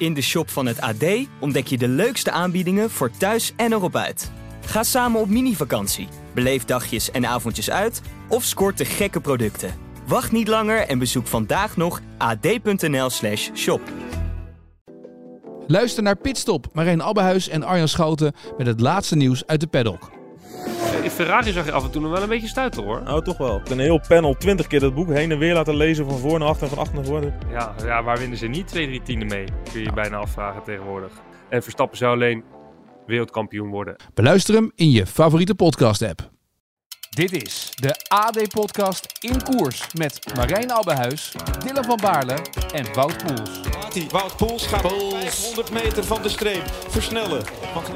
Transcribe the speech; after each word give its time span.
In 0.00 0.14
de 0.14 0.20
shop 0.20 0.50
van 0.50 0.66
het 0.66 0.80
AD 0.80 1.04
ontdek 1.40 1.66
je 1.66 1.78
de 1.78 1.88
leukste 1.88 2.30
aanbiedingen 2.30 2.90
voor 2.90 3.10
thuis 3.10 3.52
en 3.56 3.72
erop 3.72 3.96
uit. 3.96 4.30
Ga 4.66 4.82
samen 4.82 5.20
op 5.20 5.28
mini-vakantie, 5.28 6.08
beleef 6.34 6.64
dagjes 6.64 7.10
en 7.10 7.26
avondjes 7.26 7.70
uit 7.70 8.00
of 8.28 8.44
scoort 8.44 8.78
de 8.78 8.84
gekke 8.84 9.20
producten. 9.20 9.74
Wacht 10.06 10.32
niet 10.32 10.48
langer 10.48 10.86
en 10.86 10.98
bezoek 10.98 11.26
vandaag 11.26 11.76
nog 11.76 12.00
ad.nl/slash 12.18 13.50
shop. 13.54 13.80
Luister 15.66 16.02
naar 16.02 16.16
Pitstop, 16.16 16.66
Marijn 16.72 17.02
Abbehuis 17.02 17.48
en 17.48 17.62
Arjan 17.62 17.88
Schouten 17.88 18.34
met 18.58 18.66
het 18.66 18.80
laatste 18.80 19.16
nieuws 19.16 19.46
uit 19.46 19.60
de 19.60 19.66
paddock. 19.66 20.19
In 21.02 21.10
Ferrari 21.10 21.52
zag 21.52 21.64
je 21.64 21.72
af 21.72 21.84
en 21.84 21.90
toe 21.90 22.02
nog 22.02 22.12
wel 22.12 22.22
een 22.22 22.28
beetje 22.28 22.48
stuiten 22.48 22.82
hoor. 22.82 23.02
Nou, 23.02 23.24
toch 23.24 23.38
wel. 23.38 23.60
Een 23.70 23.78
heel 23.78 24.00
panel, 24.08 24.34
20 24.34 24.66
keer 24.66 24.80
dat 24.80 24.94
boek 24.94 25.08
heen 25.08 25.30
en 25.30 25.38
weer 25.38 25.54
laten 25.54 25.76
lezen 25.76 26.04
van 26.04 26.18
voor 26.18 26.38
naar 26.38 26.48
achter 26.48 26.62
en 26.62 26.68
van 26.68 26.78
achter 26.78 26.94
naar 26.94 27.04
voren. 27.04 27.34
Ja, 27.50 27.74
ja 27.84 28.02
waar 28.02 28.18
winnen 28.18 28.38
ze 28.38 28.46
niet 28.46 28.68
twee, 28.68 28.86
drie 28.86 29.02
tienden 29.02 29.28
mee? 29.28 29.44
Kun 29.44 29.80
je 29.80 29.84
je 29.84 29.92
bijna 29.92 30.16
afvragen 30.16 30.62
tegenwoordig. 30.62 31.12
En 31.48 31.62
Verstappen 31.62 31.98
zou 31.98 32.14
alleen 32.14 32.44
wereldkampioen 33.06 33.70
worden. 33.70 33.96
Beluister 34.14 34.54
hem 34.54 34.72
in 34.74 34.90
je 34.90 35.06
favoriete 35.06 35.54
podcast-app. 35.54 36.30
Dit 37.16 37.44
is 37.44 37.72
de 37.74 37.94
AD-podcast 38.08 39.06
In 39.20 39.42
Koers 39.42 39.86
met 39.94 40.20
Marijn 40.34 40.72
Abbehuis, 40.72 41.32
Dylan 41.64 41.84
van 41.84 41.98
Baarle 42.02 42.36
en 42.72 42.94
Wout 42.94 43.24
Poels. 43.24 43.60
Wout 44.10 44.36
Poels 44.36 44.66
gaat 44.66 44.80
500 44.80 45.70
meter 45.70 46.04
van 46.04 46.22
de 46.22 46.28
streep 46.28 46.62
versnellen. 46.88 47.44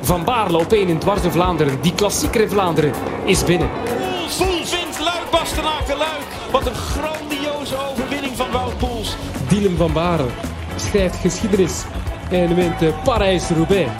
Van 0.01 0.25
Baarle 0.25 0.59
op 0.59 0.73
1 0.73 0.89
in 0.89 0.99
dwars 0.99 1.23
in 1.23 1.31
Vlaanderen. 1.31 1.83
Die 1.83 1.95
klassieker 1.95 2.41
in 2.41 2.49
Vlaanderen 2.49 2.93
is 3.25 3.45
binnen. 3.45 3.71
Poels, 3.71 4.37
Poels 4.37 4.71
wint 4.71 4.99
Luik 4.99 5.31
Bastenaken 5.31 5.97
Luik. 5.97 6.27
Wat 6.51 6.67
een 6.67 6.75
grandioze 6.75 7.77
overwinning 7.77 8.37
van 8.37 8.51
Wout 8.51 8.79
Poels. 8.79 9.17
Dylan 9.49 9.77
van 9.77 9.93
Baarle 9.93 10.29
schrijft 10.77 11.17
geschiedenis 11.17 11.83
en 12.31 12.55
wint 12.55 12.79
de 12.79 12.95
Parijs-Roubaix. 13.05 13.91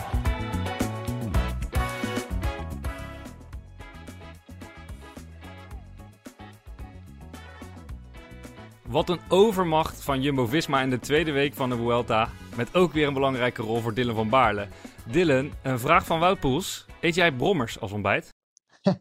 Wat 8.95 9.09
een 9.09 9.21
overmacht 9.29 10.03
van 10.03 10.21
Jumbo-Visma 10.21 10.81
in 10.81 10.91
de 10.91 10.99
tweede 10.99 11.33
week 11.33 11.55
van 11.55 11.69
de 11.69 11.77
Vuelta. 11.77 12.29
Met 12.57 12.75
ook 12.75 12.93
weer 12.93 13.07
een 13.07 13.15
belangrijke 13.15 13.63
rol 13.63 13.81
voor 13.81 13.95
Dylan 13.95 14.15
van 14.15 14.29
Baarle. 14.29 14.67
Dylan, 15.11 15.53
een 15.63 15.79
vraag 15.79 16.07
van 16.07 16.21
Wout 16.21 16.41
Poels. 16.41 16.87
Eet 17.01 17.15
jij 17.15 17.33
brommers 17.33 17.81
als 17.81 17.93
ontbijt? 17.93 18.35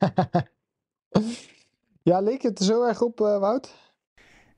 ja, 2.10 2.20
leek 2.20 2.42
het 2.42 2.60
er 2.60 2.66
zo 2.66 2.84
erg 2.84 3.02
op, 3.02 3.20
uh, 3.20 3.40
Wout? 3.40 3.74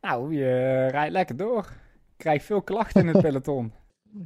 Nou, 0.02 0.34
je 0.34 0.88
rijdt 0.88 1.14
lekker 1.14 1.38
door. 1.38 1.70
Krijg 2.18 2.44
veel 2.44 2.62
klachten 2.62 3.02
in 3.02 3.08
het 3.08 3.22
peloton. 3.26 3.74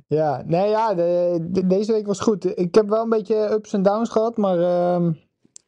ja, 0.07 0.43
nee, 0.45 0.69
ja, 0.69 0.93
de, 0.93 1.37
de, 1.41 1.67
deze 1.67 1.91
week 1.91 2.05
was 2.05 2.19
goed. 2.19 2.59
Ik 2.59 2.75
heb 2.75 2.89
wel 2.89 3.03
een 3.03 3.09
beetje 3.09 3.51
ups 3.51 3.73
en 3.73 3.81
downs 3.81 4.09
gehad, 4.09 4.37
maar 4.37 4.57
uh, 4.57 5.13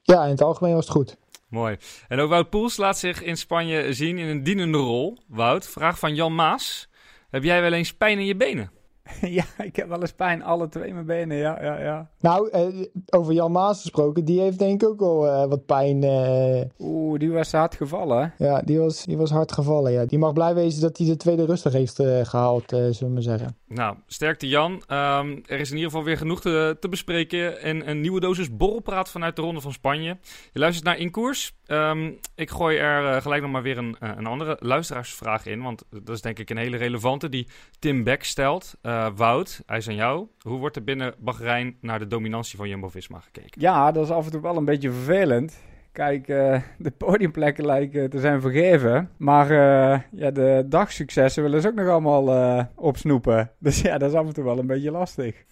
ja, 0.02 0.24
in 0.24 0.32
het 0.32 0.42
algemeen 0.42 0.74
was 0.74 0.86
het 0.86 0.96
goed. 0.96 1.18
Mooi. 1.52 1.78
En 2.08 2.20
ook 2.20 2.30
Wout 2.30 2.50
Poels 2.50 2.78
laat 2.78 2.98
zich 2.98 3.24
in 3.24 3.38
Spanje 3.38 3.94
zien 3.94 4.18
in 4.18 4.28
een 4.28 4.44
dienende 4.44 4.78
rol. 4.78 5.18
Wout, 5.28 5.68
vraag 5.68 6.00
van 6.00 6.16
Jan 6.16 6.36
Maas. 6.36 6.90
Heb 7.30 7.44
jij 7.44 7.62
wel 7.62 7.74
eens 7.74 7.94
pijn 7.94 8.20
in 8.20 8.26
je 8.26 8.36
benen? 8.36 8.72
ja, 9.22 9.44
ik 9.58 9.76
heb 9.76 9.88
wel 9.88 10.02
eens 10.02 10.12
pijn, 10.14 10.44
alle 10.44 10.68
twee 10.68 10.94
mijn 10.94 11.06
benen, 11.06 11.38
ja, 11.38 11.64
ja, 11.64 11.80
ja. 11.80 12.10
Nou, 12.20 12.50
eh, 12.50 12.68
over 13.10 13.34
Jan 13.34 13.52
Maas 13.52 13.82
gesproken, 13.82 14.26
die 14.26 14.42
heeft 14.42 14.60
denk 14.60 14.82
ik 14.82 14.90
ook 14.90 15.00
wel 15.00 15.26
uh, 15.26 15.46
wat 15.46 15.66
pijn. 15.66 16.04
Uh... 16.04 16.62
Oeh, 16.80 17.20
die 17.20 17.32
was 17.32 17.52
hard 17.52 17.76
gevallen. 17.76 18.34
Ja, 18.38 18.62
die 18.62 18.80
was, 18.80 19.06
die 19.06 19.18
was 19.18 19.30
hard 19.30 19.52
gevallen, 19.52 19.92
ja. 19.92 20.06
Die 20.06 20.20
mag 20.20 20.34
blij 20.34 20.54
wezen 20.54 20.82
dat 20.82 20.98
hij 20.98 21.08
de 21.08 21.18
tweede 21.18 21.46
rustig 21.46 21.74
heeft 21.74 21.96
gehaald, 22.30 22.64
zullen 22.68 23.00
we 23.00 23.08
maar 23.08 23.22
zeggen. 23.22 23.58
Nou, 23.74 23.96
sterkte 24.08 24.48
Jan. 24.48 24.72
Um, 24.72 25.44
er 25.46 25.60
is 25.60 25.70
in 25.70 25.76
ieder 25.76 25.92
geval 25.92 26.04
weer 26.04 26.18
genoeg 26.18 26.42
te, 26.42 26.88
bespreken. 26.90 27.62
En 27.62 27.90
een 27.90 28.02
nieuwe 28.02 28.20
dosis 28.20 28.56
borrelpraat 28.58 29.12
vanuit 29.12 29.36
de 29.36 29.42
Ronde 29.42 29.62
van 29.62 29.74
Spanje. 29.74 30.18
Je 30.52 30.60
luistert 30.60 30.86
naar 30.86 30.98
In 30.98 31.12
Koers. 31.12 31.54
Um, 31.68 32.20
ik 32.36 32.50
gooi 32.50 32.78
er 32.78 33.22
gelijk 33.22 33.42
nog 33.42 33.52
maar 33.52 33.62
weer 33.62 33.78
een, 33.78 33.96
een 34.00 34.26
andere 34.26 34.58
luisteraarsvraag 34.60 35.46
in, 35.46 35.62
want 35.62 35.84
dat 35.90 36.16
is 36.16 36.22
denk 36.22 36.40
ik 36.40 36.50
een 36.50 36.58
hele 36.58 36.78
relevante 36.78 37.30
die 37.30 37.48
Tim 37.80 38.04
Beck 38.04 38.24
stelt. 38.24 38.74
Uh, 38.84 39.08
Wout, 39.16 39.64
hij 39.66 39.78
is 39.78 39.88
aan 39.88 39.96
jou. 39.96 40.28
Hoe 40.42 40.60
wordt 40.60 40.76
er 40.76 40.84
binnen 40.84 41.16
Bahrein 41.18 41.78
naar 41.82 42.00
de 42.00 42.08
dominantie 42.08 42.58
van 42.58 42.70
Jumbo-Visma 42.70 43.20
gekeken? 43.20 43.62
Ja, 43.62 43.92
dat 43.92 44.04
is 44.04 44.12
af 44.12 44.26
en 44.26 44.32
toe 44.32 44.42
wel 44.42 44.58
een 44.58 44.66
beetje 44.66 44.92
vervelend. 44.92 45.62
Kijk, 45.92 46.28
uh, 46.28 46.62
de 46.78 46.92
podiumplekken 46.92 47.66
lijken 47.66 48.10
te 48.10 48.20
zijn 48.20 48.42
vergeven. 48.42 49.10
Maar 49.18 49.52
uh, 49.52 50.00
ja, 50.12 50.32
de 50.32 50.66
dagsuccessen 50.68 51.44
willen 51.44 51.62
ze 51.62 51.68
ook 51.68 51.76
nog 51.76 51.88
allemaal 51.88 52.68
opsnoepen. 52.76 53.52
Dus 53.60 53.82
ja, 53.82 53.98
dat 53.98 54.10
is 54.10 54.18
af 54.18 54.28
en 54.28 54.34
toe 54.34 54.44
wel 54.44 54.60
een 54.60 54.68
beetje 54.68 54.92
lastig. 54.92 55.36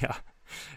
Ja, 0.00 0.14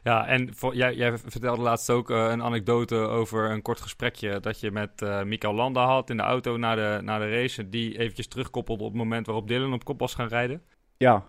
ja, 0.04 0.28
en 0.28 0.56
voor, 0.56 0.76
jij, 0.76 0.96
jij, 0.96 1.18
vertelde 1.18 1.62
laatst 1.62 1.90
ook 1.90 2.10
uh, 2.10 2.28
een 2.30 2.44
anekdote 2.44 2.96
over 2.96 3.52
een 3.52 3.62
kort 3.62 3.82
gesprekje 3.82 4.40
dat 4.40 4.60
je 4.60 4.72
met 4.72 5.02
uh, 5.02 5.24
Mikael 5.24 5.54
Landa 5.54 5.86
had 5.86 6.10
in 6.10 6.18
de 6.18 6.24
auto 6.24 6.58
naar 6.58 6.76
de, 6.76 7.00
naar 7.02 7.20
de 7.20 7.30
race. 7.30 7.70
Die 7.70 7.98
eventjes 7.98 8.28
terugkoppelde 8.28 8.84
op 8.84 8.90
het 8.90 8.98
moment 8.98 9.26
waarop 9.26 9.48
Dylan 9.48 9.74
op 9.74 9.84
kop 9.84 10.00
was 10.00 10.16
gaan 10.16 10.28
rijden. 10.28 10.62
Ja. 10.98 11.26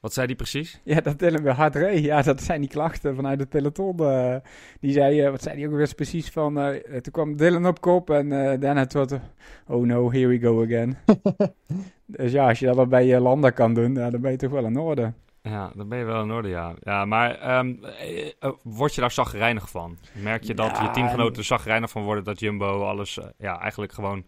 Wat 0.00 0.12
zei 0.12 0.26
die 0.26 0.36
precies? 0.36 0.80
Ja, 0.84 1.00
dat 1.00 1.18
Dylan 1.18 1.42
weer 1.42 1.52
hard 1.52 1.74
reed. 1.74 2.04
Ja, 2.04 2.22
dat 2.22 2.42
zijn 2.42 2.60
die 2.60 2.70
klachten 2.70 3.14
vanuit 3.14 3.40
het 3.40 3.48
peloton. 3.48 3.96
Uh, 4.00 4.36
die 4.80 4.92
zei, 4.92 5.30
wat 5.30 5.42
zei 5.42 5.56
die 5.56 5.66
ook 5.66 5.74
weer 5.74 5.94
precies 5.94 6.30
van... 6.30 6.54
toen 7.02 7.12
kwam 7.12 7.36
Dylan 7.36 7.66
op 7.66 7.80
kop 7.80 8.10
en 8.10 8.28
daarna 8.60 8.80
het 8.80 8.92
wat... 8.92 9.20
oh 9.66 9.86
no, 9.86 10.12
here 10.12 10.26
we 10.26 10.38
go 10.38 10.64
again. 10.64 10.96
dus 12.06 12.32
ja, 12.32 12.48
als 12.48 12.58
je 12.58 12.66
dat 12.66 12.88
bij 12.88 13.06
je 13.06 13.20
Landa 13.20 13.50
kan 13.50 13.74
doen, 13.74 13.94
ja, 13.94 14.10
dan 14.10 14.20
ben 14.20 14.30
je 14.30 14.36
toch 14.36 14.50
wel 14.50 14.64
in 14.64 14.78
orde. 14.78 15.12
Ja, 15.42 15.72
dan 15.74 15.88
ben 15.88 15.98
je 15.98 16.04
wel 16.04 16.22
in 16.22 16.30
orde, 16.30 16.48
ja. 16.48 16.74
Ja, 16.80 17.04
maar 17.04 17.58
um, 17.58 17.80
word 18.62 18.94
je 18.94 19.00
daar 19.00 19.10
zagrijnig 19.10 19.70
van? 19.70 19.98
Merk 20.22 20.42
je 20.42 20.54
dat 20.54 20.70
ja, 20.70 20.82
je 20.82 20.90
teamgenoten 20.90 21.36
er 21.36 21.44
zagrijnig 21.44 21.90
van 21.90 22.02
worden 22.02 22.24
dat 22.24 22.40
Jumbo 22.40 22.82
alles, 22.84 23.16
uh, 23.16 23.24
ja, 23.38 23.60
eigenlijk 23.60 23.92
gewoon 23.92 24.24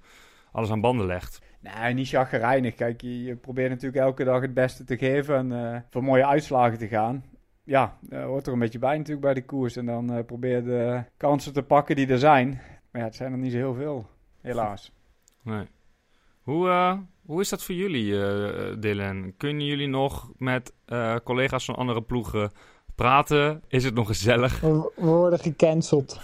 alles 0.53 0.71
aan 0.71 0.81
banden 0.81 1.07
legt? 1.07 1.41
Nee, 1.61 1.95
niet 1.95 2.09
chagrijnig. 2.09 2.75
Kijk, 2.75 3.01
je, 3.01 3.23
je, 3.23 3.37
probeert 3.37 3.71
natuurlijk 3.71 4.03
elke 4.03 4.25
dag 4.25 4.41
het 4.41 4.55
beste 4.55 4.85
te 4.85 4.97
geven 4.97 5.37
en 5.37 5.51
uh, 5.51 5.81
voor 5.91 6.05
mooie 6.05 6.27
uitslagen 6.27 6.79
te 6.79 6.89
gaan. 6.89 7.25
Ja, 7.65 7.99
uh, 8.09 8.25
hoort 8.25 8.47
er 8.47 8.53
een 8.53 8.59
beetje 8.59 8.79
bij 8.79 8.97
natuurlijk 8.97 9.27
bij 9.27 9.35
de 9.35 9.45
koers. 9.45 9.77
En 9.77 9.87
dan 9.87 10.17
uh, 10.17 10.25
probeer 10.25 10.65
de 10.65 11.05
kansen 11.17 11.53
te 11.53 11.63
pakken 11.63 11.97
die 11.97 12.09
er 12.09 12.19
zijn. 12.19 12.49
Maar 12.91 13.01
ja, 13.01 13.07
het 13.07 13.17
zijn 13.17 13.33
er 13.33 13.39
niet 13.39 13.53
zo 13.53 13.59
heel 13.59 13.75
veel, 13.75 14.07
helaas. 14.41 14.93
Nee. 15.43 15.67
Hoe, 16.43 16.99
hoe 17.25 17.41
is 17.41 17.49
dat 17.49 17.63
voor 17.63 17.75
jullie, 17.75 18.15
Dylan? 18.79 19.35
Kunnen 19.37 19.67
jullie 19.67 19.89
nog 19.89 20.33
met 20.37 20.73
collega's 21.25 21.65
van 21.65 21.75
andere 21.75 22.03
ploegen 22.03 22.51
praten? 23.01 23.63
Is 23.69 23.85
het 23.85 23.95
nog 23.95 24.07
gezellig? 24.07 24.61
We 24.61 24.91
worden 24.97 25.39
gecanceld. 25.39 26.21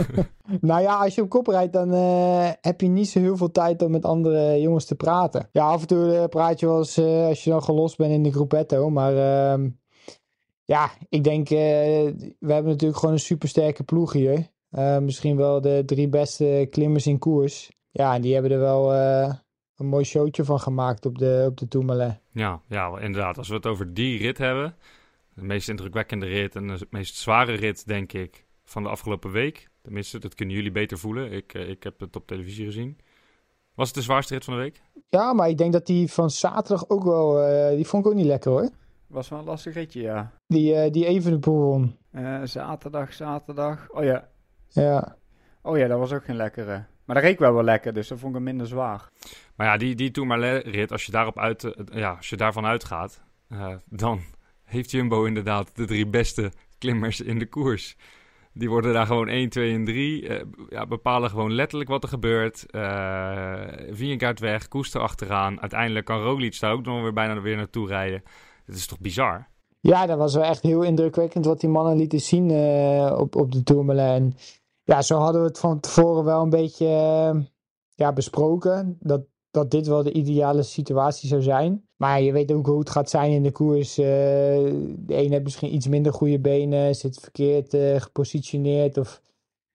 nou 0.60 0.82
ja, 0.82 0.96
als 0.96 1.14
je 1.14 1.22
op 1.22 1.28
kop 1.28 1.46
rijdt, 1.46 1.72
dan 1.72 1.94
uh, 1.94 2.50
heb 2.60 2.80
je 2.80 2.86
niet 2.86 3.08
zo 3.08 3.20
heel 3.20 3.36
veel 3.36 3.50
tijd 3.50 3.82
om 3.82 3.90
met 3.90 4.04
andere 4.04 4.60
jongens 4.60 4.84
te 4.84 4.94
praten. 4.94 5.48
Ja, 5.52 5.64
af 5.64 5.80
en 5.80 5.86
toe 5.86 6.26
praat 6.28 6.60
je 6.60 6.66
wel 6.66 6.78
eens 6.78 6.98
als 6.98 7.44
je 7.44 7.50
dan 7.50 7.62
gelost 7.62 7.96
bent 7.96 8.12
in 8.12 8.22
de 8.22 8.32
groepetto. 8.32 8.90
Maar 8.90 9.16
ehm, 9.16 9.68
ja, 10.64 10.90
ik 11.08 11.24
denk, 11.24 11.48
we 11.48 12.34
hebben 12.46 12.70
natuurlijk 12.72 12.98
gewoon 12.98 13.14
een 13.14 13.20
supersterke 13.20 13.82
ploeg 13.82 14.12
hier. 14.12 14.46
misschien 15.00 15.36
wel 15.36 15.60
de 15.60 15.82
drie 15.86 16.08
beste 16.08 16.66
klimmers 16.70 17.06
in 17.06 17.18
koers. 17.18 17.70
Ja, 17.90 18.14
en 18.14 18.20
die 18.20 18.32
hebben 18.32 18.52
er 18.52 18.60
wel 18.60 18.92
een 19.76 19.86
mooi 19.86 20.04
showtje 20.04 20.44
van 20.44 20.60
gemaakt 20.60 21.06
op 21.06 21.18
de, 21.18 21.46
op 21.48 21.56
de 21.56 21.68
Tourmalet. 21.68 22.20
Ja, 22.32 22.60
ja, 22.68 22.98
inderdaad. 22.98 23.38
Als 23.38 23.48
we 23.48 23.54
het 23.54 23.66
over 23.66 23.94
die 23.94 24.18
rit 24.18 24.38
hebben, 24.38 24.74
de 25.34 25.42
meest 25.42 25.68
indrukwekkende 25.68 26.26
rit 26.26 26.56
en 26.56 26.66
de 26.66 26.86
meest 26.90 27.16
zware 27.16 27.52
rit, 27.52 27.86
denk 27.86 28.12
ik, 28.12 28.46
van 28.64 28.82
de 28.82 28.88
afgelopen 28.88 29.30
week. 29.30 29.68
Tenminste, 29.82 30.18
dat 30.18 30.34
kunnen 30.34 30.54
jullie 30.54 30.72
beter 30.72 30.98
voelen. 30.98 31.32
Ik, 31.32 31.54
ik 31.54 31.82
heb 31.82 32.00
het 32.00 32.16
op 32.16 32.26
televisie 32.26 32.64
gezien. 32.64 32.98
Was 33.74 33.86
het 33.86 33.96
de 33.96 34.02
zwaarste 34.02 34.34
rit 34.34 34.44
van 34.44 34.54
de 34.54 34.60
week? 34.60 34.82
Ja, 35.08 35.32
maar 35.32 35.48
ik 35.48 35.58
denk 35.58 35.72
dat 35.72 35.86
die 35.86 36.12
van 36.12 36.30
zaterdag 36.30 36.88
ook 36.88 37.04
wel... 37.04 37.50
Uh, 37.50 37.76
die 37.76 37.86
vond 37.86 38.04
ik 38.04 38.10
ook 38.10 38.16
niet 38.16 38.26
lekker 38.26 38.50
hoor. 38.50 38.68
Was 39.06 39.28
wel 39.28 39.38
een 39.38 39.44
lastig 39.44 39.74
ritje, 39.74 40.00
ja. 40.00 40.32
Die, 40.46 40.74
uh, 40.74 40.90
die 40.90 41.06
Evenepoel 41.06 41.60
won. 41.60 41.96
Uh, 42.12 42.40
zaterdag, 42.44 43.12
zaterdag. 43.12 43.90
Oh 43.90 44.04
ja. 44.04 44.28
Ja. 44.68 45.16
Oh 45.62 45.78
ja, 45.78 45.86
dat 45.86 45.98
was 45.98 46.12
ook 46.12 46.24
geen 46.24 46.36
lekkere. 46.36 46.84
Maar 47.04 47.14
dat 47.14 47.24
reek 47.24 47.38
wel 47.38 47.54
wel 47.54 47.62
lekker, 47.62 47.92
dus 47.92 48.08
dat 48.08 48.18
vond 48.18 48.30
ik 48.30 48.36
hem 48.36 48.44
minder 48.44 48.66
zwaar. 48.66 49.08
Maar 49.56 49.66
ja, 49.66 49.76
die, 49.76 49.94
die 49.94 50.10
Tourmalet-rit, 50.10 50.92
als 50.92 51.06
je, 51.06 51.12
daarop 51.12 51.38
uit, 51.38 51.74
ja, 51.92 52.14
als 52.14 52.28
je 52.28 52.36
daarvan 52.36 52.66
uitgaat, 52.66 53.22
uh, 53.48 53.74
dan 53.84 54.20
heeft 54.70 54.90
Jumbo 54.90 55.24
inderdaad 55.24 55.70
de 55.76 55.84
drie 55.84 56.06
beste 56.06 56.52
klimmers 56.78 57.20
in 57.20 57.38
de 57.38 57.46
koers. 57.46 57.96
Die 58.52 58.68
worden 58.68 58.92
daar 58.92 59.06
gewoon 59.06 59.28
1, 59.28 59.48
2 59.48 59.74
en 59.74 59.84
3. 59.84 60.22
Uh, 60.22 60.40
ja, 60.68 60.86
bepalen 60.86 61.30
gewoon 61.30 61.52
letterlijk 61.52 61.90
wat 61.90 62.02
er 62.02 62.08
gebeurt. 62.08 62.66
Uh, 62.70 63.62
Vingegaard 63.90 64.40
weg, 64.40 64.68
Koes 64.68 64.96
achteraan. 64.96 65.60
Uiteindelijk 65.60 66.06
kan 66.06 66.22
Roglic 66.22 66.60
daar 66.60 66.72
ook 66.72 66.84
nog 66.84 67.02
weer 67.02 67.12
bijna 67.12 67.40
weer 67.40 67.56
naartoe 67.56 67.86
rijden. 67.86 68.22
Het 68.64 68.74
is 68.74 68.86
toch 68.86 69.00
bizar? 69.00 69.48
Ja, 69.80 70.06
dat 70.06 70.18
was 70.18 70.34
wel 70.34 70.44
echt 70.44 70.62
heel 70.62 70.82
indrukwekkend 70.82 71.44
wat 71.44 71.60
die 71.60 71.70
mannen 71.70 71.96
lieten 71.96 72.20
zien 72.20 72.50
uh, 72.50 73.18
op, 73.18 73.36
op 73.36 73.52
de 73.52 73.62
Tourmalet. 73.62 74.58
Ja, 74.84 75.02
zo 75.02 75.18
hadden 75.18 75.40
we 75.40 75.46
het 75.46 75.58
van 75.58 75.80
tevoren 75.80 76.24
wel 76.24 76.42
een 76.42 76.50
beetje 76.50 76.86
ja, 77.94 78.12
besproken. 78.12 78.96
Dat 79.00 79.22
dat 79.50 79.70
dit 79.70 79.86
wel 79.86 80.02
de 80.02 80.12
ideale 80.12 80.62
situatie 80.62 81.28
zou 81.28 81.42
zijn. 81.42 81.84
Maar 81.96 82.22
je 82.22 82.32
weet 82.32 82.52
ook 82.52 82.66
hoe 82.66 82.78
het 82.78 82.90
gaat 82.90 83.10
zijn 83.10 83.30
in 83.30 83.42
de 83.42 83.52
koers. 83.52 83.98
Uh, 83.98 84.04
de 84.04 85.04
een 85.06 85.30
heeft 85.30 85.42
misschien 85.42 85.74
iets 85.74 85.88
minder 85.88 86.12
goede 86.12 86.40
benen, 86.40 86.94
zit 86.94 87.20
verkeerd 87.20 87.74
uh, 87.74 88.00
gepositioneerd. 88.00 88.98
Of... 88.98 89.22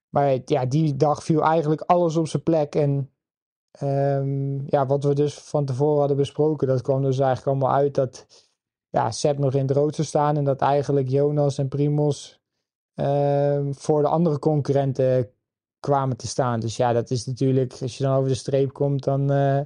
Maar 0.10 0.38
ja, 0.46 0.66
die 0.66 0.96
dag 0.96 1.24
viel 1.24 1.44
eigenlijk 1.44 1.82
alles 1.82 2.16
op 2.16 2.28
zijn 2.28 2.44
plek. 2.44 2.76
En 2.76 3.10
um, 3.82 4.64
ja, 4.68 4.86
wat 4.86 5.04
we 5.04 5.14
dus 5.14 5.34
van 5.34 5.66
tevoren 5.66 6.00
hadden 6.00 6.18
besproken, 6.18 6.68
dat 6.68 6.82
kwam 6.82 7.02
dus 7.02 7.20
eigenlijk 7.20 7.48
allemaal 7.48 7.78
uit 7.78 7.96
dat 7.96 8.26
ja, 8.90 9.12
Seb 9.12 9.38
nog 9.38 9.54
in 9.54 9.68
het 9.68 9.72
rood 9.72 9.96
zou 9.96 10.08
staan. 10.08 10.38
En 10.38 10.44
dat 10.44 10.62
eigenlijk 10.62 11.10
Jonas 11.10 11.58
en 11.58 11.68
Primos 11.68 12.42
um, 12.96 13.74
voor 13.76 14.02
de 14.02 14.08
andere 14.08 14.40
concurrenten 14.40 15.30
kwamen 15.86 16.18
te 16.18 16.28
staan. 16.28 16.60
Dus 16.60 16.78
ja, 16.78 16.94
dat 16.94 17.12
is 17.12 17.26
natuurlijk, 17.26 17.74
als 17.82 17.98
je 17.98 18.04
dan 18.04 18.16
over 18.16 18.30
de 18.30 18.36
streep 18.36 18.74
komt, 18.74 19.04
dan 19.04 19.32
uh, 19.32 19.62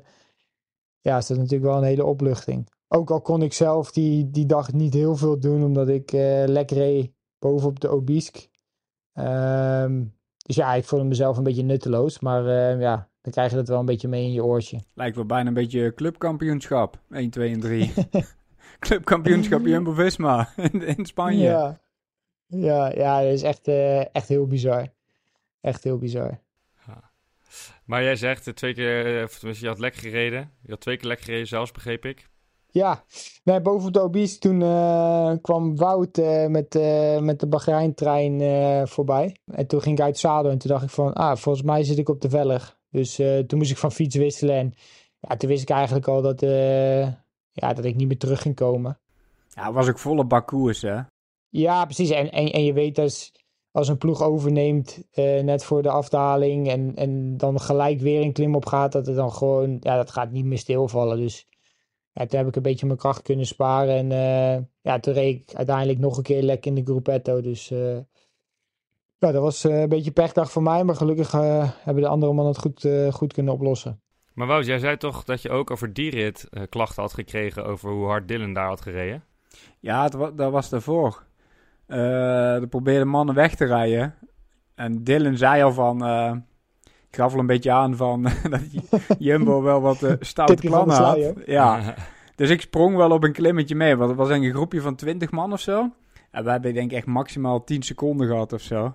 ja, 1.00 1.18
is 1.18 1.28
dat 1.28 1.38
natuurlijk 1.38 1.64
wel 1.64 1.78
een 1.78 1.84
hele 1.84 2.06
opluchting. 2.06 2.70
Ook 2.88 3.12
al 3.12 3.22
kon 3.22 3.42
ik 3.42 3.54
zelf 3.54 3.92
die, 3.92 4.30
die 4.30 4.46
dag 4.46 4.74
niet 4.74 4.94
heel 4.94 5.16
veel 5.16 5.40
doen, 5.40 5.64
omdat 5.64 5.90
ik 5.90 6.12
uh, 6.12 6.44
lekker 6.46 6.78
reed 6.78 7.12
bovenop 7.40 7.80
de 7.80 7.92
Obisk. 7.92 8.50
Um, 9.14 10.14
dus 10.38 10.56
ja, 10.56 10.74
ik 10.74 10.84
voelde 10.84 11.06
mezelf 11.06 11.38
een 11.38 11.44
beetje 11.44 11.64
nutteloos. 11.64 12.20
Maar 12.20 12.46
uh, 12.46 12.82
ja, 12.82 13.10
dan 13.22 13.32
krijg 13.32 13.50
je 13.50 13.56
dat 13.56 13.68
wel 13.68 13.80
een 13.80 13.86
beetje 13.86 14.08
mee 14.08 14.24
in 14.24 14.32
je 14.32 14.44
oortje. 14.44 14.80
Lijkt 14.94 15.16
wel 15.16 15.26
bijna 15.26 15.48
een 15.48 15.54
beetje 15.54 15.94
clubkampioenschap. 15.94 17.02
1, 17.10 17.30
2 17.30 17.54
en 17.54 17.60
3. 17.60 17.94
clubkampioenschap 18.88 19.66
Jumbo-Visma 19.66 20.50
in, 20.72 20.82
in 20.82 21.06
Spanje. 21.06 21.44
Ja. 21.44 21.80
Ja, 22.46 22.92
ja, 22.92 23.22
dat 23.22 23.32
is 23.32 23.44
echt, 23.44 23.68
uh, 23.68 24.16
echt 24.16 24.28
heel 24.28 24.48
bizar. 24.48 24.88
Echt 25.62 25.84
heel 25.84 25.98
bizar. 25.98 26.42
Ja. 26.88 27.12
Maar 27.86 28.04
jij 28.04 28.16
zegt 28.16 28.56
twee 28.56 28.74
keer, 28.74 29.24
of 29.24 29.38
tenminste, 29.38 29.64
je 29.64 29.70
had 29.70 29.80
lek 29.80 29.96
gereden. 29.96 30.52
Je 30.62 30.70
had 30.70 30.82
twee 30.82 30.98
keer 30.98 31.08
lek 31.08 31.22
gereden 31.22 31.48
zelfs, 31.48 31.72
begreep 31.72 32.06
ik. 32.06 32.30
Ja, 32.72 33.04
nee, 33.44 33.62
boven 33.62 33.92
de 33.92 34.02
Obis 34.02 34.40
toen 34.40 34.62
uh, 34.62 35.34
kwam 35.42 35.76
Wout 35.76 36.18
uh, 36.18 36.46
met, 36.46 36.76
uh, 36.76 37.20
met 37.20 37.40
de 37.40 37.48
Bahrein-trein 37.48 38.88
voorbij. 38.88 39.36
En 39.46 39.68
toen 39.68 39.82
ging 39.82 39.98
ik 39.98 40.04
uit 40.04 40.18
zadel 40.18 40.52
en 40.52 40.58
toen 40.58 40.72
dacht 40.72 40.84
ik 40.84 40.90
van, 40.90 41.14
ah, 41.14 41.38
volgens 41.38 41.66
mij 41.66 41.84
zit 41.84 41.98
ik 41.98 42.10
op 42.10 42.22
de 42.22 42.30
vellig. 42.30 42.78
Dus 42.90 43.16
toen 43.16 43.58
moest 43.58 43.72
ik 43.72 43.78
van 43.78 43.92
fiets 43.92 44.16
wisselen 44.16 44.56
en 44.56 44.74
ja, 45.20 45.36
toen 45.36 45.50
wist 45.50 45.62
ik 45.62 45.70
eigenlijk 45.70 46.08
al 46.08 46.22
dat, 46.22 46.40
ja, 47.52 47.74
dat 47.74 47.86
ik 47.86 47.96
niet 47.96 48.08
meer 48.08 48.18
terug 48.18 48.42
ging 48.42 48.56
komen. 48.56 49.00
Ja, 49.50 49.72
was 49.72 49.88
ik 49.88 49.98
volle 49.98 50.26
bakkoers, 50.26 50.82
hè? 50.82 51.00
Ja, 51.50 51.86
precies. 51.86 52.10
En, 52.10 52.32
en, 52.32 52.52
en 52.52 52.64
je 52.64 52.74
weet 52.74 52.98
als, 52.98 53.32
als 53.72 53.88
een 53.88 53.98
ploeg 53.98 54.22
overneemt 54.22 55.04
net 55.44 55.64
voor 55.64 55.82
de 55.82 55.90
afdaling 55.90 56.70
en, 56.70 56.96
en 56.96 57.38
dan 57.38 57.60
gelijk 57.60 58.00
weer 58.00 58.22
een 58.22 58.34
klim 58.34 58.56
op 58.56 58.66
gaat, 58.66 58.92
dat 58.92 59.06
het 59.06 59.16
dan 59.16 59.32
gewoon, 59.32 59.78
ja, 59.80 59.96
dat 59.96 60.12
gaat 60.12 60.32
niet 60.32 60.46
meer 60.46 60.58
stilvallen. 60.58 61.18
Dus 61.18 61.48
ja, 62.14 62.26
toen 62.26 62.40
heb 62.40 62.48
ik 62.48 62.56
een 62.56 62.62
beetje 62.62 62.86
mijn 62.86 62.98
kracht 62.98 63.22
kunnen 63.22 63.46
sparen. 63.46 63.96
En 63.96 64.12
uh, 64.12 64.66
ja, 64.82 65.00
toen 65.00 65.14
reed 65.14 65.42
ik 65.42 65.56
uiteindelijk 65.56 66.00
nog 66.00 66.18
een 66.18 66.24
keer 66.24 66.42
lekker 66.42 66.72
in 66.72 66.76
de 66.76 66.92
groepetto. 66.92 67.42
Dus 67.42 67.72
uh, 67.72 67.98
ja, 69.18 69.32
dat 69.32 69.42
was 69.42 69.64
een 69.64 69.90
beetje 69.90 70.12
pechdag 70.12 70.52
voor 70.52 70.64
mij. 70.64 70.84
Maar 70.84 70.96
gelukkig 70.96 71.32
hebben 71.32 72.04
de 72.04 72.10
andere 72.10 72.34
mannen 72.34 72.54
het 72.54 72.62
goed, 72.62 72.88
goed 73.14 73.34
kunnen 73.34 73.54
oplossen. 73.54 74.02
Maar 74.34 74.48
Wout, 74.48 74.66
jij 74.66 74.80
zei 74.80 74.98
toch 74.98 75.24
dat 75.24 75.42
je 75.42 75.50
ook 75.50 75.72
over 75.72 75.94
die 75.94 76.12
rit 76.12 76.50
klachten 76.70 77.02
had 77.02 77.14
gekregen 77.14 77.66
over 77.66 77.92
hoe 77.92 78.06
hard 78.06 78.28
Dylan 78.28 78.54
daar 78.54 78.68
had 78.68 78.82
gereden? 78.82 79.24
Ja, 79.80 80.08
dat 80.08 80.52
was 80.52 80.70
daarvoor. 80.70 81.28
Er 81.98 82.68
probeerden 82.68 83.08
mannen 83.08 83.36
weg 83.36 83.56
te 83.56 83.66
rijden. 83.66 84.16
En 84.76 85.04
Dylan 85.04 85.38
zei 85.38 85.64
al 85.64 85.74
van 85.74 86.02
ik 87.10 87.16
gaf 87.16 87.34
al 87.34 87.40
een 87.40 87.46
beetje 87.46 87.72
aan 87.72 87.96
van 87.96 88.24
dat 88.50 88.62
Jumbo 89.20 89.62
wel 89.62 89.82
wat 89.82 90.04
uh, 90.04 90.12
stoute 90.20 90.68
plannen 90.68 90.96
had. 90.96 91.34
Ja. 91.46 91.80
Dus 92.36 92.50
ik 92.50 92.62
sprong 92.62 92.96
wel 92.96 93.12
op 93.12 93.24
een 93.24 93.32
klimmetje 93.32 93.76
mee. 93.76 93.96
Want 93.96 94.10
het 94.10 94.20
was 94.20 94.30
een 94.30 94.50
groepje 94.50 94.82
van 94.82 94.96
20 94.96 95.32
man 95.32 95.54
of 95.54 95.60
zo. 95.60 95.90
En 96.32 96.44
we 96.44 96.52
hebben 96.52 96.74
denk 96.74 96.92
ik 96.92 96.98
echt 96.98 97.06
maximaal 97.06 97.64
10 97.64 97.82
seconden 97.82 98.28
gehad 98.28 98.54
of 98.54 98.62
zo. 98.62 98.94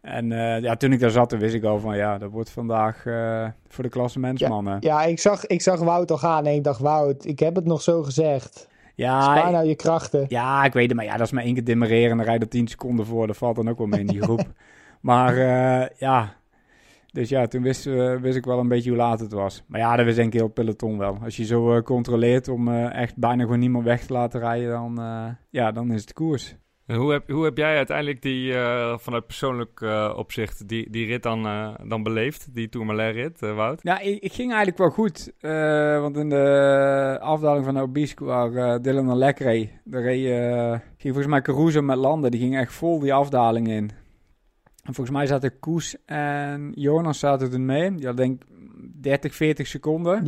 En 0.00 0.30
uh, 0.30 0.60
ja, 0.60 0.76
toen 0.76 0.92
ik 0.92 1.00
daar 1.00 1.10
zat, 1.10 1.32
wist 1.32 1.54
ik 1.54 1.64
al 1.64 1.78
van 1.78 1.96
ja, 1.96 2.18
dat 2.18 2.30
wordt 2.30 2.50
vandaag 2.50 3.04
uh, 3.04 3.48
voor 3.68 3.84
de 3.84 3.90
klasse 3.90 4.18
mensmannen. 4.18 4.76
Ja, 4.80 5.02
ja, 5.02 5.08
ik, 5.08 5.18
zag, 5.18 5.46
ik 5.46 5.62
zag 5.62 5.80
Wout 5.80 6.10
al 6.10 6.18
gaan 6.18 6.46
en 6.46 6.54
ik 6.54 6.64
dacht, 6.64 6.80
Wout, 6.80 7.24
ik 7.24 7.38
heb 7.38 7.54
het 7.54 7.64
nog 7.64 7.82
zo 7.82 8.02
gezegd. 8.02 8.68
Ja, 8.94 9.22
Spaar 9.22 9.52
nou 9.52 9.66
je 9.66 9.74
krachten. 9.74 10.24
Ja, 10.28 10.64
ik 10.64 10.72
weet 10.72 10.86
het, 10.86 10.96
maar 10.96 11.04
ja, 11.04 11.16
dat 11.16 11.26
is 11.26 11.32
maar 11.32 11.44
één 11.44 11.54
keer 11.54 11.64
demereren 11.64 12.10
en 12.10 12.16
dan 12.16 12.26
rijd 12.26 12.38
je 12.38 12.44
er 12.44 12.50
10 12.50 12.68
seconden 12.68 13.06
voor. 13.06 13.26
Dat 13.26 13.36
valt 13.36 13.56
dan 13.56 13.68
ook 13.68 13.78
wel 13.78 13.86
mee 13.86 14.00
in 14.00 14.06
die 14.06 14.22
groep. 14.22 14.52
maar 15.00 15.36
uh, 15.36 15.88
ja, 15.98 16.34
dus 17.12 17.28
ja, 17.28 17.46
toen 17.46 17.62
wist, 17.62 17.86
uh, 17.86 18.16
wist 18.16 18.36
ik 18.36 18.44
wel 18.44 18.58
een 18.58 18.68
beetje 18.68 18.90
hoe 18.90 18.98
laat 18.98 19.20
het 19.20 19.32
was. 19.32 19.62
Maar 19.66 19.80
ja, 19.80 19.96
dat 19.96 20.04
wist 20.04 20.16
denk 20.16 20.32
ik 20.32 20.40
heel 20.40 20.48
peloton 20.48 20.98
wel. 20.98 21.18
Als 21.22 21.36
je 21.36 21.44
zo 21.44 21.76
uh, 21.76 21.82
controleert 21.82 22.48
om 22.48 22.68
echt 22.88 23.16
bijna 23.16 23.42
gewoon 23.42 23.58
niemand 23.58 23.84
weg 23.84 24.06
te 24.06 24.12
laten 24.12 24.40
rijden, 24.40 24.70
dan, 24.70 25.00
ja, 25.50 25.72
dan 25.72 25.92
is 25.92 26.00
het 26.00 26.12
koers. 26.12 26.56
En 26.86 26.96
hoe, 26.96 27.12
heb, 27.12 27.30
hoe 27.30 27.44
heb 27.44 27.56
jij 27.56 27.76
uiteindelijk 27.76 28.22
die, 28.22 28.52
vanuit 28.96 29.26
persoonlijk 29.26 29.80
opzicht, 30.16 30.68
die, 30.68 30.90
die 30.90 31.06
rit 31.06 31.22
dan, 31.22 31.42
dan 31.86 32.02
beleefd? 32.02 32.54
Die 32.54 32.68
Tourmalet 32.68 33.14
rit, 33.14 33.40
Wout? 33.40 33.80
Ja, 33.82 33.98
ik, 33.98 34.22
ik, 34.22 34.32
ging 34.32 34.48
eigenlijk 34.52 34.78
wel 34.78 34.90
goed. 34.90 35.32
want 36.00 36.16
in 36.16 36.28
de 36.28 37.18
afdaling 37.20 37.64
van 37.64 37.78
Obisque, 37.78 38.24
waar 38.24 38.82
Dylan 38.82 39.08
een 39.08 39.16
lek 39.16 39.38
reed, 39.38 39.70
daar 39.84 40.02
ging 40.02 41.14
volgens 41.14 41.26
mij 41.26 41.42
Caruso 41.42 41.82
met 41.82 41.96
landen. 41.96 42.30
Die 42.30 42.40
ging 42.40 42.56
echt 42.56 42.72
vol 42.72 42.98
die 42.98 43.14
afdaling 43.14 43.68
in. 43.68 43.90
En 44.84 44.94
volgens 44.94 45.16
mij 45.16 45.26
zaten 45.26 45.58
Koes 45.58 45.96
en 46.06 46.72
Jonas 46.74 47.18
zaten 47.18 47.52
er 47.52 47.60
mee. 47.60 47.94
Die 47.94 48.14
denk 48.14 48.42
30, 48.92 49.34
40 49.34 49.66
seconden. 49.66 50.24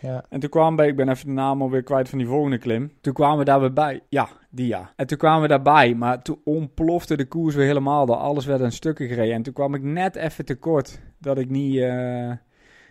Ja. 0.00 0.24
En 0.28 0.40
toen 0.40 0.50
kwamen 0.50 0.84
we, 0.84 0.90
ik 0.90 0.96
ben 0.96 1.08
even 1.08 1.26
de 1.26 1.32
naam 1.32 1.62
alweer 1.62 1.82
kwijt 1.82 2.08
van 2.08 2.18
die 2.18 2.26
volgende 2.26 2.58
klim. 2.58 2.92
Toen 3.00 3.12
kwamen 3.12 3.38
we 3.38 3.44
daar 3.44 3.60
weer 3.60 3.72
bij. 3.72 4.00
Ja, 4.08 4.28
die 4.50 4.66
ja. 4.66 4.92
En 4.96 5.06
toen 5.06 5.18
kwamen 5.18 5.42
we 5.42 5.48
daarbij, 5.48 5.94
maar 5.94 6.22
toen 6.22 6.40
ontplofte 6.44 7.16
de 7.16 7.26
koers 7.26 7.54
weer 7.54 7.66
helemaal. 7.66 8.06
Dat 8.06 8.18
alles 8.18 8.46
werd 8.46 8.60
in 8.60 8.72
stukken 8.72 9.08
gereden. 9.08 9.34
En 9.34 9.42
toen 9.42 9.52
kwam 9.52 9.74
ik 9.74 9.82
net 9.82 10.16
even 10.16 10.44
tekort 10.44 11.00
dat 11.18 11.38
ik 11.38 11.50
niet, 11.50 11.74
uh, 11.74 12.32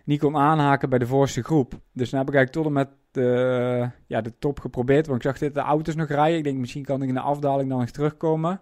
niet 0.05 0.19
kon 0.19 0.38
aanhaken 0.38 0.89
bij 0.89 1.00
de 1.00 1.07
voorste 1.07 1.44
groep. 1.44 1.79
Dus 1.91 2.09
dan 2.09 2.19
heb 2.19 2.29
ik 2.29 2.35
eigenlijk 2.35 2.51
tot 2.51 2.65
en 2.65 2.73
met 2.73 2.89
de, 3.11 3.89
ja, 4.07 4.21
de 4.21 4.33
top 4.39 4.59
geprobeerd. 4.59 5.07
Want 5.07 5.17
ik 5.17 5.29
zag 5.29 5.38
dit 5.38 5.53
de 5.53 5.59
auto's 5.59 5.95
nog 5.95 6.07
rijden. 6.07 6.38
Ik 6.38 6.44
denk 6.44 6.57
misschien 6.57 6.85
kan 6.85 7.01
ik 7.01 7.07
in 7.07 7.13
de 7.13 7.19
afdaling 7.19 7.69
dan 7.69 7.79
nog 7.79 7.89
terugkomen. 7.89 8.61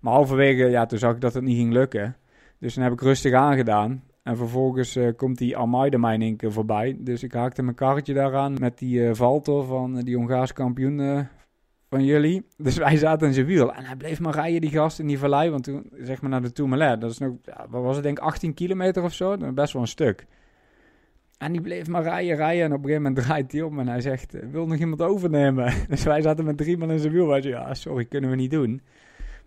Maar 0.00 0.12
halverwege, 0.12 0.64
ja, 0.64 0.86
toen 0.86 0.98
zag 0.98 1.14
ik 1.14 1.20
dat 1.20 1.34
het 1.34 1.42
niet 1.42 1.56
ging 1.56 1.72
lukken. 1.72 2.16
Dus 2.58 2.74
dan 2.74 2.84
heb 2.84 2.92
ik 2.92 3.00
rustig 3.00 3.32
aangedaan. 3.32 4.02
En 4.24 4.36
vervolgens 4.36 4.96
uh, 4.96 5.08
komt 5.16 5.38
die 5.38 5.56
Almeida 5.56 5.98
mij 5.98 6.36
voorbij. 6.38 6.96
Dus 6.98 7.22
ik 7.22 7.32
haakte 7.32 7.62
mijn 7.62 7.76
karretje 7.76 8.14
daaraan 8.14 8.56
met 8.60 8.78
die 8.78 9.00
uh, 9.00 9.14
Valtor 9.14 9.64
van 9.64 9.96
uh, 9.96 10.02
die 10.02 10.16
Hongaarse 10.16 10.54
kampioen 10.54 11.28
van 11.88 12.04
jullie. 12.04 12.46
Dus 12.56 12.76
wij 12.76 12.96
zaten 12.96 13.26
in 13.26 13.34
zijn 13.34 13.46
wiel. 13.46 13.74
En 13.74 13.84
hij 13.84 13.96
bleef 13.96 14.20
maar 14.20 14.34
rijden, 14.34 14.60
die 14.60 14.70
gast 14.70 14.98
in 14.98 15.06
die 15.06 15.18
vallei. 15.18 15.50
Want 15.50 15.64
toen, 15.64 15.90
zeg 15.92 16.20
maar 16.20 16.30
naar 16.30 16.42
de 16.42 16.52
Tourmalet. 16.52 17.00
Dat 17.00 17.10
is 17.10 17.18
nog, 17.18 17.32
wat 17.68 17.82
was 17.82 17.94
het 17.94 18.04
denk 18.04 18.18
ik, 18.18 18.24
18 18.24 18.54
kilometer 18.54 19.02
of 19.02 19.12
zo. 19.12 19.36
Best 19.52 19.72
wel 19.72 19.82
een 19.82 19.88
stuk. 19.88 20.26
En 21.38 21.52
die 21.52 21.60
bleef 21.60 21.88
maar 21.88 22.02
rijden, 22.02 22.36
rijden. 22.36 22.64
En 22.64 22.72
op 22.72 22.78
een 22.78 22.84
gegeven 22.84 23.02
moment 23.02 23.22
draait 23.24 23.52
hij 23.52 23.62
om 23.62 23.78
en 23.78 23.88
hij 23.88 24.00
zegt, 24.00 24.36
wil 24.50 24.66
nog 24.66 24.78
iemand 24.78 25.02
overnemen? 25.02 25.72
Dus 25.88 26.04
wij 26.04 26.22
zaten 26.22 26.44
met 26.44 26.56
drie 26.56 26.76
man 26.76 26.90
in 26.90 26.98
zijn 26.98 27.12
wiel. 27.12 27.26
Wij 27.26 27.42
zeiden, 27.42 27.62
ja, 27.62 27.74
sorry, 27.74 28.04
kunnen 28.04 28.30
we 28.30 28.36
niet 28.36 28.50
doen. 28.50 28.80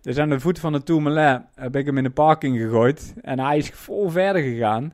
Dus 0.00 0.18
aan 0.18 0.28
de 0.28 0.40
voet 0.40 0.58
van 0.58 0.72
de 0.72 0.82
Tourmalet 0.82 1.42
heb 1.54 1.76
ik 1.76 1.86
hem 1.86 1.96
in 1.96 2.04
de 2.04 2.10
parking 2.10 2.58
gegooid. 2.58 3.14
En 3.20 3.38
hij 3.38 3.56
is 3.56 3.70
vol 3.70 4.08
verder 4.08 4.42
gegaan. 4.42 4.92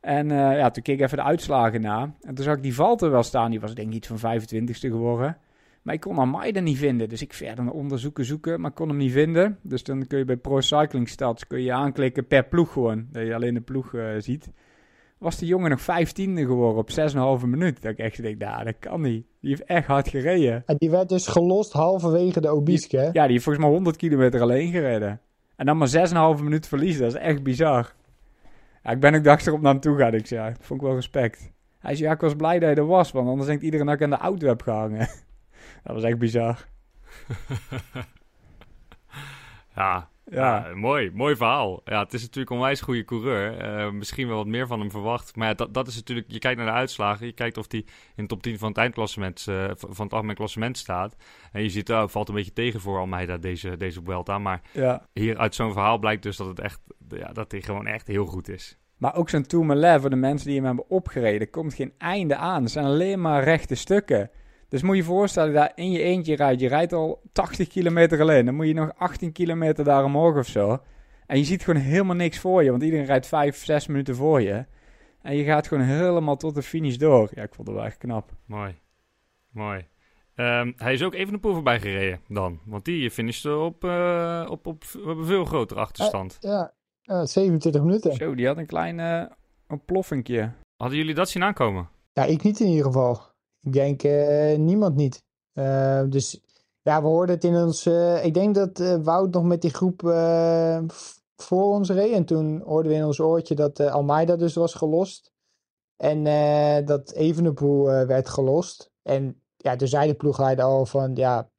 En 0.00 0.30
uh, 0.30 0.36
ja, 0.36 0.70
toen 0.70 0.82
keek 0.82 0.98
ik 0.98 1.04
even 1.04 1.16
de 1.16 1.22
uitslagen 1.22 1.80
na. 1.80 2.14
En 2.22 2.34
toen 2.34 2.44
zag 2.44 2.56
ik 2.56 2.62
die 2.62 2.74
Valter 2.74 3.10
wel 3.10 3.22
staan. 3.22 3.50
Die 3.50 3.60
was 3.60 3.74
denk 3.74 3.88
ik 3.88 3.94
iets 3.94 4.08
van 4.14 4.40
25ste 4.40 4.90
geworden. 4.90 5.36
Maar 5.82 5.94
ik 5.94 6.00
kon 6.00 6.18
Amaida 6.18 6.60
niet 6.60 6.78
vinden. 6.78 7.08
Dus 7.08 7.22
ik 7.22 7.32
verder 7.32 7.70
onderzoeken, 7.70 8.24
zoeken, 8.24 8.60
maar 8.60 8.70
kon 8.70 8.88
hem 8.88 8.96
niet 8.96 9.12
vinden. 9.12 9.58
Dus 9.62 9.82
dan 9.82 10.06
kun 10.06 10.18
je 10.18 10.24
bij 10.24 10.36
Pro 10.36 10.60
Cycling 10.60 11.08
Stats 11.08 11.46
kun 11.46 11.62
je 11.62 11.72
aanklikken 11.72 12.26
per 12.26 12.44
ploeg 12.44 12.72
gewoon. 12.72 13.06
Dat 13.12 13.26
je 13.26 13.34
alleen 13.34 13.54
de 13.54 13.60
ploeg 13.60 13.92
uh, 13.92 14.06
ziet 14.18 14.50
was 15.18 15.38
de 15.38 15.46
jongen 15.46 15.70
nog 15.70 15.80
vijftiende 15.80 16.46
geworden 16.46 16.78
op 16.78 16.90
6,5 17.40 17.46
minuut. 17.46 17.82
Dat 17.82 17.92
ik 17.92 17.98
echt 17.98 18.22
denk, 18.22 18.38
nou, 18.38 18.64
dat 18.64 18.74
kan 18.78 19.00
niet. 19.00 19.26
Die 19.40 19.50
heeft 19.50 19.64
echt 19.64 19.86
hard 19.86 20.08
gereden. 20.08 20.62
En 20.66 20.76
die 20.78 20.90
werd 20.90 21.08
dus 21.08 21.26
gelost 21.26 21.72
halverwege 21.72 22.40
de 22.40 22.48
Obisque, 22.48 22.96
hè? 22.96 23.04
Ja, 23.04 23.22
die 23.22 23.32
heeft 23.32 23.44
volgens 23.44 23.64
mij 23.64 23.74
100 23.74 23.96
kilometer 23.96 24.40
alleen 24.40 24.72
gereden. 24.72 25.20
En 25.56 25.66
dan 25.66 25.76
maar 25.76 26.36
6,5 26.36 26.42
minuut 26.42 26.68
verliezen, 26.68 27.02
dat 27.02 27.14
is 27.14 27.20
echt 27.20 27.42
bizar. 27.42 27.94
Ja, 28.82 28.90
ik 28.90 29.00
ben 29.00 29.14
ook 29.14 29.24
dag 29.24 29.46
erop 29.46 29.60
naar 29.60 29.72
hem 29.72 29.80
toe 29.80 29.96
gegaan. 29.96 30.14
Ik 30.14 30.26
zei, 30.26 30.54
vond 30.60 30.80
ik 30.80 30.86
wel 30.86 30.96
respect. 30.96 31.52
Hij 31.78 31.94
zei, 31.94 32.08
ja, 32.08 32.14
ik 32.14 32.20
was 32.20 32.34
blij 32.34 32.58
dat 32.58 32.68
je 32.68 32.74
er 32.74 32.86
was, 32.86 33.12
want 33.12 33.28
anders 33.28 33.48
denkt 33.48 33.62
iedereen 33.62 33.86
dat 33.86 33.94
ik 33.94 34.02
aan 34.02 34.10
de 34.10 34.16
auto 34.16 34.46
heb 34.46 34.62
gehangen. 34.62 35.08
dat 35.84 35.94
was 35.94 36.02
echt 36.02 36.18
bizar. 36.18 36.66
ja, 39.76 40.08
ja. 40.30 40.70
mooi, 40.74 41.10
mooi 41.14 41.36
verhaal. 41.36 41.80
Ja, 41.84 42.02
het 42.02 42.14
is 42.14 42.20
natuurlijk 42.20 42.50
een 42.50 42.56
onwijs 42.56 42.80
goede 42.80 43.04
coureur. 43.04 43.62
Uh, 43.62 43.90
misschien 43.90 44.28
wel 44.28 44.36
wat 44.36 44.46
meer 44.46 44.66
van 44.66 44.80
hem 44.80 44.90
verwacht. 44.90 45.36
Maar 45.36 45.48
ja, 45.48 45.54
dat, 45.54 45.74
dat 45.74 45.86
is 45.86 45.94
natuurlijk, 45.94 46.26
je 46.30 46.38
kijkt 46.38 46.56
naar 46.58 46.66
de 46.66 46.72
uitslagen. 46.72 47.26
Je 47.26 47.32
kijkt 47.32 47.56
of 47.56 47.64
hij 47.68 47.84
in 48.16 48.22
de 48.22 48.26
top 48.26 48.42
10 48.42 48.58
van 48.58 48.68
het 48.68 48.78
eindklassement, 48.78 49.46
uh, 49.48 49.70
van 49.76 50.04
het 50.04 50.12
algemeen 50.12 50.36
klassement 50.36 50.78
staat. 50.78 51.16
En 51.52 51.62
je 51.62 51.68
ziet, 51.68 51.88
uh, 51.88 52.08
valt 52.08 52.28
een 52.28 52.34
beetje 52.34 52.52
tegen 52.52 52.80
voor 52.80 52.98
Almeida 52.98 53.36
deze, 53.36 53.76
deze 53.76 54.00
Vuelta. 54.04 54.38
Maar 54.38 54.60
ja. 54.72 55.06
hier 55.12 55.38
uit 55.38 55.54
zo'n 55.54 55.72
verhaal 55.72 55.98
blijkt 55.98 56.22
dus 56.22 56.36
dat 56.36 56.46
het 56.46 56.60
echt, 56.60 56.80
ja, 57.08 57.32
dat 57.32 57.50
hij 57.52 57.62
gewoon 57.62 57.86
echt 57.86 58.06
heel 58.06 58.26
goed 58.26 58.48
is. 58.48 58.78
Maar 58.96 59.14
ook 59.14 59.28
zo'n 59.28 59.46
Tourmalet, 59.46 60.00
voor 60.00 60.10
de 60.10 60.16
mensen 60.16 60.46
die 60.46 60.56
hem 60.56 60.66
hebben 60.66 60.88
opgereden, 60.88 61.50
komt 61.50 61.74
geen 61.74 61.92
einde 61.98 62.36
aan. 62.36 62.62
Er 62.62 62.68
zijn 62.68 62.84
alleen 62.84 63.20
maar 63.20 63.44
rechte 63.44 63.74
stukken. 63.74 64.30
Dus 64.68 64.82
moet 64.82 64.96
je 64.96 65.02
je 65.02 65.08
voorstellen, 65.08 65.54
dat 65.54 65.72
in 65.74 65.90
je 65.90 66.02
eentje 66.02 66.36
rijdt. 66.36 66.60
Je 66.60 66.68
rijdt 66.68 66.92
al 66.92 67.22
80 67.32 67.68
kilometer 67.68 68.20
alleen. 68.20 68.44
Dan 68.44 68.54
moet 68.54 68.66
je 68.66 68.74
nog 68.74 68.92
18 68.96 69.32
kilometer 69.32 69.84
daar 69.84 70.04
omhoog 70.04 70.36
of 70.36 70.46
zo. 70.46 70.78
En 71.26 71.38
je 71.38 71.44
ziet 71.44 71.64
gewoon 71.64 71.82
helemaal 71.82 72.16
niks 72.16 72.38
voor 72.38 72.64
je. 72.64 72.70
Want 72.70 72.82
iedereen 72.82 73.06
rijdt 73.06 73.26
5, 73.26 73.64
6 73.64 73.86
minuten 73.86 74.14
voor 74.14 74.42
je. 74.42 74.64
En 75.22 75.36
je 75.36 75.44
gaat 75.44 75.66
gewoon 75.66 75.84
helemaal 75.84 76.36
tot 76.36 76.54
de 76.54 76.62
finish 76.62 76.96
door. 76.96 77.30
Ja, 77.34 77.42
ik 77.42 77.54
vond 77.54 77.68
het 77.68 77.76
wel 77.76 77.86
echt 77.86 77.98
knap. 77.98 78.30
Mooi. 78.46 78.74
Mooi. 79.50 79.86
Ehm, 80.34 80.72
hij 80.76 80.92
is 80.92 81.02
ook 81.02 81.14
even 81.14 81.32
de 81.32 81.38
poel 81.38 81.52
voorbij 81.52 81.80
gereden 81.80 82.20
dan. 82.28 82.60
Want 82.64 82.84
die 82.84 83.10
finishte 83.10 83.56
op, 83.56 83.84
uh, 83.84 84.46
op, 84.50 84.66
op, 84.66 84.84
op, 85.04 85.16
een 85.16 85.24
veel 85.24 85.44
grotere 85.44 85.80
achterstand. 85.80 86.38
Uh, 86.40 86.50
ja, 86.50 86.72
uh, 87.04 87.24
27 87.24 87.82
minuten. 87.82 88.12
Zo, 88.14 88.34
die 88.34 88.46
had 88.46 88.56
een 88.56 88.66
klein 88.66 88.98
uh, 88.98 89.24
ontploffingje. 89.68 90.52
Hadden 90.76 90.98
jullie 90.98 91.14
dat 91.14 91.28
zien 91.28 91.42
aankomen? 91.42 91.88
Ja, 92.12 92.24
ik 92.24 92.42
niet 92.42 92.60
in 92.60 92.66
ieder 92.66 92.84
geval. 92.84 93.20
Ik 93.62 93.72
denk 93.72 94.02
uh, 94.02 94.56
niemand 94.56 94.94
niet. 94.94 95.22
Uh, 95.54 96.02
dus 96.08 96.40
ja, 96.82 97.02
we 97.02 97.08
hoorden 97.08 97.34
het 97.34 97.44
in 97.44 97.54
ons. 97.56 97.86
Uh, 97.86 98.24
ik 98.24 98.34
denk 98.34 98.54
dat 98.54 98.78
Wout 99.02 99.30
nog 99.30 99.44
met 99.44 99.62
die 99.62 99.70
groep 99.70 100.00
voor 101.36 101.64
ons 101.64 101.90
reed. 101.90 102.12
En 102.12 102.24
toen 102.24 102.62
hoorden 102.64 102.92
we 102.92 102.98
in 102.98 103.04
ons 103.04 103.20
oortje 103.20 103.54
dat 103.54 103.80
Almeida 103.80 104.36
dus 104.36 104.54
was 104.54 104.74
gelost. 104.74 105.32
En 105.96 106.24
dat 106.84 107.12
Evenepoel 107.12 107.84
werd 107.84 108.28
gelost. 108.28 108.90
En 109.02 109.42
ja, 109.56 109.76
toen 109.76 109.88
zei 109.88 110.08
de 110.08 110.14
ploegleider 110.14 110.64
al 110.64 110.86
van 110.86 111.14
ja. 111.14 111.50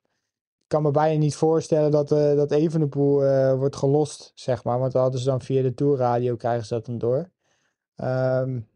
Ik 0.58 0.75
kan 0.75 0.84
me 0.84 0.91
bijna 0.91 1.20
niet 1.20 1.36
voorstellen 1.36 1.91
dat, 1.91 2.10
dat 2.10 2.51
Evenepoel 2.51 3.20
wordt 3.58 3.75
gelost, 3.75 4.32
zeg 4.36 4.63
maar. 4.63 4.79
Want 4.79 4.91
dan 4.91 5.01
hadden 5.01 5.20
ze 5.20 5.25
dan 5.25 5.41
via 5.41 5.62
de 5.62 5.74
tourradio 5.74 6.36
krijgen 6.36 6.65
ze 6.65 6.74
dat 6.74 6.86
dan 6.86 6.98
door. 6.98 7.29
Um, 7.96 8.70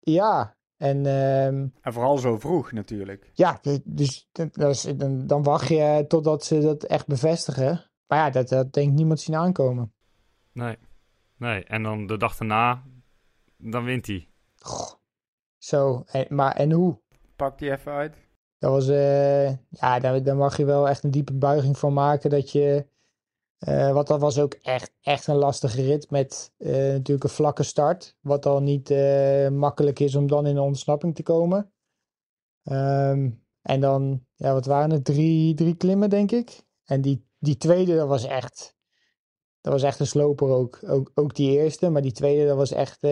ja, 0.00 0.56
en, 0.82 1.06
um, 1.06 1.72
en 1.80 1.92
vooral 1.92 2.18
zo 2.18 2.38
vroeg 2.38 2.72
natuurlijk. 2.72 3.30
Ja, 3.34 3.60
dus 3.84 4.28
dan, 4.96 5.26
dan 5.26 5.42
wacht 5.42 5.68
je 5.68 6.04
totdat 6.08 6.44
ze 6.44 6.60
dat 6.60 6.84
echt 6.84 7.06
bevestigen. 7.06 7.90
Maar 8.06 8.18
ja, 8.18 8.30
dat, 8.30 8.48
dat 8.48 8.72
denkt 8.72 8.94
niemand 8.94 9.20
zien 9.20 9.36
aankomen. 9.36 9.92
Nee, 10.52 10.78
nee. 11.36 11.64
En 11.64 11.82
dan 11.82 12.06
de 12.06 12.16
dag 12.16 12.36
daarna, 12.36 12.82
dan 13.56 13.84
wint 13.84 14.06
hij. 14.06 14.28
Zo, 15.58 16.04
en, 16.06 16.26
maar 16.28 16.56
en 16.56 16.72
hoe? 16.72 17.00
Pak 17.36 17.58
die 17.58 17.70
even 17.70 17.92
uit. 17.92 18.16
Dat 18.58 18.70
was, 18.70 18.88
uh, 18.88 19.48
ja, 19.68 19.98
daar, 19.98 20.22
daar 20.22 20.36
mag 20.36 20.56
je 20.56 20.64
wel 20.64 20.88
echt 20.88 21.04
een 21.04 21.10
diepe 21.10 21.34
buiging 21.34 21.78
van 21.78 21.92
maken. 21.92 22.30
Dat 22.30 22.50
je, 22.50 22.86
uh, 23.68 23.92
want 23.92 24.06
dat 24.06 24.20
was 24.20 24.38
ook 24.38 24.54
echt, 24.54 24.92
echt 25.00 25.26
een 25.26 25.36
lastige 25.36 25.82
rit 25.82 26.10
met 26.10 26.52
uh, 26.58 26.72
natuurlijk 26.72 27.24
een 27.24 27.30
vlakke 27.30 27.62
start. 27.62 28.16
Wat 28.20 28.46
al 28.46 28.62
niet 28.62 28.90
uh, 28.90 29.48
makkelijk 29.48 30.00
is 30.00 30.14
om 30.14 30.26
dan 30.26 30.46
in 30.46 30.54
de 30.54 30.60
ontsnapping 30.60 31.14
te 31.14 31.22
komen. 31.22 31.72
Um, 32.62 33.44
en 33.62 33.80
dan, 33.80 34.26
ja, 34.34 34.52
wat 34.52 34.66
waren 34.66 34.90
het? 34.90 35.04
Drie, 35.04 35.54
drie 35.54 35.76
klimmen, 35.76 36.10
denk 36.10 36.30
ik. 36.30 36.62
En 36.84 37.00
die, 37.00 37.26
die 37.38 37.56
tweede, 37.56 37.96
dat 37.96 38.08
was 38.08 38.24
echt, 38.24 38.76
dat 39.60 39.72
was 39.72 39.82
echt 39.82 40.00
een 40.00 40.06
sloper 40.06 40.48
ook. 40.48 40.78
ook. 40.86 41.10
Ook 41.14 41.34
die 41.34 41.50
eerste, 41.50 41.90
maar 41.90 42.02
die 42.02 42.12
tweede, 42.12 42.46
dat 42.46 42.56
was 42.56 42.72
echt, 42.72 43.02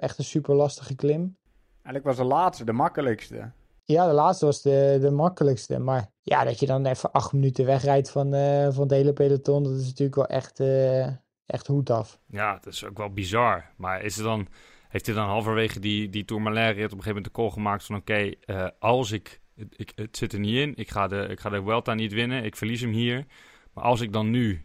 echt 0.00 0.18
een 0.18 0.24
super 0.24 0.54
lastige 0.54 0.94
klim. 0.94 1.38
Eigenlijk 1.82 2.04
was 2.04 2.16
de 2.16 2.34
laatste 2.34 2.64
de 2.64 2.72
makkelijkste. 2.72 3.52
Ja, 3.90 4.06
de 4.06 4.12
laatste 4.12 4.44
was 4.44 4.62
de, 4.62 4.98
de 5.00 5.10
makkelijkste. 5.10 5.78
Maar 5.78 6.10
ja, 6.22 6.44
dat 6.44 6.60
je 6.60 6.66
dan 6.66 6.86
even 6.86 7.12
acht 7.12 7.32
minuten 7.32 7.64
wegrijdt 7.66 8.10
van, 8.10 8.34
uh, 8.34 8.68
van 8.70 8.82
het 8.82 8.90
hele 8.90 9.12
peloton, 9.12 9.62
dat 9.62 9.72
is 9.72 9.86
natuurlijk 9.86 10.14
wel 10.14 10.26
echt, 10.26 10.60
uh, 10.60 11.06
echt 11.46 11.66
hoed 11.66 11.90
af. 11.90 12.20
Ja, 12.26 12.52
dat 12.52 12.72
is 12.72 12.84
ook 12.84 12.98
wel 12.98 13.12
bizar. 13.12 13.70
Maar 13.76 14.02
is 14.02 14.16
het 14.16 14.24
dan, 14.24 14.48
heeft 14.88 15.06
hij 15.06 15.14
dan 15.14 15.28
halverwege 15.28 15.80
die, 15.80 16.08
die 16.08 16.24
Tourmalet 16.24 16.70
op 16.70 16.76
een 16.76 16.88
gegeven 16.88 17.06
moment 17.06 17.24
de 17.24 17.30
call 17.30 17.50
gemaakt 17.50 17.84
van 17.84 17.96
oké, 17.96 18.32
uh, 18.46 18.66
als 18.78 19.10
ik, 19.10 19.40
ik, 19.76 19.92
het 19.94 20.16
zit 20.16 20.32
er 20.32 20.38
niet 20.38 20.56
in, 20.56 20.72
ik 20.76 20.90
ga, 20.90 21.08
de, 21.08 21.26
ik 21.30 21.40
ga 21.40 21.50
de 21.50 21.62
Vuelta 21.62 21.94
niet 21.94 22.12
winnen, 22.12 22.44
ik 22.44 22.56
verlies 22.56 22.80
hem 22.80 22.92
hier. 22.92 23.26
Maar 23.72 23.84
als 23.84 24.00
ik 24.00 24.12
dan 24.12 24.30
nu 24.30 24.64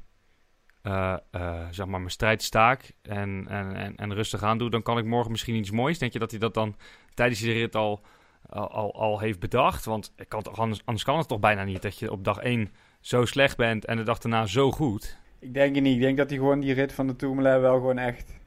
zeg 1.72 1.86
maar 1.86 2.00
mijn 2.00 2.10
strijd 2.10 2.44
staak 2.44 2.92
en, 3.02 3.48
en, 3.48 3.96
en 3.96 4.14
rustig 4.14 4.44
aan 4.44 4.58
doe, 4.58 4.70
dan 4.70 4.82
kan 4.82 4.98
ik 4.98 5.06
morgen 5.06 5.32
misschien 5.32 5.56
iets 5.56 5.72
moois. 5.72 6.00
Denk 6.00 6.14
je 6.14 6.20
dat 6.20 6.32
hij 6.32 6.40
dat 6.40 6.54
dan 6.54 6.76
tijdens 7.14 7.40
die 7.40 7.54
rit 7.54 7.76
al 7.76 8.02
al, 8.50 8.96
al, 8.96 9.20
heeft 9.20 9.40
bedacht. 9.40 9.86
Want 9.86 10.14
kan 10.28 10.44
anders, 10.44 11.04
kan 11.04 11.18
het 11.18 11.28
toch 11.28 11.40
bijna 11.40 11.64
niet 11.64 11.82
dat 11.82 12.00
je 12.00 12.12
op 12.12 12.24
dag 12.24 12.38
1 12.38 12.70
zo 13.00 13.26
slecht 13.26 13.58
bent 13.58 13.86
en 13.86 13.98
de 13.98 14.04
dag 14.04 14.20
daarna 14.20 14.46
zo 14.46 14.72
goed. 14.72 15.18
Ik 15.40 15.54
denk 15.54 15.76
het 15.76 15.84
niet. 15.84 15.96
Ik 15.96 16.02
denk 16.02 16.18
dat 16.18 16.30
hij 16.30 16.38
gewoon 16.38 16.60
die 16.60 16.74
rit 16.74 16.94
van 16.94 17.08
de 17.08 17.16
Tourmalet 17.16 17.62
wel 17.62 17.76
gewoon 17.76 17.98
echt 17.98 18.40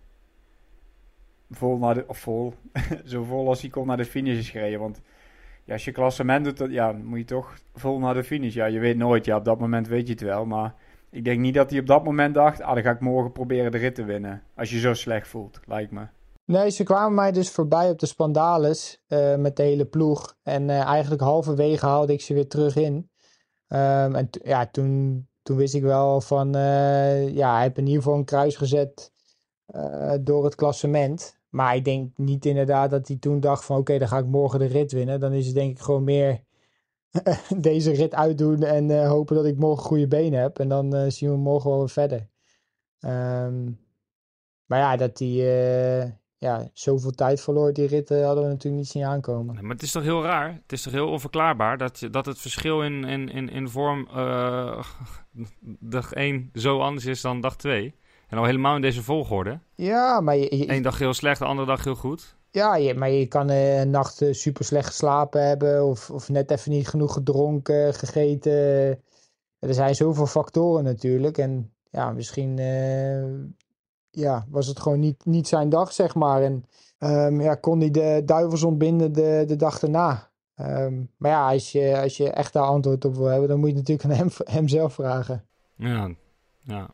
vol 1.50 1.78
naar 1.78 1.94
de, 1.94 2.04
of 2.06 2.18
vol, 2.18 2.54
zo 3.04 3.22
vol 3.22 3.48
als 3.48 3.60
hij 3.60 3.70
kon 3.70 3.86
naar 3.86 3.96
de 3.96 4.04
finish 4.04 4.38
is 4.38 4.50
gereden. 4.50 4.80
Want 4.80 5.02
ja, 5.64 5.72
als 5.72 5.84
je 5.84 5.92
klassement 5.92 6.44
doet, 6.44 6.70
ja, 6.70 6.92
dan 6.92 7.04
moet 7.04 7.18
je 7.18 7.24
toch 7.24 7.58
vol 7.74 7.98
naar 7.98 8.14
de 8.14 8.24
finish. 8.24 8.54
Ja, 8.54 8.66
je 8.66 8.78
weet 8.78 8.96
nooit. 8.96 9.24
Ja, 9.24 9.36
op 9.36 9.44
dat 9.44 9.58
moment 9.58 9.88
weet 9.88 10.06
je 10.06 10.12
het 10.12 10.22
wel. 10.22 10.46
Maar 10.46 10.74
ik 11.10 11.24
denk 11.24 11.40
niet 11.40 11.54
dat 11.54 11.70
hij 11.70 11.78
op 11.78 11.86
dat 11.86 12.04
moment 12.04 12.34
dacht, 12.34 12.60
ah, 12.60 12.74
dan 12.74 12.82
ga 12.82 12.90
ik 12.90 13.00
morgen 13.00 13.32
proberen 13.32 13.70
de 13.70 13.78
rit 13.78 13.94
te 13.94 14.04
winnen. 14.04 14.42
Als 14.54 14.70
je 14.70 14.78
zo 14.78 14.94
slecht 14.94 15.28
voelt, 15.28 15.60
lijkt 15.66 15.90
me. 15.90 16.06
Nee, 16.48 16.70
ze 16.70 16.82
kwamen 16.82 17.14
mij 17.14 17.32
dus 17.32 17.50
voorbij 17.50 17.90
op 17.90 17.98
de 17.98 18.06
Spandales 18.06 19.02
uh, 19.08 19.36
met 19.36 19.56
de 19.56 19.62
hele 19.62 19.86
ploeg. 19.86 20.36
En 20.42 20.68
uh, 20.68 20.80
eigenlijk 20.80 21.22
halverwege 21.22 21.86
haalde 21.86 22.12
ik 22.12 22.20
ze 22.20 22.34
weer 22.34 22.48
terug 22.48 22.76
in. 22.76 22.94
Um, 23.68 24.14
en 24.14 24.28
ja, 24.30 24.66
toen, 24.66 25.26
toen 25.42 25.56
wist 25.56 25.74
ik 25.74 25.82
wel 25.82 26.20
van, 26.20 26.56
uh, 26.56 27.34
ja, 27.34 27.52
hij 27.52 27.62
heeft 27.62 27.78
in 27.78 27.86
ieder 27.86 28.02
geval 28.02 28.18
een 28.18 28.24
kruis 28.24 28.56
gezet 28.56 29.12
door 30.20 30.44
het 30.44 30.54
klassement. 30.54 31.38
Maar 31.48 31.76
ik 31.76 31.84
denk 31.84 32.18
niet 32.18 32.46
inderdaad 32.46 32.90
dat 32.90 33.08
hij 33.08 33.16
toen 33.16 33.40
dacht 33.40 33.64
van, 33.64 33.78
oké, 33.78 33.98
dan 33.98 34.08
ga 34.08 34.18
ik 34.18 34.26
morgen 34.26 34.58
de 34.58 34.66
rit 34.66 34.92
winnen. 34.92 35.20
Dan 35.20 35.32
is 35.32 35.46
het 35.46 35.54
denk 35.54 35.70
ik 35.70 35.82
gewoon 35.82 36.04
meer 36.04 36.44
deze 37.56 37.90
rit 37.90 38.14
uitdoen 38.14 38.62
en 38.62 39.06
hopen 39.06 39.36
dat 39.36 39.44
ik 39.44 39.58
morgen 39.58 39.84
goede 39.84 40.08
benen 40.08 40.40
heb. 40.40 40.58
En 40.58 40.68
dan 40.68 41.10
zien 41.10 41.30
we 41.30 41.36
morgen 41.36 41.70
wel 41.70 41.78
weer 41.78 41.88
verder. 41.88 42.28
Um, 43.00 43.80
maar 44.66 44.78
ja, 44.78 44.96
dat 44.96 45.16
die 45.16 45.42
ja, 46.38 46.68
zoveel 46.73 47.11
tijd 47.11 47.40
verloor 47.40 47.73
die 47.73 47.87
ritten 47.87 48.25
hadden 48.25 48.45
we 48.45 48.50
natuurlijk 48.50 48.83
niet 48.83 48.92
zien 48.92 49.04
aankomen. 49.04 49.54
Nee, 49.54 49.62
maar 49.62 49.75
het 49.75 49.83
is 49.83 49.92
toch 49.92 50.02
heel 50.02 50.23
raar, 50.23 50.52
het 50.62 50.73
is 50.73 50.83
toch 50.83 50.92
heel 50.92 51.09
onverklaarbaar 51.09 51.78
dat, 51.78 52.09
dat 52.11 52.26
het 52.26 52.38
verschil 52.38 52.83
in, 52.83 53.04
in, 53.04 53.28
in, 53.28 53.49
in 53.49 53.68
vorm 53.68 54.09
uh, 54.16 54.85
dag 55.95 56.12
1 56.12 56.50
zo 56.54 56.80
anders 56.80 57.04
is 57.04 57.21
dan 57.21 57.40
dag 57.40 57.57
2. 57.57 57.95
En 58.28 58.38
al 58.38 58.45
helemaal 58.45 58.75
in 58.75 58.83
deze 58.83 59.02
volgorde. 59.02 59.61
Ja, 59.75 60.21
maar... 60.21 60.37
Je, 60.37 60.73
Eén 60.73 60.83
dag 60.83 60.99
heel 60.99 61.14
slecht, 61.14 61.38
de 61.38 61.45
andere 61.45 61.68
dag 61.68 61.85
heel 61.85 61.95
goed. 61.95 62.37
Ja, 62.50 62.76
je, 62.76 62.95
maar 62.95 63.11
je 63.11 63.26
kan 63.26 63.50
uh, 63.50 63.80
een 63.80 63.90
nacht 63.90 64.23
uh, 64.23 64.33
super 64.33 64.64
slecht 64.64 64.87
geslapen 64.87 65.47
hebben 65.47 65.85
of, 65.85 66.11
of 66.11 66.28
net 66.28 66.50
even 66.50 66.71
niet 66.71 66.88
genoeg 66.88 67.12
gedronken, 67.12 67.95
gegeten. 67.95 68.52
Er 69.59 69.75
zijn 69.75 69.95
zoveel 69.95 70.26
factoren 70.26 70.85
natuurlijk. 70.85 71.38
En 71.38 71.73
ja, 71.90 72.11
misschien 72.12 72.59
ja, 74.10 74.46
was 74.48 74.66
het 74.66 74.80
gewoon 74.80 75.00
niet, 75.00 75.24
niet 75.24 75.48
zijn 75.48 75.68
dag, 75.68 75.92
zeg 75.92 76.14
maar. 76.14 76.42
En 76.42 76.64
um, 76.98 77.40
ja, 77.40 77.54
kon 77.54 77.80
hij 77.80 77.90
de 77.90 78.22
duivels 78.24 78.62
ontbinden 78.62 79.12
de, 79.12 79.44
de 79.46 79.56
dag 79.56 79.78
daarna. 79.78 80.30
Um, 80.60 81.10
maar 81.16 81.30
ja, 81.30 81.52
als 81.52 81.72
je, 81.72 82.00
als 82.00 82.16
je 82.16 82.30
echt 82.30 82.52
daar 82.52 82.62
antwoord 82.62 83.04
op 83.04 83.14
wil 83.14 83.26
hebben, 83.26 83.48
dan 83.48 83.58
moet 83.58 83.68
je 83.68 83.76
het 83.76 83.88
natuurlijk 83.88 84.20
aan 84.20 84.26
hem, 84.26 84.54
hem 84.54 84.68
zelf 84.68 84.94
vragen. 84.94 85.44
Ja, 85.74 86.10
ja, 86.60 86.90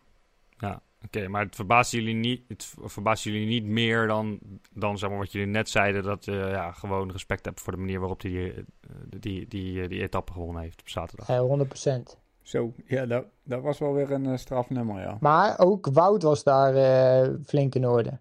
ja. 0.58 0.82
Oké, 1.04 1.18
okay, 1.18 1.26
maar 1.26 1.44
het 1.44 1.54
verbaast 1.54 1.92
jullie 1.92 2.14
niet, 2.14 2.42
het 2.48 2.74
verbaast 2.78 3.24
jullie 3.24 3.46
niet 3.46 3.64
meer 3.64 4.06
dan, 4.06 4.38
dan 4.72 4.98
zeg 4.98 5.10
maar, 5.10 5.18
wat 5.18 5.32
jullie 5.32 5.48
net 5.48 5.68
zeiden, 5.68 6.02
dat 6.02 6.24
je 6.24 6.32
ja, 6.32 6.72
gewoon 6.72 7.10
respect 7.10 7.44
hebt 7.44 7.60
voor 7.60 7.72
de 7.72 7.78
manier 7.78 7.98
waarop 7.98 8.22
hij 8.22 8.30
die, 8.30 9.20
die, 9.20 9.48
die, 9.48 9.88
die, 9.88 10.02
etappe 10.02 10.32
gewonnen 10.32 10.62
heeft 10.62 10.80
op 10.80 10.88
zaterdag. 10.88 11.26
Ja, 11.26 11.40
100 11.40 11.68
procent. 11.68 12.18
Zo, 12.44 12.74
ja, 12.86 13.06
dat, 13.06 13.24
dat 13.42 13.62
was 13.62 13.78
wel 13.78 13.92
weer 13.92 14.10
een 14.10 14.24
uh, 14.24 14.36
strafnummer, 14.36 15.00
ja. 15.00 15.16
Maar 15.20 15.58
ook 15.58 15.86
Wout 15.92 16.22
was 16.22 16.42
daar 16.42 16.74
uh, 16.74 17.34
flink 17.44 17.74
in 17.74 17.86
orde. 17.86 18.20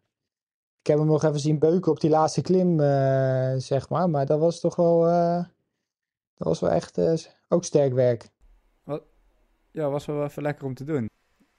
Ik 0.80 0.88
heb 0.88 0.98
hem 0.98 1.08
nog 1.08 1.24
even 1.24 1.40
zien 1.40 1.60
beuken 1.60 1.92
op 1.92 2.00
die 2.00 2.10
laatste 2.10 2.42
klim, 2.42 2.80
uh, 2.80 3.54
zeg 3.58 3.90
maar. 3.90 4.10
Maar 4.10 4.26
dat 4.26 4.40
was 4.40 4.60
toch 4.60 4.76
wel, 4.76 5.02
dat 6.36 6.48
was 6.48 6.60
wel 6.60 6.70
echt 6.70 7.00
ook 7.50 7.64
sterk 7.64 7.94
werk. 7.94 8.30
Wat? 8.84 9.04
Ja, 9.72 9.90
was 9.90 10.06
wel 10.06 10.24
even 10.24 10.44
lekker 10.44 10.66
om 10.66 10.74
te 10.74 10.84
doen. 10.84 11.10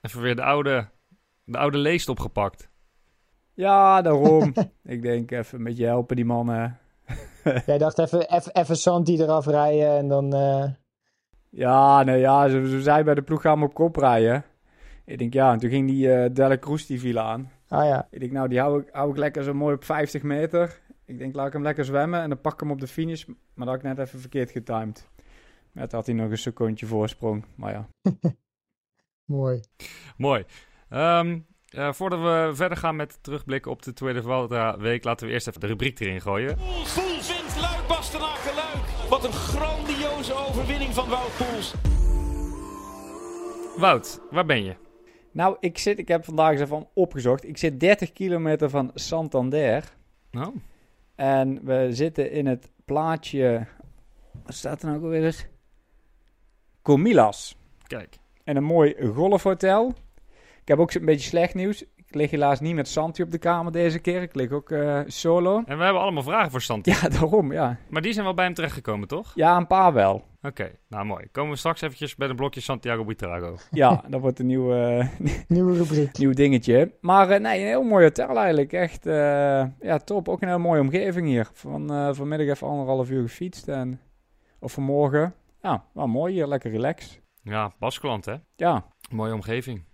Even 0.01 0.21
weer 0.21 0.37
de 0.37 0.43
oude, 0.43 0.89
de 1.45 1.59
oude 1.59 1.79
leest 1.79 2.09
opgepakt. 2.09 2.71
Ja, 3.55 4.03
daarom. 4.03 4.53
ik 4.83 5.03
denk 5.03 5.31
even 5.31 5.63
met 5.63 5.77
je 5.77 5.85
helpen, 5.85 6.17
die 6.17 6.25
mannen. 6.25 6.79
Jij 7.67 7.79
dacht 7.79 7.99
even, 7.99 8.31
even, 8.31 8.55
even 8.55 8.77
Santi 8.77 9.23
eraf 9.23 9.47
rijden 9.47 9.97
en 9.97 10.09
dan... 10.09 10.33
Ja, 11.57 12.03
nee, 12.03 12.19
ja, 12.19 12.49
ze, 12.49 12.69
ze 12.69 12.83
zei 12.83 13.05
bij 13.05 13.15
de 13.15 13.23
ploeg 13.23 13.41
gaan 13.41 13.59
we 13.59 13.65
op 13.65 13.75
kop 13.75 13.97
rijden. 13.97 14.45
Ik 15.05 15.19
denk 15.19 15.33
ja, 15.33 15.53
en 15.53 15.59
toen 15.59 15.71
ging 15.71 15.89
die 15.89 16.07
uh, 16.07 16.27
Delle 16.33 16.57
Kroes 16.57 16.87
die 16.87 17.01
viel 17.01 17.19
aan. 17.19 17.51
Ah 17.69 17.85
ja. 17.85 18.09
Ik 18.11 18.21
denk 18.21 18.33
nou, 18.33 18.49
die 18.49 18.61
hou 18.61 18.81
ik, 18.81 18.89
hou 18.93 19.11
ik 19.11 19.17
lekker 19.17 19.43
zo 19.43 19.55
mooi 19.55 19.75
op 19.75 19.85
50 19.85 20.23
meter. 20.23 20.81
Ik 21.05 21.19
denk 21.19 21.35
laat 21.35 21.47
ik 21.47 21.53
hem 21.53 21.63
lekker 21.63 21.85
zwemmen 21.85 22.21
en 22.21 22.29
dan 22.29 22.41
pak 22.41 22.53
ik 22.53 22.61
hem 22.61 22.71
op 22.71 22.81
de 22.81 22.87
finish. 22.87 23.25
Maar 23.27 23.67
dat 23.67 23.67
had 23.67 23.77
ik 23.77 23.83
net 23.83 24.07
even 24.07 24.21
verkeerd 24.21 24.51
getimed. 24.51 25.09
Net 25.73 25.93
had 25.93 26.07
hij 26.07 26.15
nog 26.15 26.31
een 26.31 26.39
secondje 26.39 26.87
voorsprong, 26.87 27.45
maar 27.55 27.73
ja. 27.73 27.89
mooi. 29.37 29.61
Mooi. 30.17 30.45
Um, 30.91 31.47
Eh, 31.75 31.93
voordat 31.93 32.21
we 32.21 32.51
verder 32.55 32.79
gaan 32.79 32.97
met 32.97 33.19
terugblikken 33.23 33.71
op 33.71 33.83
de 33.83 33.93
Tweede 33.93 34.23
Vuelta 34.23 34.79
week, 34.79 35.05
laten 35.05 35.27
we 35.27 35.33
eerst 35.33 35.49
even 35.49 35.61
de 35.61 35.67
rubriek 35.67 36.01
erin 36.01 36.21
gooien. 36.21 36.59
Wat 39.15 39.25
een 39.25 39.33
grandioze 39.33 40.35
overwinning 40.35 40.95
van 40.95 41.09
Wout 41.09 41.37
Poels. 41.37 41.75
Wout, 43.77 44.21
waar 44.31 44.47
ben 44.47 44.65
je? 44.65 44.75
Nou, 45.31 45.57
ik, 45.61 45.79
zit, 45.79 45.99
ik 45.99 46.09
heb 46.09 46.25
vandaag 46.25 46.51
eens 46.51 46.61
even 46.61 46.89
opgezocht. 46.95 47.49
Ik 47.49 47.57
zit 47.57 47.81
30 47.81 48.13
kilometer 48.13 48.71
van 48.71 48.91
Santander. 48.95 49.95
Oh, 50.33 50.57
En 51.15 51.65
we 51.65 51.89
zitten 51.91 52.31
in 52.31 52.47
het 52.47 52.71
plaatje... 52.85 53.67
Wat 54.45 54.55
staat 54.55 54.83
er 54.83 54.87
nou 54.87 54.99
ook 54.99 55.05
alweer? 55.05 55.49
Comilas. 56.83 57.57
kijk. 57.87 58.17
En 58.45 58.57
een 58.57 58.65
mooi 58.65 58.95
golfhotel. 59.15 59.95
Ik 60.61 60.69
heb 60.69 60.79
ook 60.79 60.93
een 60.93 61.05
beetje 61.05 61.29
slecht 61.29 61.55
nieuws. 61.55 61.85
Ik 62.15 62.21
lig 62.21 62.31
helaas 62.31 62.61
niet 62.61 62.75
met 62.75 62.89
Santi 62.89 63.23
op 63.23 63.31
de 63.31 63.39
kamer 63.39 63.73
deze 63.73 63.99
keer. 63.99 64.23
Ik 64.23 64.35
lig 64.35 64.51
ook 64.51 64.71
eh, 64.71 65.01
solo. 65.07 65.63
En 65.67 65.79
we 65.79 65.85
hebben 65.85 66.03
allemaal 66.03 66.23
vragen 66.23 66.51
voor 66.51 66.61
Santi. 66.61 66.91
Ja, 66.91 67.09
daarom, 67.09 67.53
ja. 67.53 67.77
Maar 67.89 68.03
die 68.03 68.13
zijn 68.13 68.25
wel 68.25 68.35
bij 68.35 68.45
hem 68.45 68.55
terechtgekomen, 68.55 69.09
toch? 69.09 69.33
Ja, 69.35 69.57
een 69.57 69.67
paar 69.67 69.93
wel. 69.93 70.25
Oké, 70.43 70.71
nou 70.89 71.05
mooi. 71.05 71.27
Komen 71.33 71.51
we 71.51 71.57
straks 71.59 71.81
eventjes 71.81 72.15
bij 72.15 72.29
een 72.29 72.37
blokje 72.37 72.61
Santiago 72.61 73.05
Buitrago. 73.05 73.57
Ja, 73.71 74.05
dat 74.09 74.21
wordt 74.21 74.39
een 74.39 74.47
nieuw, 74.47 74.75
eh, 74.75 75.09
Nieuwe 75.49 75.77
rubriek. 75.77 76.19
nieuw 76.19 76.33
dingetje. 76.33 76.93
Maar 77.01 77.31
eh, 77.31 77.41
nee, 77.41 77.61
een 77.61 77.67
heel 77.67 77.83
mooi 77.83 78.05
hotel 78.05 78.37
eigenlijk. 78.39 78.73
Echt, 78.73 79.07
eh, 79.07 79.15
ja, 79.81 79.99
top. 80.05 80.29
Ook 80.29 80.43
een 80.43 80.49
hele 80.49 80.61
mooie 80.61 80.81
omgeving 80.81 81.27
hier. 81.27 81.49
Van, 81.53 81.93
eh, 81.93 82.09
vanmiddag 82.13 82.47
even 82.47 82.69
anderhalf 82.69 83.11
uur 83.11 83.23
gefietst. 83.23 83.69
En, 83.69 84.01
of 84.59 84.73
vanmorgen. 84.73 85.35
Ja, 85.63 85.85
wel 85.93 86.07
mooi 86.07 86.33
hier. 86.33 86.47
Lekker 86.47 86.71
relaxed. 86.71 87.21
Ja, 87.43 87.73
Baskeland, 87.79 88.25
hè? 88.25 88.35
Ja, 88.57 88.85
Mooie 89.11 89.35
omgeving. 89.35 89.85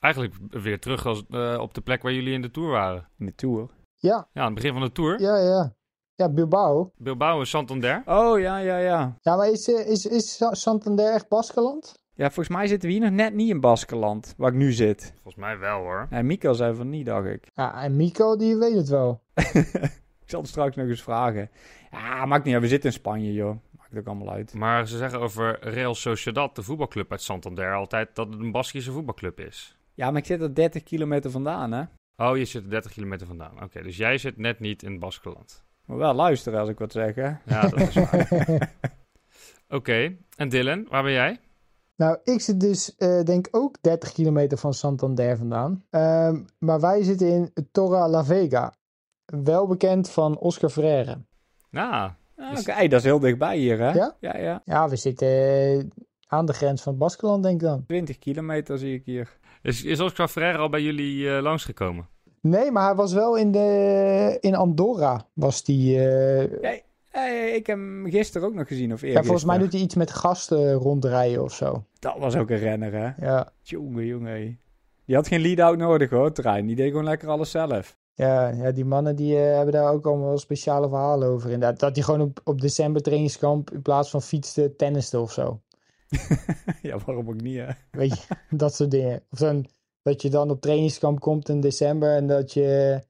Eigenlijk 0.00 0.34
weer 0.50 0.80
terug 0.80 1.06
als, 1.06 1.24
eh, 1.30 1.58
op 1.60 1.74
de 1.74 1.80
plek 1.80 2.02
waar 2.02 2.12
jullie 2.12 2.32
in 2.32 2.42
de 2.42 2.50
Tour 2.50 2.70
waren. 2.70 3.08
in 3.18 3.26
de 3.26 3.34
Tour. 3.34 3.68
Ja, 3.96 4.28
Ja, 4.32 4.40
aan 4.40 4.44
het 4.46 4.54
begin 4.54 4.72
van 4.72 4.82
de 4.82 4.92
Tour. 4.92 5.20
ja, 5.20 5.36
ja. 5.36 5.74
Ja, 6.14 6.28
Bilbao. 6.28 6.92
Bilbao 6.96 7.40
en 7.40 7.46
Santander. 7.46 8.02
Oh, 8.06 8.40
ja, 8.40 8.56
ja, 8.58 8.76
ja. 8.78 9.16
Ja, 9.20 9.36
maar 9.36 9.50
is, 9.50 9.72
eh, 9.72 9.88
is, 9.90 10.06
is 10.06 10.36
Sa- 10.36 10.54
Santander 10.54 11.12
echt 11.12 11.28
Baskeland? 11.28 11.98
Ja, 12.14 12.26
volgens 12.26 12.48
mij 12.56 12.66
zitten 12.66 12.88
we 12.88 12.94
hier 12.94 13.04
nog 13.04 13.12
net 13.12 13.34
niet 13.34 13.48
in 13.50 13.60
Baskeland, 13.60 14.34
waar 14.36 14.50
ik 14.50 14.56
nu 14.56 14.72
zit. 14.72 15.12
Volgens 15.14 15.34
mij 15.44 15.58
wel, 15.58 15.78
hoor. 15.78 16.06
En 16.10 16.26
Mika 16.26 16.52
zei 16.52 16.74
van 16.74 16.90
niet, 16.90 17.06
dacht 17.06 17.26
ik. 17.26 17.46
Ja, 17.54 17.82
en 17.82 17.96
Mico, 17.96 18.36
die 18.36 18.56
weet 18.56 18.74
het 18.74 18.88
wel. 18.88 19.22
Ik 20.24 20.36
zal 20.36 20.40
het 20.40 20.48
straks 20.50 20.76
nog 20.76 20.88
eens 20.88 21.02
vragen. 21.02 21.50
Ja, 21.90 22.26
maakt 22.26 22.44
niet 22.44 22.54
uit. 22.54 22.62
We 22.62 22.68
zitten 22.68 22.90
in 22.90 22.96
Spanje, 22.96 23.32
joh. 23.32 23.56
Maakt 23.78 23.96
ook 23.98 24.06
allemaal 24.06 24.34
uit. 24.34 24.54
Maar 24.54 24.86
ze 24.88 24.96
zeggen 24.96 25.20
over 25.20 25.58
Real 25.68 25.94
Sociedad, 25.94 26.56
de 26.56 26.62
voetbalclub 26.62 27.10
uit 27.10 27.22
Santander, 27.22 27.74
altijd 27.74 28.08
dat 28.14 28.28
het 28.32 28.40
een 28.40 28.52
Baskische 28.52 28.92
voetbalclub 28.92 29.40
is. 29.40 29.78
Ja, 29.94 30.10
maar 30.10 30.20
ik 30.20 30.26
zit 30.26 30.40
er 30.40 30.54
30 30.54 30.82
kilometer 30.82 31.30
vandaan, 31.30 31.72
hè. 31.72 31.82
Oh, 32.16 32.36
je 32.36 32.44
zit 32.44 32.62
er 32.64 32.70
30 32.70 32.92
kilometer 32.92 33.26
vandaan. 33.26 33.62
Oké, 33.62 33.82
dus 33.82 33.96
jij 33.96 34.18
zit 34.18 34.36
net 34.36 34.60
niet 34.60 34.82
in 34.82 34.98
Baskeland. 34.98 35.64
Maar 35.84 35.96
wel 35.96 36.14
luisteren 36.14 36.60
als 36.60 36.68
ik 36.68 36.78
wat 36.78 36.92
zeg, 36.92 37.14
hè. 37.14 37.30
Ja, 37.44 37.68
dat 37.68 37.78
is 37.80 37.94
waar. 37.94 38.72
Oké, 39.68 40.16
en 40.36 40.48
Dylan, 40.48 40.86
waar 40.88 41.02
ben 41.02 41.12
jij? 41.12 41.38
Nou, 41.96 42.18
ik 42.24 42.40
zit 42.40 42.60
dus, 42.60 42.96
eh, 42.96 43.22
denk 43.22 43.48
ook 43.50 43.76
30 43.80 44.12
kilometer 44.12 44.58
van 44.58 44.74
Santander 44.74 45.36
vandaan. 45.36 45.84
Ehm, 45.90 46.42
maar 46.58 46.80
wij 46.80 47.02
zitten 47.02 47.28
in 47.28 47.52
Torre 47.72 48.08
la 48.08 48.24
Vega. 48.24 48.74
Wel 49.24 49.66
bekend 49.66 50.10
van 50.10 50.38
Oscar 50.38 50.70
Freire. 50.70 51.18
Nou, 51.70 52.10
Ah, 52.36 52.52
Is- 52.52 52.60
Oké, 52.60 52.72
hey, 52.72 52.88
dat 52.88 52.98
is 52.98 53.04
heel 53.04 53.18
dichtbij 53.18 53.56
hier, 53.58 53.78
hè. 53.78 53.92
Ja? 53.92 54.16
Ja, 54.20 54.36
ja. 54.36 54.62
Ja, 54.64 54.88
we 54.88 54.96
zitten 54.96 55.28
eh, 55.28 55.84
aan 56.26 56.46
de 56.46 56.52
grens 56.52 56.82
van 56.82 56.98
Baskeland, 56.98 57.42
denk 57.42 57.60
ik 57.60 57.66
dan. 57.66 57.84
20 57.86 58.18
kilometer 58.18 58.78
zie 58.78 58.94
ik 58.94 59.04
hier. 59.04 59.38
Is, 59.62 59.84
is 59.84 60.00
Oscar 60.00 60.28
Freire 60.28 60.58
al 60.58 60.68
bij 60.68 60.82
jullie 60.82 61.30
eh, 61.36 61.42
langsgekomen? 61.42 62.08
Nee, 62.40 62.70
maar 62.70 62.84
hij 62.86 62.94
was 62.94 63.12
wel 63.12 63.36
in, 63.36 63.50
de, 63.52 64.36
in 64.40 64.54
Andorra. 64.54 65.26
Was 65.32 65.64
die, 65.64 66.08
eh, 66.08 66.80
Hey, 67.10 67.50
ik 67.50 67.66
heb 67.66 67.76
hem 67.76 68.06
gisteren 68.10 68.48
ook 68.48 68.54
nog 68.54 68.68
gezien, 68.68 68.92
of 68.92 69.00
ja, 69.00 69.06
eerder. 69.06 69.22
volgens 69.24 69.44
mij 69.44 69.58
doet 69.58 69.72
hij 69.72 69.80
iets 69.80 69.94
met 69.94 70.10
gasten 70.10 70.72
rondrijden 70.72 71.42
of 71.42 71.54
zo. 71.54 71.84
Dat 71.98 72.14
was 72.18 72.36
ook 72.36 72.50
een 72.50 72.58
renner, 72.58 72.92
hè. 72.92 73.26
Ja, 73.26 73.52
Jongen, 73.62 74.06
jongen. 74.06 74.58
Die 75.04 75.14
had 75.16 75.28
geen 75.28 75.40
lead-out 75.40 75.78
nodig, 75.78 76.10
hoor, 76.10 76.32
trein. 76.32 76.66
Die 76.66 76.76
deed 76.76 76.88
gewoon 76.90 77.04
lekker 77.04 77.28
alles 77.28 77.50
zelf. 77.50 77.96
ja, 78.14 78.48
ja 78.48 78.70
die 78.70 78.84
mannen 78.84 79.16
die 79.16 79.36
eh, 79.38 79.54
hebben 79.56 79.72
daar 79.74 79.92
ook 79.92 80.06
allemaal 80.06 80.26
wel 80.28 80.38
speciale 80.38 80.88
verhalen 80.88 81.28
over. 81.28 81.50
Inderdaad, 81.50 81.80
dat 81.80 81.94
hij 81.94 82.04
gewoon 82.04 82.20
op, 82.20 82.40
op 82.44 82.60
december 82.60 83.02
trainingskamp 83.02 83.70
in 83.70 83.82
plaats 83.82 84.10
van 84.10 84.22
fietste, 84.22 84.76
tenniste 84.76 85.18
of 85.20 85.32
zo. 85.32 85.60
ja, 86.82 86.98
waarom 86.98 87.28
ook 87.28 87.40
niet, 87.40 87.56
hè. 87.58 87.68
Weet 87.90 88.18
je, 88.22 88.36
dat 88.56 88.74
soort 88.74 88.90
dingen. 88.90 89.22
Of 89.30 89.38
dan 89.38 89.66
dat 90.02 90.22
je 90.22 90.30
dan 90.30 90.50
op 90.50 90.60
trainingskamp 90.60 91.20
komt 91.20 91.48
in 91.48 91.60
december 91.60 92.14
en 92.16 92.26
dat 92.26 92.52
je 92.52 93.00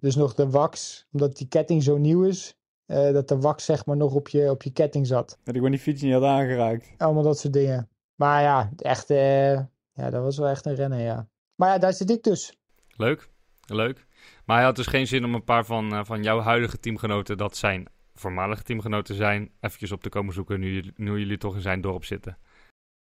dus 0.00 0.14
nog 0.16 0.34
de 0.34 0.50
wax, 0.50 1.06
omdat 1.12 1.36
die 1.36 1.48
ketting 1.48 1.82
zo 1.82 1.96
nieuw 1.96 2.24
is, 2.24 2.56
eh, 2.86 3.12
dat 3.12 3.28
de 3.28 3.38
wax 3.38 3.64
zeg 3.64 3.86
maar 3.86 3.96
nog 3.96 4.14
op 4.14 4.28
je, 4.28 4.50
op 4.50 4.62
je 4.62 4.70
ketting 4.70 5.06
zat. 5.06 5.28
Dat 5.28 5.38
ik 5.48 5.54
gewoon 5.54 5.70
die 5.70 5.80
fiets 5.80 6.02
niet 6.02 6.12
had 6.12 6.22
aangeraakt. 6.22 6.88
Allemaal 6.96 7.22
dat 7.22 7.38
soort 7.38 7.52
dingen. 7.52 7.88
Maar 8.14 8.42
ja, 8.42 8.70
echt, 8.76 9.10
eh, 9.10 9.52
ja, 9.92 10.10
dat 10.10 10.22
was 10.22 10.38
wel 10.38 10.48
echt 10.48 10.66
een 10.66 10.74
rennen, 10.74 11.00
ja. 11.00 11.28
Maar 11.54 11.68
ja, 11.68 11.78
daar 11.78 11.92
zit 11.92 12.10
ik 12.10 12.22
dus. 12.22 12.56
Leuk, 12.96 13.28
leuk. 13.66 14.06
Maar 14.44 14.56
hij 14.56 14.64
had 14.64 14.76
dus 14.76 14.86
geen 14.86 15.06
zin 15.06 15.24
om 15.24 15.34
een 15.34 15.44
paar 15.44 15.64
van, 15.64 15.92
eh, 15.92 16.04
van 16.04 16.22
jouw 16.22 16.40
huidige 16.40 16.78
teamgenoten, 16.80 17.36
dat 17.38 17.56
zijn 17.56 17.86
voormalige 18.14 18.62
teamgenoten 18.62 19.14
zijn, 19.14 19.50
eventjes 19.60 19.92
op 19.92 20.02
te 20.02 20.08
komen 20.08 20.34
zoeken 20.34 20.60
nu, 20.60 20.74
jullie- 20.74 20.92
nu 20.96 21.18
jullie 21.18 21.38
toch 21.38 21.54
in 21.54 21.60
zijn 21.60 21.80
dorp 21.80 22.04
zitten. 22.04 22.38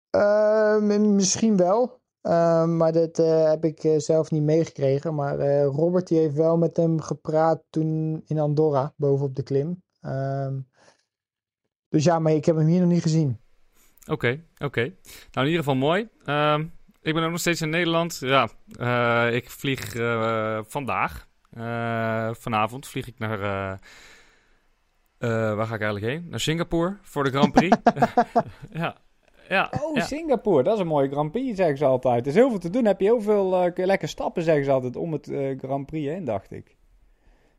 Eh, 0.09 0.77
m- 0.77 1.15
misschien 1.15 1.57
wel. 1.57 1.99
Eh, 2.21 2.65
maar 2.65 2.91
dat 2.91 3.19
eh, 3.19 3.49
heb 3.49 3.65
ik 3.65 3.83
eh, 3.83 3.97
zelf 3.97 4.31
niet 4.31 4.43
meegekregen. 4.43 5.15
Maar 5.15 5.39
eh, 5.39 5.65
Robert 5.65 6.07
die 6.07 6.19
heeft 6.19 6.35
wel 6.35 6.57
met 6.57 6.77
hem 6.77 7.01
gepraat 7.01 7.61
toen 7.69 8.21
in 8.25 8.39
Andorra, 8.39 8.93
bovenop 8.97 9.35
de 9.35 9.43
klim. 9.43 9.83
Ehm, 10.01 10.59
dus 11.89 12.03
ja, 12.03 12.19
maar 12.19 12.31
ik 12.33 12.45
heb 12.45 12.55
hem 12.55 12.67
hier 12.67 12.79
nog 12.81 12.89
niet 12.89 13.01
gezien. 13.01 13.39
Oké, 14.07 14.43
oké. 14.57 14.81
Nou, 14.81 14.93
in 15.31 15.45
ieder 15.45 15.57
geval 15.57 15.75
mooi. 15.75 16.09
Ehm, 16.25 16.65
ik 17.01 17.13
ben 17.13 17.23
ook 17.23 17.31
nog 17.31 17.39
steeds 17.39 17.61
in 17.61 17.69
Nederland. 17.69 18.17
Ja, 18.19 18.49
ik 19.27 19.49
vlieg 19.49 19.91
vandaag. 20.67 21.27
vanavond 22.39 22.87
vlieg 22.87 23.07
ik 23.07 23.19
naar... 23.19 23.39
waar 25.55 25.67
ga 25.67 25.75
ik 25.75 25.81
eigenlijk 25.81 26.05
heen? 26.05 26.29
Naar 26.29 26.39
Singapore 26.39 26.97
voor 27.01 27.23
de 27.23 27.29
Grand 27.29 27.51
Prix. 27.51 27.77
ja, 28.71 28.95
ja, 29.49 29.71
Oh, 29.81 29.95
ja. 29.95 30.01
Singapore, 30.01 30.63
dat 30.63 30.73
is 30.73 30.79
een 30.79 30.87
mooie 30.87 31.09
Grand 31.09 31.31
Prix, 31.31 31.57
zeggen 31.57 31.77
ze 31.77 31.85
altijd. 31.85 32.21
Er 32.21 32.27
is 32.27 32.35
heel 32.35 32.49
veel 32.49 32.59
te 32.59 32.69
doen. 32.69 32.85
Heb 32.85 32.99
je 32.99 33.05
heel 33.05 33.21
veel, 33.21 33.63
je 33.63 33.85
lekker 33.85 34.07
stappen, 34.07 34.43
zeggen 34.43 34.65
ze 34.65 34.71
altijd, 34.71 34.95
om 34.95 35.13
het 35.13 35.29
eh, 35.29 35.57
Grand 35.59 35.85
Prix 35.85 36.07
heen, 36.07 36.25
dacht 36.25 36.51
ik. 36.51 36.77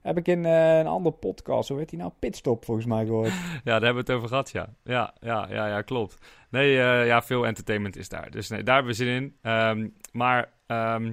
Heb 0.00 0.16
ik 0.18 0.28
in 0.28 0.44
eh, 0.44 0.78
een 0.78 0.86
andere 0.86 1.14
podcast, 1.16 1.68
hoe 1.68 1.78
heet 1.78 1.88
die 1.88 1.98
nou? 1.98 2.12
Pitstop, 2.18 2.64
volgens 2.64 2.86
mij 2.86 3.04
gehoord. 3.04 3.32
Ja, 3.64 3.78
daar 3.78 3.82
hebben 3.82 3.92
we 3.92 3.98
het 3.98 4.10
over 4.10 4.28
gehad, 4.28 4.50
ja. 4.50 4.68
Ja, 4.84 5.14
ja, 5.20 5.46
ja, 5.50 5.66
ja 5.66 5.82
klopt. 5.82 6.18
Nee, 6.50 6.72
ja, 7.06 7.22
veel 7.22 7.46
entertainment 7.46 7.96
is 7.96 8.08
daar. 8.08 8.30
Dus 8.30 8.48
nee, 8.48 8.62
daar 8.62 8.74
hebben 8.74 8.92
we 8.92 8.98
zin 9.04 9.14
in. 9.14 9.36
Ehm, 9.42 9.88
maar 10.12 10.52
ehm, 10.66 11.12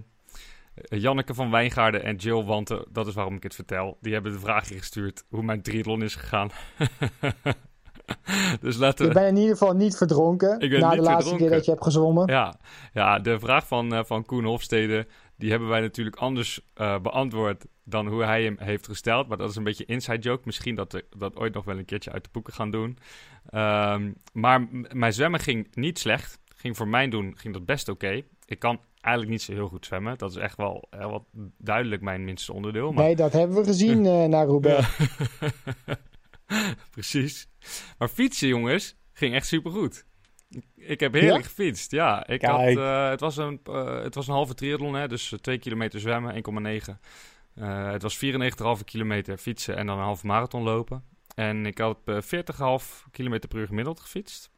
Janneke 0.83 1.33
van 1.33 1.51
Wijngaarden 1.51 2.03
en 2.03 2.15
Jill 2.15 2.43
Wanten, 2.43 2.85
dat 2.91 3.07
is 3.07 3.13
waarom 3.13 3.35
ik 3.35 3.43
het 3.43 3.55
vertel, 3.55 3.97
die 4.01 4.13
hebben 4.13 4.31
de 4.31 4.39
vraag 4.39 4.67
gestuurd 4.67 5.23
hoe 5.29 5.43
mijn 5.43 5.61
triathlon 5.61 6.01
is 6.03 6.15
gegaan. 6.15 6.49
dus 8.61 8.77
laten 8.77 9.05
Je 9.05 9.13
we... 9.13 9.19
bent 9.19 9.29
in 9.29 9.41
ieder 9.41 9.57
geval 9.57 9.75
niet 9.75 9.97
verdronken. 9.97 10.49
Na 10.49 10.55
niet 10.57 10.69
de 10.69 10.77
laatste 10.79 11.01
verdronken. 11.01 11.37
keer 11.37 11.49
dat 11.49 11.65
je 11.65 11.71
hebt 11.71 11.83
gezwommen. 11.83 12.27
Ja, 12.27 12.55
ja, 12.93 13.19
de 13.19 13.39
vraag 13.39 13.67
van, 13.67 13.93
eh, 13.93 14.03
van 14.03 14.25
Koen 14.25 14.43
Hofstede, 14.43 15.07
die 15.35 15.49
hebben 15.49 15.69
wij 15.69 15.81
natuurlijk 15.81 16.15
anders 16.15 16.61
eh, 16.73 16.99
beantwoord 16.99 17.65
dan 17.83 18.07
hoe 18.07 18.23
hij 18.23 18.43
hem 18.43 18.55
heeft 18.59 18.85
gesteld. 18.85 19.27
Maar 19.27 19.37
dat 19.37 19.49
is 19.49 19.55
een 19.55 19.63
beetje 19.63 19.85
inside 19.85 20.19
joke. 20.19 20.41
Misschien 20.45 20.75
dat 20.75 20.91
we 20.91 21.05
dat 21.17 21.35
ooit 21.35 21.53
nog 21.53 21.65
wel 21.65 21.77
een 21.77 21.85
keertje 21.85 22.11
uit 22.11 22.23
de 22.23 22.29
boeken 22.31 22.53
gaan 22.53 22.71
doen. 22.71 22.97
Ehm, 23.49 24.11
maar 24.33 24.67
mijn 24.91 25.13
zwemmen 25.13 25.39
ging 25.39 25.67
niet 25.73 25.99
slecht. 25.99 26.39
Ging 26.55 26.77
voor 26.77 26.87
mijn 26.87 27.09
doen 27.09 27.33
ging 27.37 27.53
dat 27.53 27.65
best 27.65 27.89
oké. 27.89 28.21
Ik 28.45 28.59
kan 28.59 28.79
eigenlijk 29.01 29.29
niet 29.29 29.41
zo 29.41 29.53
heel 29.53 29.67
goed 29.67 29.85
zwemmen. 29.85 30.17
Dat 30.17 30.29
is 30.29 30.35
echt 30.35 30.57
wel, 30.57 30.87
eh, 30.89 30.99
wel 30.99 31.25
duidelijk 31.57 32.01
mijn 32.01 32.23
minste 32.23 32.53
onderdeel. 32.53 32.91
Maar... 32.91 33.03
Nee, 33.03 33.15
dat 33.15 33.33
hebben 33.33 33.57
we 33.57 33.63
gezien 33.63 34.05
eh 34.05 34.25
naar 34.25 34.45
Roubaix. 34.45 34.87
Precies. 36.97 37.47
Maar 37.97 38.07
fietsen, 38.07 38.47
jongens, 38.47 38.95
ging 39.13 39.33
echt 39.33 39.47
supergoed. 39.47 40.05
Ik 40.75 40.99
heb 40.99 41.13
heerlijk 41.13 41.43
Ja? 41.43 41.47
gefietst, 41.49 41.91
ja. 41.91 42.27
Ik 42.27 42.39
Kijk. 42.39 42.51
had, 42.77 42.83
eh, 42.85 43.09
het, 43.09 43.19
was 43.19 43.37
een, 43.37 43.59
eh, 43.63 44.01
het 44.03 44.15
was 44.15 44.27
een 44.27 44.33
halve 44.33 44.53
triathlon, 44.53 44.93
hè, 44.93 45.07
dus 45.07 45.31
eh, 45.31 45.39
2 45.39 45.57
kilometer 45.57 45.99
zwemmen, 45.99 46.33
1,9. 46.35 46.99
Eh, 47.55 47.91
het 47.91 48.01
was 48.01 48.17
94,5 48.17 48.83
kilometer 48.83 49.37
fietsen 49.37 49.77
en 49.77 49.87
dan 49.87 49.97
een 49.97 50.03
halve 50.03 50.25
marathon 50.25 50.63
lopen. 50.63 51.03
En 51.35 51.65
ik 51.65 51.77
had 51.77 51.97
eh 52.05 52.21
40,5 52.21 53.07
kilometer 53.11 53.49
per 53.49 53.59
uur 53.59 53.67
gemiddeld 53.67 53.99
gefietst. 53.99 54.49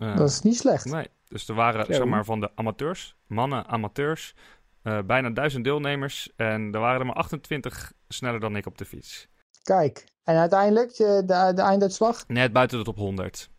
Eh, 0.00 0.16
Dat 0.16 0.28
is 0.28 0.40
niet 0.40 0.56
slecht. 0.56 0.84
Nee, 0.84 1.06
dus 1.28 1.48
er 1.48 1.54
waren 1.54 1.94
zeg 1.94 2.04
maar 2.04 2.24
van 2.24 2.40
de 2.40 2.50
amateurs, 2.54 3.16
mannen 3.26 3.66
amateurs, 3.66 4.34
eh, 4.82 4.98
bijna 5.06 5.30
duizend 5.30 5.64
deelnemers. 5.64 6.32
En 6.36 6.72
er 6.74 6.80
waren 6.80 7.00
er 7.00 7.06
maar 7.06 7.14
28 7.16 7.92
sneller 8.08 8.40
dan 8.40 8.56
ik 8.56 8.66
op 8.66 8.78
de 8.78 8.84
fiets. 8.84 9.28
Kijk. 9.62 10.04
En 10.28 10.36
uiteindelijk, 10.36 10.90
eh, 10.90 10.98
de, 10.98 11.52
de 11.54 11.62
einduitslag? 11.62 12.26
Net 12.26 12.52
buiten 12.52 12.78
de 12.78 12.84
top 12.84 12.96
100. 12.96 13.50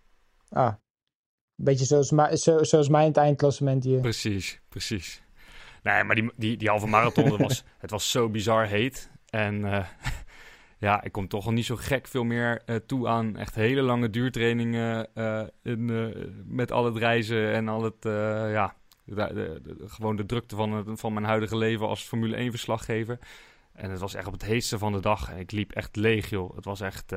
Ah. 0.50 0.66
Een 0.66 0.76
beetje 1.66 1.86
zoals, 1.86 2.12
mij- 2.12 2.36
zo, 2.36 2.64
zoals 2.64 2.90
mijn 2.90 3.08
het 3.08 3.18
eindklassement 3.18 3.84
hier. 3.84 4.00
Precies, 4.00 4.62
precies. 4.70 5.22
Nee, 5.84 6.04
maar 6.04 6.16
die, 6.16 6.32
die, 6.36 6.58
die 6.58 6.70
halve 6.70 6.88
marathon, 6.88 7.38
was, 7.38 7.64
het 7.78 7.92
was 7.92 8.12
zo 8.12 8.30
bizar 8.30 8.66
heet. 8.66 9.12
En 9.30 9.60
uh, 9.60 9.86
ja, 10.88 11.04
ik 11.04 11.12
kom 11.12 11.28
toch 11.28 11.46
al 11.46 11.52
niet 11.52 11.66
zo 11.66 11.76
gek 11.76 12.08
veel 12.08 12.24
meer 12.24 12.62
uh, 12.66 12.76
toe 12.76 13.08
aan 13.08 13.38
echt 13.38 13.56
hele 13.56 13.82
lange 13.82 14.10
duurtrainingen. 14.10 15.08
Uh, 15.16 15.44
in, 15.64 16.14
met 16.46 16.72
al 16.72 16.86
het 16.86 16.98
reizen 16.98 17.54
en 17.54 17.68
al 17.68 17.84
het, 17.84 18.04
ja, 18.52 18.76
de, 19.04 19.14
de, 19.16 19.62
de, 19.64 19.76
gewoon 19.88 20.16
de 20.16 20.26
drukte 20.26 20.56
van, 20.56 20.72
het, 20.72 21.00
van 21.00 21.14
mijn 21.14 21.26
huidige 21.26 21.58
leven 21.58 21.88
als 21.88 22.04
Formule 22.04 22.50
1-verslaggever. 22.52 23.20
En 23.80 23.92
het 23.92 24.00
was 24.00 24.14
echt 24.14 24.28
op 24.28 24.34
het 24.34 24.46
heetste 24.46 24.78
van 24.78 24.92
de 24.92 25.00
dag. 25.00 25.32
En 25.32 25.38
ik 25.38 25.52
liep 25.52 25.72
echt 25.72 25.96
leeg, 25.96 26.30
joh. 26.30 26.56
Het 26.56 26.66
was 26.66 26.82
echt 26.82 27.14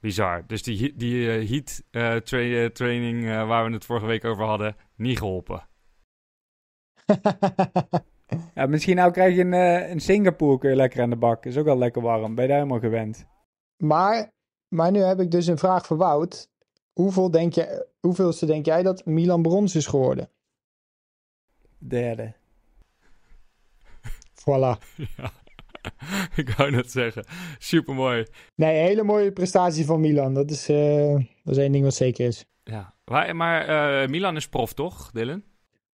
bizar. 0.00 0.46
Dus 0.46 0.62
die, 0.62 0.96
die 0.96 1.28
heat 1.28 1.82
tra 2.24 2.70
training 2.70 3.24
waar 3.24 3.64
we 3.64 3.72
het 3.72 3.84
vorige 3.84 4.06
week 4.06 4.24
over 4.24 4.44
hadden, 4.44 4.76
niet 4.94 5.18
geholpen. 5.18 5.68
ja, 8.54 8.66
misschien 8.66 8.96
nou 8.96 9.12
krijg 9.12 9.34
je 9.34 9.40
een, 9.40 9.52
uh, 9.52 9.90
in 9.90 10.00
Singapore 10.00 10.58
kun 10.58 10.70
je 10.70 10.76
lekker 10.76 11.02
aan 11.02 11.10
de 11.10 11.16
bak. 11.16 11.44
Is 11.44 11.56
ook 11.56 11.64
wel 11.64 11.78
lekker 11.78 12.02
warm. 12.02 12.34
Ben 12.34 12.44
je 12.44 12.50
daar 12.50 12.58
helemaal 12.58 12.80
gewend. 12.80 13.26
Maar, 13.76 14.32
maar 14.68 14.90
nu 14.90 15.00
heb 15.00 15.20
ik 15.20 15.30
dus 15.30 15.46
een 15.46 15.58
vraag 15.58 15.86
voor 15.86 15.96
Wout. 15.96 16.50
Hoeveel 16.92 17.30
denk 17.30 17.52
je, 17.52 17.88
hoeveelste 18.00 18.46
denk 18.46 18.66
jij 18.66 18.82
dat 18.82 19.04
Milan 19.04 19.42
brons 19.42 19.74
is 19.74 19.86
geworden? 19.86 20.30
Derde. 21.78 22.34
Voilà. 24.34 24.78
Ja, 25.16 25.32
ik 26.36 26.50
wou 26.50 26.70
net 26.70 26.90
zeggen. 26.90 27.24
Supermooi. 27.58 28.26
Nee, 28.54 28.86
hele 28.86 29.02
mooie 29.02 29.32
prestatie 29.32 29.84
van 29.84 30.00
Milan. 30.00 30.34
Dat 30.34 30.50
is, 30.50 30.70
uh, 30.70 31.12
dat 31.44 31.56
is 31.56 31.56
één 31.56 31.72
ding 31.72 31.84
wat 31.84 31.94
zeker 31.94 32.26
is. 32.26 32.44
Ja, 32.64 32.94
maar, 33.04 33.36
maar 33.36 33.68
uh, 34.02 34.08
Milan 34.08 34.36
is 34.36 34.48
prof, 34.48 34.72
toch, 34.72 35.10
Dylan? 35.10 35.42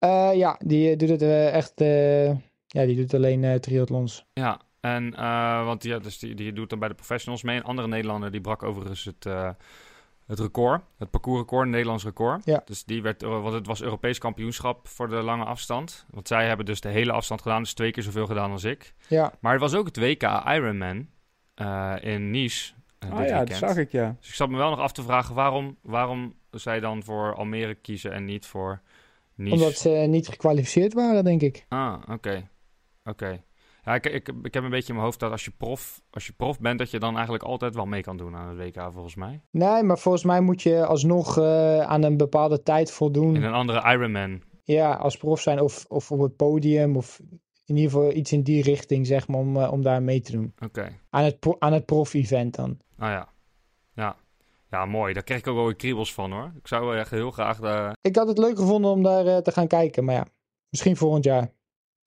Uh, 0.00 0.30
ja, 0.34 0.60
die 0.64 0.96
doet 0.96 1.08
het 1.08 1.22
echt. 1.52 1.72
Ja, 2.66 2.86
die 2.86 2.96
doet 2.96 3.14
alleen 3.14 3.60
triathlons. 3.60 4.24
Ja, 4.32 4.60
en 4.80 5.10
want 5.64 5.82
ja, 5.82 5.98
dus 5.98 6.18
die, 6.18 6.34
die 6.34 6.52
doet 6.52 6.70
dan 6.70 6.78
bij 6.78 6.88
de 6.88 6.94
professionals 6.94 7.42
mee. 7.42 7.56
Een 7.56 7.64
andere 7.64 7.88
Nederlander 7.88 8.30
die 8.30 8.40
brak 8.40 8.62
overigens 8.62 9.04
het, 9.04 9.26
het 10.32 10.40
record, 10.40 10.82
het 10.98 11.10
parcoursrecord, 11.10 11.64
een 11.64 11.70
Nederlands 11.70 12.04
record. 12.04 12.44
Ja. 12.44 12.62
Dus 12.64 12.84
die 12.84 13.02
werd, 13.02 13.22
want 13.22 13.52
het 13.52 13.66
was 13.66 13.82
Europees 13.82 14.18
kampioenschap 14.18 14.88
voor 14.88 15.08
de 15.08 15.22
lange 15.22 15.44
afstand. 15.44 16.06
Want 16.10 16.28
zij 16.28 16.46
hebben 16.46 16.66
dus 16.66 16.80
de 16.80 16.88
hele 16.88 17.12
afstand 17.12 17.42
gedaan, 17.42 17.62
dus 17.62 17.74
twee 17.74 17.90
keer 17.90 18.02
zoveel 18.02 18.26
gedaan 18.26 18.50
als 18.50 18.64
ik. 18.64 18.94
Ja. 19.08 19.32
Maar 19.40 19.52
het 19.52 19.60
was 19.60 19.74
ook 19.74 19.86
het 19.86 19.96
WK 19.96 20.22
Ironman 20.46 21.08
in 22.00 22.30
Nice. 22.30 22.72
oh 23.12 23.24
ja, 23.24 23.44
dat 23.44 23.56
zag 23.56 23.76
ik 23.76 23.90
ja. 23.90 24.16
Dus 24.20 24.28
ik 24.28 24.34
zat 24.34 24.48
me 24.48 24.56
wel 24.56 24.70
nog 24.70 24.78
af 24.78 24.92
te 24.92 25.02
vragen 25.02 25.34
waarom, 25.34 25.76
waarom 25.82 26.34
zij 26.50 26.80
dan 26.80 27.02
voor 27.02 27.34
Almere 27.34 27.74
kiezen 27.74 28.12
en 28.12 28.24
niet 28.24 28.46
voor 28.46 28.80
Nice. 29.34 29.54
Omdat 29.54 29.74
ze 29.74 29.88
niet 29.88 30.28
gekwalificeerd 30.28 30.92
waren, 30.92 31.24
denk 31.24 31.42
ik. 31.42 31.66
Ah, 31.68 31.94
oké. 32.00 32.12
Okay. 32.12 32.36
Oké. 32.36 33.10
Okay. 33.10 33.42
Ja, 33.84 33.94
ik, 33.94 34.06
ik, 34.06 34.28
ik 34.42 34.54
heb 34.54 34.64
een 34.64 34.70
beetje 34.70 34.88
in 34.88 34.94
mijn 34.94 35.06
hoofd 35.06 35.20
dat 35.20 35.30
als 35.30 35.44
je, 35.44 35.50
prof, 35.50 36.02
als 36.10 36.26
je 36.26 36.32
prof 36.32 36.60
bent, 36.60 36.78
dat 36.78 36.90
je 36.90 36.98
dan 36.98 37.14
eigenlijk 37.14 37.44
altijd 37.44 37.74
wel 37.74 37.86
mee 37.86 38.02
kan 38.02 38.16
doen 38.16 38.36
aan 38.36 38.48
het 38.48 38.58
WK, 38.58 38.92
volgens 38.92 39.14
mij. 39.14 39.42
Nee, 39.50 39.82
maar 39.82 39.98
volgens 39.98 40.24
mij 40.24 40.40
moet 40.40 40.62
je 40.62 40.86
alsnog 40.86 41.38
uh, 41.38 41.80
aan 41.80 42.02
een 42.02 42.16
bepaalde 42.16 42.62
tijd 42.62 42.90
voldoen. 42.90 43.36
In 43.36 43.42
een 43.42 43.52
andere 43.52 43.92
Ironman. 43.92 44.42
Ja, 44.64 44.94
als 44.94 45.16
prof 45.16 45.40
zijn 45.40 45.60
of, 45.60 45.84
of 45.88 46.12
op 46.12 46.20
het 46.20 46.36
podium 46.36 46.96
of 46.96 47.20
in 47.64 47.76
ieder 47.76 47.90
geval 47.90 48.12
iets 48.12 48.32
in 48.32 48.42
die 48.42 48.62
richting, 48.62 49.06
zeg 49.06 49.28
maar, 49.28 49.40
om, 49.40 49.56
uh, 49.56 49.72
om 49.72 49.82
daar 49.82 50.02
mee 50.02 50.20
te 50.20 50.32
doen. 50.32 50.52
Oké. 50.54 50.64
Okay. 50.64 51.00
Aan 51.10 51.24
het, 51.24 51.56
aan 51.58 51.72
het 51.72 51.86
prof-event 51.86 52.54
dan. 52.54 52.78
Ah 52.98 53.10
ja. 53.10 53.28
Ja. 53.94 54.16
Ja, 54.70 54.84
mooi. 54.84 55.12
Daar 55.12 55.22
krijg 55.22 55.40
ik 55.40 55.46
ook 55.46 55.54
wel 55.56 55.64
weer 55.64 55.76
kriebels 55.76 56.14
van 56.14 56.32
hoor. 56.32 56.52
Ik 56.56 56.68
zou 56.68 56.96
echt 56.96 57.10
heel 57.10 57.30
graag. 57.30 57.58
De... 57.60 57.96
Ik 58.00 58.16
had 58.16 58.28
het 58.28 58.38
leuk 58.38 58.58
gevonden 58.58 58.90
om 58.90 59.02
daar 59.02 59.26
uh, 59.26 59.36
te 59.36 59.52
gaan 59.52 59.66
kijken, 59.66 60.04
maar 60.04 60.14
ja, 60.14 60.26
misschien 60.68 60.96
volgend 60.96 61.24
jaar. 61.24 61.52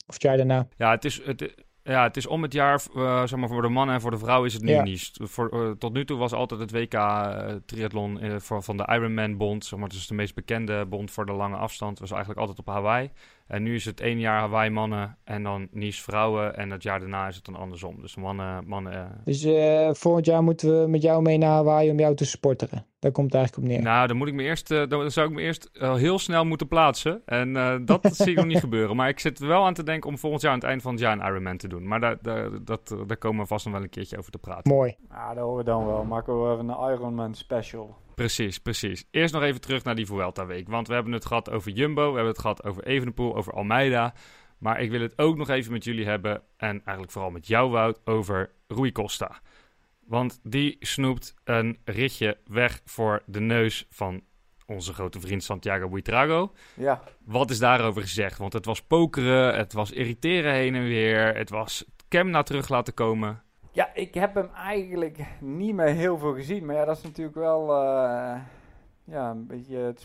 Of 0.08 0.14
het 0.14 0.22
jaar 0.22 0.38
daarna. 0.38 0.68
Ja, 0.78 0.92
het 0.92 1.06
is, 1.06 1.26
het, 1.26 1.65
ja, 1.94 2.04
het 2.04 2.18
is 2.18 2.28
om 2.28 2.42
het 2.42 2.54
jaar, 2.54 2.82
uh, 2.96 3.24
zeg 3.26 3.40
maar 3.40 3.50
voor 3.50 3.62
de 3.62 3.70
mannen 3.70 3.96
en 3.96 4.02
voor 4.02 4.12
de 4.12 4.18
vrouw 4.18 4.44
is 4.46 4.54
het 4.54 4.64
nu 4.64 4.72
Ja. 4.72 4.84
niet. 4.84 5.12
Voor, 5.22 5.54
uh, 5.54 5.72
tot 5.72 5.94
nu 5.94 6.06
toe 6.06 6.18
was 6.18 6.34
altijd 6.34 6.60
het 6.60 6.72
WK 6.72 6.94
uh, 6.94 7.48
triathlon 7.66 8.24
uh, 8.26 8.36
voor, 8.40 8.64
van 8.64 8.78
de 8.78 8.88
Ironman 8.92 9.38
bond. 9.38 9.66
Zeg 9.66 9.80
maar, 9.80 9.88
het 9.88 9.98
is 9.98 10.08
de 10.08 10.14
meest 10.14 10.36
bekende 10.36 10.86
bond 10.86 11.12
voor 11.12 11.26
de 11.26 11.32
lange 11.32 11.56
afstand. 11.56 12.00
was 12.00 12.12
eigenlijk 12.12 12.40
altijd 12.40 12.60
op 12.60 12.68
Hawaii. 12.68 13.12
En 13.48 13.64
nu 13.64 13.76
is 13.76 13.86
het 13.86 14.02
één 14.02 14.20
jaar 14.20 14.40
Hawaii 14.40 14.70
mannen 14.70 15.18
en 15.24 15.44
dan 15.44 15.68
Nice 15.72 16.02
vrouwen. 16.02 16.58
En 16.58 16.72
het 16.72 16.84
jaar 16.84 17.00
daarna 17.00 17.28
is 17.28 17.36
het 17.36 17.46
dan 17.46 17.56
andersom. 17.56 18.02
Dus 18.02 18.16
mannen... 18.16 18.68
mannen 18.68 19.22
Dus 19.24 19.46
uh, 19.46 19.90
volgend 19.94 20.26
jaar 20.26 20.44
moeten 20.44 20.82
we 20.82 20.88
met 20.88 21.02
jou 21.02 21.22
mee 21.22 21.38
naar 21.38 21.50
Hawaii 21.50 21.90
om 21.90 22.00
jou 22.00 22.16
te 22.16 22.26
sporteren. 22.26 22.86
Daar 23.00 23.12
komt 23.12 23.26
het 23.26 23.36
eigenlijk 23.36 23.68
op 23.68 23.74
neer. 23.74 23.84
Nou, 23.84 24.08
dan 24.08 24.18
moet 24.18 24.28
ik 24.28 24.34
me 24.34 24.44
eerst, 24.44 24.72
uh, 24.72 24.88
dan 24.88 25.12
zou 25.12 25.28
ik 25.28 25.34
me 25.34 25.42
eerst 25.42 25.70
uh, 25.74 25.96
heel 25.96 26.20
snel 26.20 26.46
moeten 26.46 26.68
plaatsen. 26.68 27.22
En 27.26 27.50
uh, 27.50 27.76
dat, 27.82 28.08
zie 28.16 28.32
ik 28.32 28.36
nog 28.36 28.46
niet 28.46 28.60
gebeuren. 28.60 28.96
Maar 28.96 29.10
ik 29.10 29.20
zit 29.20 29.40
er 29.40 29.48
wel 29.48 29.66
aan 29.66 29.74
te 29.74 29.84
denken 29.84 30.10
om 30.10 30.18
volgend 30.18 30.42
jaar 30.42 30.52
aan 30.52 30.60
het 30.60 30.68
eind 30.68 30.82
van 30.82 30.92
het 30.92 31.02
jaar 31.02 31.20
een 31.20 31.26
Ironman 31.26 31.58
te 31.58 31.68
doen. 31.68 31.88
Maar 31.88 32.00
daar, 32.00 32.18
daar, 32.22 32.64
dat, 32.64 32.96
daar 33.08 33.18
komen 33.18 33.42
we 33.42 33.48
vast 33.48 33.66
nog 33.66 33.74
wel 33.74 33.84
een 33.84 33.90
keertje 33.90 34.18
over 34.18 34.32
te 34.32 34.38
praten. 34.38 34.74
Mooi. 34.74 34.96
Ja, 35.10 35.34
dat 35.34 35.44
horen 35.44 35.58
we 35.58 35.64
dan 35.64 35.86
wel. 35.86 36.04
Maken 36.04 36.44
we 36.44 36.54
even 36.54 36.70
een 36.70 36.94
Ironman 36.94 37.36
special. 37.36 37.96
Precies, 38.16 38.60
precies. 38.60 39.06
Eerst 39.12 39.34
nog 39.34 39.44
even 39.44 39.62
terug 39.62 39.84
naar 39.84 39.96
die 39.96 40.06
Vuelta-week. 40.06 40.68
Want 40.68 40.88
we 40.88 40.94
hebben 40.94 41.14
het 41.14 41.26
gehad 41.26 41.52
over 41.52 41.72
Jumbo, 41.72 42.08
we 42.10 42.16
hebben 42.16 42.32
het 42.32 42.42
gehad 42.42 42.64
over 42.64 42.84
Evenepoel, 42.84 43.36
over 43.36 43.54
Almeida. 43.54 44.14
Maar 44.58 44.82
ik 44.82 44.92
wil 44.92 45.02
het 45.02 45.18
ook 45.18 45.38
nog 45.38 45.50
even 45.50 45.72
met 45.72 45.84
jullie 45.84 46.06
hebben, 46.06 46.42
en 46.58 46.70
eigenlijk 46.70 47.12
vooral 47.12 47.32
met 47.32 47.48
jou 47.48 47.72
Wout, 47.72 48.02
over 48.06 48.52
Rui 48.68 48.92
Costa. 48.92 49.40
Want 50.06 50.40
die 50.44 50.78
snoept 50.80 51.34
een 51.44 51.78
ritje 51.84 52.38
weg 52.46 52.82
voor 52.86 53.24
de 53.26 53.40
neus 53.40 53.86
van 53.90 54.22
onze 54.66 54.94
grote 54.94 55.20
vriend 55.20 55.44
Santiago 55.44 55.90
Buitrago. 55.90 56.54
Ja. 56.74 57.04
Wat 57.26 57.50
is 57.50 57.60
daarover 57.60 58.02
gezegd? 58.02 58.38
Want 58.38 58.54
het 58.54 58.66
was 58.66 58.82
pokeren, 58.82 59.56
het 59.56 59.74
was 59.74 59.92
irriteren 59.92 60.54
heen 60.54 60.76
en 60.76 60.84
weer, 60.84 61.36
het 61.36 61.50
was 61.50 61.86
Kemna 62.08 62.44
terug 62.44 62.70
laten 62.70 62.94
komen. 62.94 63.44
Ja, 63.76 63.94
ik 63.94 64.14
heb 64.14 64.34
hem 64.36 64.50
eigenlijk 64.54 65.26
niet 65.40 65.76
meer 65.76 65.88
heel 65.88 66.18
veel 66.18 66.34
gezien. 66.34 66.66
Maar 66.66 66.76
ja, 66.76 66.86
dat 66.86 66.98
is 66.98 67.04
natuurlijk 67.04 67.36
wel 67.36 67.62
uh, 67.62 68.38
ja, 69.04 69.30
een 69.30 69.48
beetje 69.48 69.96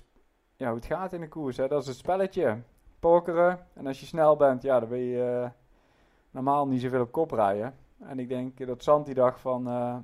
ja, 0.56 0.66
hoe 0.66 0.76
het 0.76 0.84
gaat 0.84 1.12
in 1.12 1.20
de 1.20 1.28
koers. 1.28 1.56
Hè. 1.56 1.68
Dat 1.68 1.82
is 1.82 1.88
het 1.88 1.96
spelletje. 1.96 2.58
Pokeren. 3.00 3.66
En 3.74 3.86
als 3.86 4.00
je 4.00 4.06
snel 4.06 4.36
bent, 4.36 4.62
ja, 4.62 4.80
dan 4.80 4.88
wil 4.88 4.98
je 4.98 5.40
uh, 5.42 5.48
normaal 6.30 6.66
niet 6.66 6.80
zoveel 6.80 7.00
op 7.00 7.12
kop 7.12 7.30
rijden. 7.30 7.74
En 7.98 8.18
ik 8.18 8.28
denk 8.28 8.66
dat 8.66 8.82
Santi 8.82 9.14
dacht 9.14 9.40
van, 9.40 9.68
uh, 9.68 9.96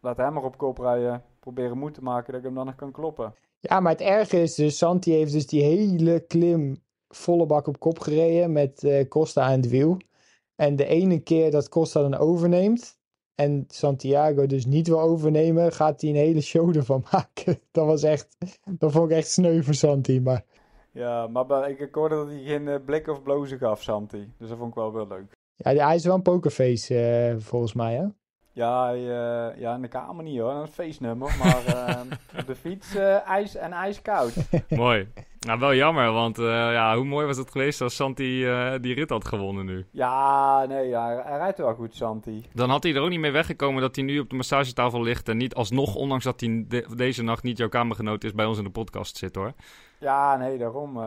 laat 0.00 0.16
hem 0.16 0.32
maar 0.32 0.44
op 0.44 0.58
kop 0.58 0.78
rijden. 0.78 1.24
Proberen 1.40 1.78
moed 1.78 1.94
te 1.94 2.02
maken 2.02 2.26
dat 2.26 2.40
ik 2.40 2.46
hem 2.46 2.54
dan 2.54 2.66
nog 2.66 2.74
kan 2.74 2.92
kloppen. 2.92 3.34
Ja, 3.58 3.80
maar 3.80 3.92
het 3.92 4.00
erge 4.00 4.40
is 4.42 4.54
dus, 4.54 4.78
Santi 4.78 5.12
heeft 5.12 5.32
dus 5.32 5.46
die 5.46 5.62
hele 5.62 6.20
klim 6.20 6.82
volle 7.08 7.46
bak 7.46 7.66
op 7.66 7.78
kop 7.78 7.98
gereden 7.98 8.52
met 8.52 9.04
Costa 9.08 9.42
aan 9.42 9.60
het 9.60 9.68
wiel. 9.68 9.96
En 10.56 10.76
de 10.76 10.86
ene 10.86 11.20
keer 11.20 11.50
dat 11.50 11.68
Costa 11.68 12.00
dan 12.00 12.16
overneemt, 12.16 12.99
en 13.40 13.64
Santiago 13.68 14.46
dus 14.46 14.66
niet 14.66 14.88
wil 14.88 15.00
overnemen, 15.00 15.72
gaat 15.72 16.00
hij 16.00 16.10
een 16.10 16.16
hele 16.16 16.40
show 16.40 16.68
ervan 16.76 17.04
maken. 17.10 17.60
Dat 17.70 17.86
was 17.86 18.02
echt, 18.02 18.36
dat 18.78 18.92
vond 18.92 19.10
ik 19.10 19.16
echt 19.16 19.28
sneu 19.28 19.62
voor 19.62 19.74
Santi, 19.74 20.20
maar... 20.20 20.44
Ja, 20.92 21.26
maar 21.26 21.70
ik, 21.70 21.80
ik 21.80 21.94
hoorde 21.94 22.14
dat 22.14 22.26
hij 22.26 22.42
geen 22.42 22.66
uh, 22.66 22.74
blik 22.84 23.08
of 23.08 23.22
blozen 23.22 23.58
gaf, 23.58 23.82
Santi. 23.82 24.32
Dus 24.38 24.48
dat 24.48 24.58
vond 24.58 24.68
ik 24.68 24.74
wel 24.74 24.92
wel 24.92 25.06
leuk. 25.06 25.36
Ja, 25.56 25.86
hij 25.86 25.94
is 25.94 26.04
wel 26.04 26.14
een 26.14 26.22
pokerface, 26.22 26.94
uh, 26.94 27.40
volgens 27.40 27.72
mij, 27.72 27.94
hè? 27.94 28.06
Ja, 28.60 28.94
uh, 28.94 29.60
ja, 29.60 29.74
in 29.74 29.82
de 29.82 29.88
kamer 29.88 30.24
niet 30.24 30.38
hoor, 30.38 30.52
een 30.52 30.68
feestnummer. 30.68 31.36
Maar 31.38 31.62
uh, 31.66 32.00
op 32.40 32.46
de 32.46 32.54
fiets 32.54 32.96
uh, 32.96 33.28
ijs 33.28 33.56
en 33.56 33.72
ijskoud. 33.72 34.32
mooi. 34.68 35.08
Nou, 35.46 35.58
wel 35.58 35.74
jammer, 35.74 36.12
want 36.12 36.36
ja, 36.36 36.96
hoe 36.96 37.04
mooi 37.04 37.26
was 37.26 37.36
het 37.36 37.50
geweest 37.50 37.80
als 37.80 37.94
Santi 37.94 38.46
die 38.80 38.94
rit 38.94 39.10
had 39.10 39.26
gewonnen 39.26 39.66
nu? 39.66 39.86
Ja, 39.90 40.64
nee, 40.68 40.88
ja, 40.88 41.22
hij 41.24 41.36
rijdt 41.36 41.58
wel 41.58 41.74
goed, 41.74 41.94
Santi. 41.94 42.46
Dan 42.52 42.70
had 42.70 42.82
hij 42.82 42.94
er 42.94 43.00
ook 43.00 43.08
niet 43.08 43.20
mee 43.20 43.30
weggekomen 43.30 43.82
dat 43.82 43.96
hij 43.96 44.04
nu 44.04 44.18
op 44.18 44.30
de 44.30 44.36
massagetafel 44.36 45.02
ligt 45.02 45.28
en 45.28 45.36
niet 45.36 45.54
alsnog, 45.54 45.94
ondanks 45.94 46.24
dat 46.24 46.40
hij 46.40 46.64
de 46.68 46.86
deze 46.96 47.22
nacht 47.22 47.42
niet 47.42 47.58
jouw 47.58 47.68
kamergenoot 47.68 48.24
is, 48.24 48.32
bij 48.32 48.44
ons 48.44 48.58
in 48.58 48.64
de 48.64 48.70
podcast 48.70 49.16
zit 49.16 49.34
hoor. 49.34 49.52
Ja, 49.98 50.36
nee, 50.36 50.58
daarom. 50.58 50.98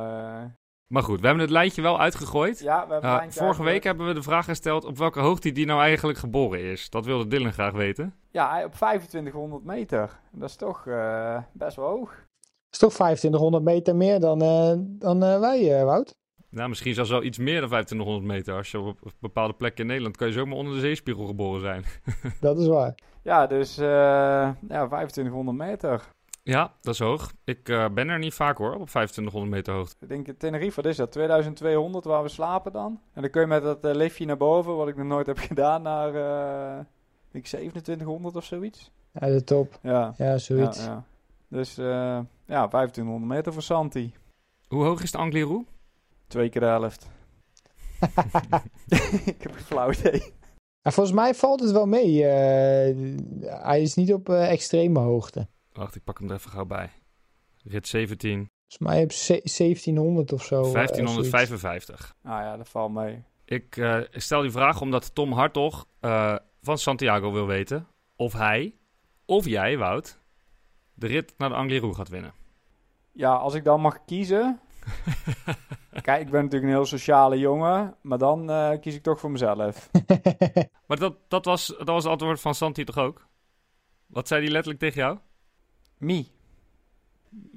Maar 0.93 1.03
goed, 1.03 1.19
we 1.19 1.25
hebben 1.25 1.43
het 1.43 1.53
lijntje 1.53 1.81
wel 1.81 1.99
uitgegooid. 1.99 2.59
Ja, 2.59 2.87
we 2.87 2.91
hebben 2.91 3.09
uh, 3.09 3.17
vorige 3.17 3.33
uitgegooid. 3.33 3.69
week 3.69 3.83
hebben 3.83 4.07
we 4.07 4.13
de 4.13 4.21
vraag 4.21 4.45
gesteld 4.45 4.85
op 4.85 4.97
welke 4.97 5.19
hoogte 5.19 5.51
die 5.51 5.65
nou 5.65 5.81
eigenlijk 5.81 6.17
geboren 6.17 6.59
is. 6.59 6.89
Dat 6.89 7.05
wilde 7.05 7.27
Dylan 7.27 7.53
graag 7.53 7.73
weten. 7.73 8.15
Ja, 8.31 8.63
op 8.65 8.73
2500 8.73 9.63
meter. 9.63 10.19
Dat 10.31 10.49
is 10.49 10.55
toch 10.55 10.85
uh, 10.85 11.37
best 11.51 11.75
wel 11.75 11.87
hoog. 11.87 12.09
Dat 12.09 12.71
is 12.71 12.77
toch 12.77 12.93
2500 12.93 13.63
meter 13.63 13.95
meer 13.95 14.19
dan, 14.19 14.43
uh, 14.43 14.73
dan 14.77 15.19
wij, 15.19 15.85
Wout? 15.85 16.15
Nou, 16.49 16.69
misschien 16.69 16.93
zelfs 16.93 17.09
wel 17.09 17.23
iets 17.23 17.37
meer 17.37 17.59
dan 17.59 17.69
2500 17.69 18.35
meter. 18.35 18.55
Als 18.55 18.71
je 18.71 18.79
op, 18.79 18.97
op 19.03 19.11
bepaalde 19.19 19.53
plekken 19.53 19.81
in 19.81 19.87
Nederland 19.87 20.17
kan 20.17 20.27
je 20.27 20.33
zomaar 20.33 20.57
onder 20.57 20.73
de 20.73 20.79
zeespiegel 20.79 21.25
geboren 21.25 21.61
zijn. 21.61 21.83
dat 22.41 22.59
is 22.59 22.67
waar. 22.67 22.95
Ja, 23.23 23.47
dus 23.47 23.75
ja, 23.75 24.55
2500 24.67 25.57
meter. 25.57 26.01
Ja, 26.43 26.73
dat 26.81 26.93
is 26.93 26.99
hoog. 26.99 27.33
Ik 27.43 27.69
uh, 27.69 27.89
ben 27.89 28.09
er 28.09 28.19
niet 28.19 28.33
vaak 28.33 28.57
hoor, 28.57 28.73
op 28.73 28.87
2500 28.87 29.53
meter 29.53 29.73
hoogte. 29.73 29.95
Ik 29.99 30.07
denk 30.07 30.39
Tenerife, 30.39 30.81
wat 30.81 30.91
is 30.91 30.97
dat? 30.97 31.11
2200 31.11 32.05
waar 32.05 32.23
we 32.23 32.29
slapen 32.29 32.71
dan? 32.71 32.99
En 33.13 33.21
dan 33.21 33.31
kun 33.31 33.41
je 33.41 33.47
met 33.47 33.63
dat 33.63 33.85
uh, 33.85 33.93
liftje 33.93 34.25
naar 34.25 34.37
boven, 34.37 34.75
wat 34.75 34.87
ik 34.87 34.95
nog 34.95 35.07
nooit 35.07 35.27
heb 35.27 35.37
gedaan, 35.49 35.81
naar 35.81 36.15
uh, 36.15 36.85
ik 37.31 37.43
2700 37.43 38.35
of 38.35 38.45
zoiets. 38.45 38.91
Ja, 39.11 39.27
de 39.27 39.43
top. 39.43 39.79
Ja, 39.81 40.13
ja 40.17 40.37
zoiets. 40.37 40.85
Ja, 40.85 40.85
ja. 40.85 41.03
Dus 41.47 41.75
ja, 41.75 42.67
2500 42.67 43.31
meter 43.31 43.53
voor 43.53 43.61
Santi. 43.61 44.13
Hoe 44.67 44.83
hoog 44.83 45.03
is 45.03 45.11
de 45.11 45.17
Angliru? 45.17 45.65
Twee 46.27 46.49
keer 46.49 46.61
de 46.61 46.67
helft. 46.67 47.07
ik 49.25 49.41
heb 49.43 49.51
geen 49.51 49.65
flauw 49.65 49.91
idee. 49.91 50.33
Volgens 50.81 51.15
mij 51.15 51.33
valt 51.33 51.59
het 51.59 51.71
wel 51.71 51.85
mee. 51.85 52.25
Eh, 52.25 52.95
hij 53.63 53.81
is 53.81 53.95
niet 53.95 54.13
op 54.13 54.29
eh, 54.29 54.51
extreme 54.51 54.99
hoogte. 54.99 55.47
Wacht, 55.73 55.95
ik 55.95 56.03
pak 56.03 56.19
hem 56.19 56.29
er 56.29 56.35
even 56.35 56.51
gauw 56.51 56.65
bij. 56.65 56.89
Rit 57.63 57.87
17, 57.87 58.49
Volgens 58.67 58.77
mij 58.77 58.99
heb 58.99 59.11
je 59.11 59.41
1700 59.57 60.33
of 60.33 60.43
zo. 60.43 60.55
eh, 60.55 60.61
zoiets. 60.71 61.29
1555. 61.29 62.15
Ah 62.23 62.31
ja, 62.39 62.57
dat 62.57 62.69
valt 62.69 62.93
mee. 62.93 63.23
Ik 63.45 63.77
eh, 63.77 63.99
stel 64.11 64.41
die 64.41 64.51
vraag 64.51 64.81
omdat 64.81 65.15
Tom 65.15 65.31
Hartog 65.31 65.87
eh, 65.99 66.35
van 66.61 66.77
Santiago 66.77 67.31
wil 67.31 67.45
weten 67.47 67.87
of 68.15 68.33
hij, 68.33 68.75
of 69.25 69.45
jij, 69.45 69.77
Wout, 69.77 70.19
de 70.93 71.07
rit 71.07 71.33
naar 71.37 71.49
de 71.49 71.55
Angliru 71.55 71.93
gaat 71.93 72.09
winnen. 72.09 72.33
Ja, 73.11 73.33
als 73.33 73.53
ik 73.53 73.63
dan 73.63 73.81
mag 73.81 74.05
kiezen. 74.05 74.59
Kijk, 76.01 76.21
ik 76.21 76.29
ben 76.29 76.43
natuurlijk 76.43 76.71
een 76.71 76.77
heel 76.77 76.85
sociale 76.85 77.39
jongen. 77.39 77.95
Maar 78.01 78.17
dan 78.17 78.49
eh, 78.49 78.79
kies 78.79 78.95
ik 78.95 79.03
toch 79.03 79.19
voor 79.19 79.31
mezelf. 79.31 79.89
Maar 80.87 80.99
dat, 80.99 81.15
dat, 81.27 81.45
was, 81.45 81.67
dat 81.67 81.87
was 81.87 82.03
het 82.03 82.11
antwoord 82.11 82.39
van 82.41 82.55
Santi 82.55 82.83
toch 82.83 82.97
ook? 82.97 83.27
Wat 84.05 84.27
zei 84.27 84.41
hij 84.41 84.51
letterlijk 84.51 84.79
tegen 84.79 85.01
jou? 85.01 85.17
Me. 86.03 86.25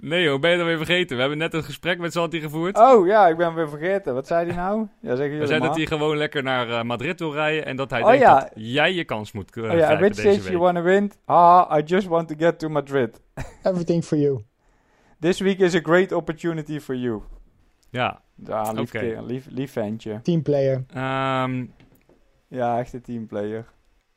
Nee 0.01 0.23
joh, 0.23 0.41
ben 0.41 0.51
je 0.51 0.57
dan 0.57 0.67
weer 0.67 0.77
vergeten? 0.77 1.15
We 1.15 1.21
hebben 1.21 1.39
net 1.39 1.55
een 1.55 1.63
gesprek 1.65 1.99
met 1.99 2.13
Santi 2.13 2.41
gevoerd. 2.41 2.79
Oh 2.79 3.07
ja, 3.07 3.29
ik 3.29 3.37
ben 3.37 3.55
weer 3.55 3.69
vergeten. 3.69 4.15
Wat 4.15 4.27
zei 4.27 4.47
hij 4.47 4.57
nou? 4.57 4.87
Ja, 5.01 5.15
zeggen 5.17 5.39
We 5.39 5.47
zeiden 5.47 5.69
dat 5.69 5.77
hij 5.77 5.87
gewoon 5.87 6.17
lekker 6.17 6.43
naar 6.43 6.69
eh, 6.71 6.83
Madrid 6.83 7.19
wil 7.19 7.33
rijden 7.33 7.67
en 7.67 7.77
dat 7.77 7.91
hij 7.91 8.01
Oh, 8.03 8.07
denkt 8.09 8.23
ja. 8.23 8.41
dat 8.41 8.51
jij 8.55 8.93
je 8.95 9.05
kans 9.05 9.33
moet 9.33 9.57
uh, 9.57 9.65
Oh 9.71 9.77
ja, 9.79 9.99
which 9.99 10.01
deze 10.01 10.21
stage 10.21 10.37
you 10.37 10.49
week. 10.49 10.59
wanna 10.59 10.83
win? 10.83 11.13
Ah, 11.25 11.79
I 11.79 11.83
just 11.83 12.07
want 12.07 12.29
to 12.29 12.35
get 12.39 12.59
to 12.59 12.69
Madrid. 12.69 13.21
Everything 13.63 14.05
for 14.05 14.19
you. 14.19 14.41
This 15.21 15.41
week 15.41 15.59
is 15.59 15.75
a 15.75 15.81
great 15.83 16.13
opportunity 16.13 16.79
for 16.81 16.95
you. 16.95 17.23
Ja, 17.91 18.23
Ja, 18.45 18.71
lief, 18.73 18.81
Oké. 18.81 18.99
kerel, 18.99 19.27
lief, 19.27 19.47
lief 19.51 19.73
ventje. 19.73 20.21
Teamplayer. 20.23 20.85
ehm, 20.95 21.65
Ja, 22.49 22.79
echt 22.79 22.93
een 22.93 23.03
teamplayer. 23.03 23.65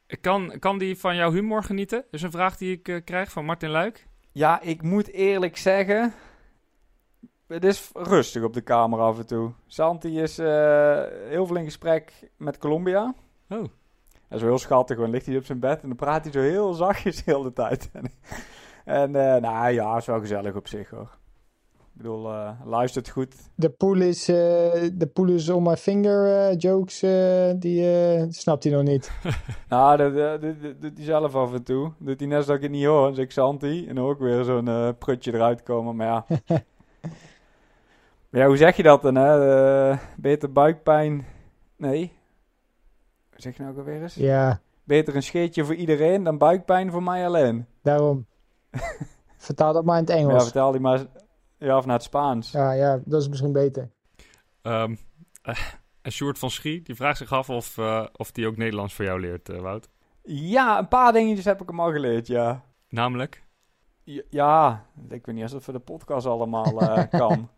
ik 0.07 0.21
kan, 0.21 0.53
kan 0.59 0.77
die 0.77 0.97
van 0.97 1.15
jouw 1.15 1.31
humor 1.31 1.63
genieten? 1.63 1.97
Dat 1.97 2.13
is 2.13 2.21
een 2.21 2.31
vraag 2.31 2.57
die 2.57 2.71
ik 2.71 2.87
eh, 2.87 2.95
krijg 3.03 3.31
van 3.31 3.45
Martin 3.45 3.69
Luik. 3.69 4.07
Ja, 4.39 4.61
ik 4.61 4.81
moet 4.81 5.11
eerlijk 5.11 5.57
zeggen. 5.57 6.13
Het 7.47 7.63
is 7.63 7.89
rustig 7.93 8.43
op 8.43 8.53
de 8.53 8.61
kamer 8.61 8.99
af 8.99 9.17
en 9.17 9.27
toe. 9.27 9.51
Santi 9.67 10.21
is 10.21 10.37
eh, 10.37 11.03
heel 11.27 11.45
veel 11.45 11.55
in 11.55 11.63
gesprek 11.63 12.31
met 12.37 12.57
Colombia. 12.57 13.13
Oh. 13.49 13.59
Dat 13.59 13.69
is 14.29 14.41
wel 14.41 14.49
heel 14.49 14.57
schattig, 14.57 14.95
gewoon 14.95 15.11
ligt 15.11 15.25
hij 15.25 15.37
op 15.37 15.45
zijn 15.45 15.59
bed 15.59 15.81
en 15.81 15.87
dan 15.87 15.97
praat 15.97 16.23
hij 16.23 16.31
zo 16.31 16.39
heel 16.39 16.73
zachtjes 16.73 17.23
de 17.23 17.31
hele 17.31 17.53
tijd. 17.53 17.91
en 18.85 19.15
eh, 19.15 19.41
nou 19.41 19.71
ja, 19.71 19.97
is 19.97 20.05
wel 20.05 20.19
gezellig 20.19 20.55
op 20.55 20.67
zich 20.67 20.89
hoor. 20.89 21.17
Ik 21.99 22.05
bedoel, 22.05 22.31
eh, 22.31 22.49
luistert 22.65 23.09
goed. 23.09 23.35
De 23.55 23.69
pool 23.69 23.95
is, 24.01 24.27
eh, 24.29 24.35
de 24.93 25.09
pool 25.13 25.27
is 25.27 25.49
on 25.49 25.63
my 25.63 25.75
finger 25.77 26.47
eh, 26.49 26.57
jokes, 26.57 27.01
eh, 27.01 27.51
die 27.55 27.91
eh, 27.93 28.23
snapt 28.29 28.63
hij 28.63 28.73
nog 28.73 28.83
niet. 28.83 29.11
Nou, 29.69 29.97
dat, 29.97 30.15
dat, 30.15 30.41
dat- 30.41 30.61
dat 30.61 30.81
doet 30.81 30.97
hij 30.97 31.05
zelf 31.05 31.35
af 31.35 31.53
en 31.53 31.63
toe. 31.63 31.91
Doet 31.97 32.19
hij 32.19 32.29
net 32.29 32.37
als 32.37 32.47
ik 32.47 32.61
het 32.61 32.71
niet 32.71 32.85
hoor. 32.85 33.01
Dan 33.05 33.15
zeg 33.15 33.25
ik 33.25 33.31
Santi. 33.31 33.87
En 33.87 33.95
dan 33.95 34.05
ook 34.05 34.19
weer 34.19 34.43
zo'n 34.43 34.95
prutje 34.97 35.33
eruit 35.33 35.63
komen. 35.63 35.95
Maar 35.95 36.07
ja. 36.07 36.25
maar 38.29 38.41
ja, 38.41 38.45
hoe 38.47 38.57
zeg 38.57 38.75
je 38.75 38.83
dat 38.83 39.01
dan, 39.01 39.15
hè? 39.15 39.89
Eh, 39.91 39.97
beter 40.17 40.51
buikpijn. 40.51 41.25
Nee. 41.75 42.11
Zeg 43.35 43.55
je 43.55 43.61
nou 43.61 43.73
ook 43.73 43.79
alweer 43.79 44.01
eens? 44.01 44.15
Ja, 44.15 44.59
Beter 44.83 45.15
een 45.15 45.23
scheetje 45.23 45.65
voor 45.65 45.75
iedereen 45.75 46.23
dan 46.23 46.37
buikpijn 46.37 46.91
voor 46.91 47.03
mij 47.03 47.25
alleen. 47.25 47.65
daarom. 47.81 48.25
Vertaal 49.37 49.73
dat 49.73 49.85
maar 49.85 49.97
in 49.97 50.03
het 50.03 50.09
Maar 50.13 50.19
ja, 50.21 50.27
Engels. 50.27 50.43
vertel 50.43 50.71
die 50.71 50.81
maar. 50.81 51.05
Ja, 51.59 51.77
of 51.77 51.85
naar 51.85 51.95
het 51.95 52.03
Spaans. 52.03 52.51
Ja, 52.51 52.71
ja, 52.71 53.01
dat 53.05 53.21
is 53.21 53.29
misschien 53.29 53.51
beter. 53.51 53.89
Ehm 54.61 54.95
eh, 55.41 55.59
en 56.01 56.11
Sjoerd 56.11 56.39
van 56.39 56.49
Schie, 56.49 56.81
die 56.81 56.95
vraagt 56.95 57.17
zich 57.17 57.31
af 57.31 57.49
of, 57.49 57.77
eh 57.77 58.05
of 58.15 58.31
die 58.31 58.47
ook 58.47 58.57
Nederlands 58.57 58.93
voor 58.93 59.05
jou 59.05 59.19
leert, 59.19 59.49
eh, 59.49 59.59
Wout. 59.59 59.89
Ja, 60.23 60.77
een 60.79 60.87
paar 60.87 61.13
dingetjes 61.13 61.45
heb 61.45 61.61
ik 61.61 61.69
hem 61.69 61.79
al 61.79 61.91
geleerd, 61.91 62.27
ja. 62.27 62.63
Namelijk? 62.89 63.43
Ja, 64.03 64.21
Ja, 64.29 64.85
ik 65.09 65.25
weet 65.25 65.35
niet 65.35 65.43
of 65.43 65.51
dat 65.51 65.63
voor 65.63 65.73
de 65.73 65.79
podcast 65.79 66.25
allemaal 66.25 66.81
eh, 66.81 67.03
kan. 67.19 67.49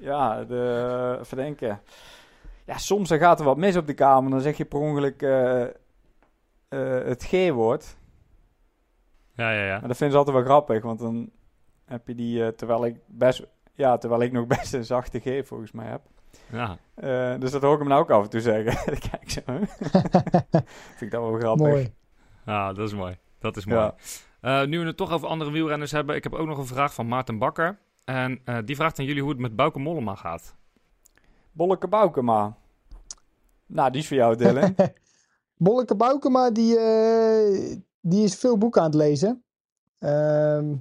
ja, 0.00 0.44
de, 0.44 1.18
even 1.20 1.36
denken. 1.36 1.80
Ja, 2.66 2.78
soms 2.78 3.08
dan 3.08 3.18
gaat 3.18 3.38
er 3.38 3.44
wat 3.44 3.56
mis 3.56 3.76
op 3.76 3.86
de 3.86 3.94
kamer. 3.94 4.30
Dan 4.30 4.40
zeg 4.40 4.56
je 4.56 4.64
per 4.64 4.78
ongeluk 4.78 5.22
eh, 5.22 5.62
eh, 5.62 7.06
het 7.06 7.24
G-woord. 7.24 7.96
Ja, 9.34 9.50
ja, 9.52 9.64
ja. 9.64 9.78
Maar 9.78 9.88
dat 9.88 9.96
vinden 9.96 10.10
ze 10.10 10.16
altijd 10.16 10.36
wel 10.36 10.44
grappig. 10.44 10.82
Want 10.82 10.98
dan 10.98 11.30
heb 11.92 12.06
je 12.06 12.14
die, 12.14 12.44
eh, 12.44 12.48
terwijl 12.48 12.84
ik 12.84 12.96
best... 13.06 13.46
Ja, 13.74 13.98
terwijl 13.98 14.22
ik 14.22 14.32
nog 14.32 14.46
best 14.56 14.74
een 14.74 14.84
zachte 14.84 15.18
G 15.18 15.46
volgens 15.46 15.72
mij 15.72 15.86
heb. 15.86 16.02
ja. 16.50 16.78
Eh, 16.94 17.40
dus 17.40 17.50
dat 17.50 17.62
hoor 17.62 17.72
ik 17.72 17.78
hem 17.78 17.88
nou 17.88 18.00
ook 18.00 18.10
af 18.10 18.22
en 18.22 18.30
toe 18.30 18.40
zeggen. 18.40 18.92
Kijk 19.10 19.30
zo. 19.30 19.40
Vind 20.96 21.00
ik 21.00 21.10
dat 21.10 21.20
wel 21.22 21.38
grappig. 21.38 21.66
Mooi. 21.66 21.94
Ah, 22.44 22.74
dat 22.74 22.86
is 22.86 22.94
mooi. 22.94 23.16
Dat 23.38 23.56
is 23.56 23.66
mooi. 23.66 23.80
Ja. 23.80 23.94
Eh, 24.40 24.66
nu 24.66 24.78
we 24.78 24.86
het 24.86 24.96
toch 24.96 25.12
over 25.12 25.28
andere 25.28 25.50
wielrenners 25.50 25.92
hebben, 25.92 26.16
ik 26.16 26.22
heb 26.22 26.32
ook 26.32 26.46
nog 26.46 26.58
een 26.58 26.66
vraag 26.66 26.94
van 26.94 27.08
Maarten 27.08 27.38
Bakker. 27.38 27.78
En 28.04 28.40
eh, 28.44 28.58
die 28.64 28.76
vraagt 28.76 28.98
aan 28.98 29.04
jullie 29.04 29.22
hoe 29.22 29.30
het 29.30 29.40
met 29.40 29.56
Bauke 29.56 29.78
Mollema 29.78 30.14
gaat. 30.14 30.54
Bolleke 31.52 31.88
Boukema. 31.88 32.56
Nou, 33.66 33.90
die 33.90 34.00
is 34.00 34.08
voor 34.08 34.16
jou, 34.16 34.36
Dylan. 34.36 34.74
Bolleke 35.56 35.94
Boukema, 35.96 36.50
die, 36.50 36.78
eh, 36.78 37.76
die 38.00 38.24
is 38.24 38.36
veel 38.36 38.58
boeken 38.58 38.80
aan 38.80 38.86
het 38.86 38.96
lezen. 38.96 39.44
Ehm, 39.98 40.74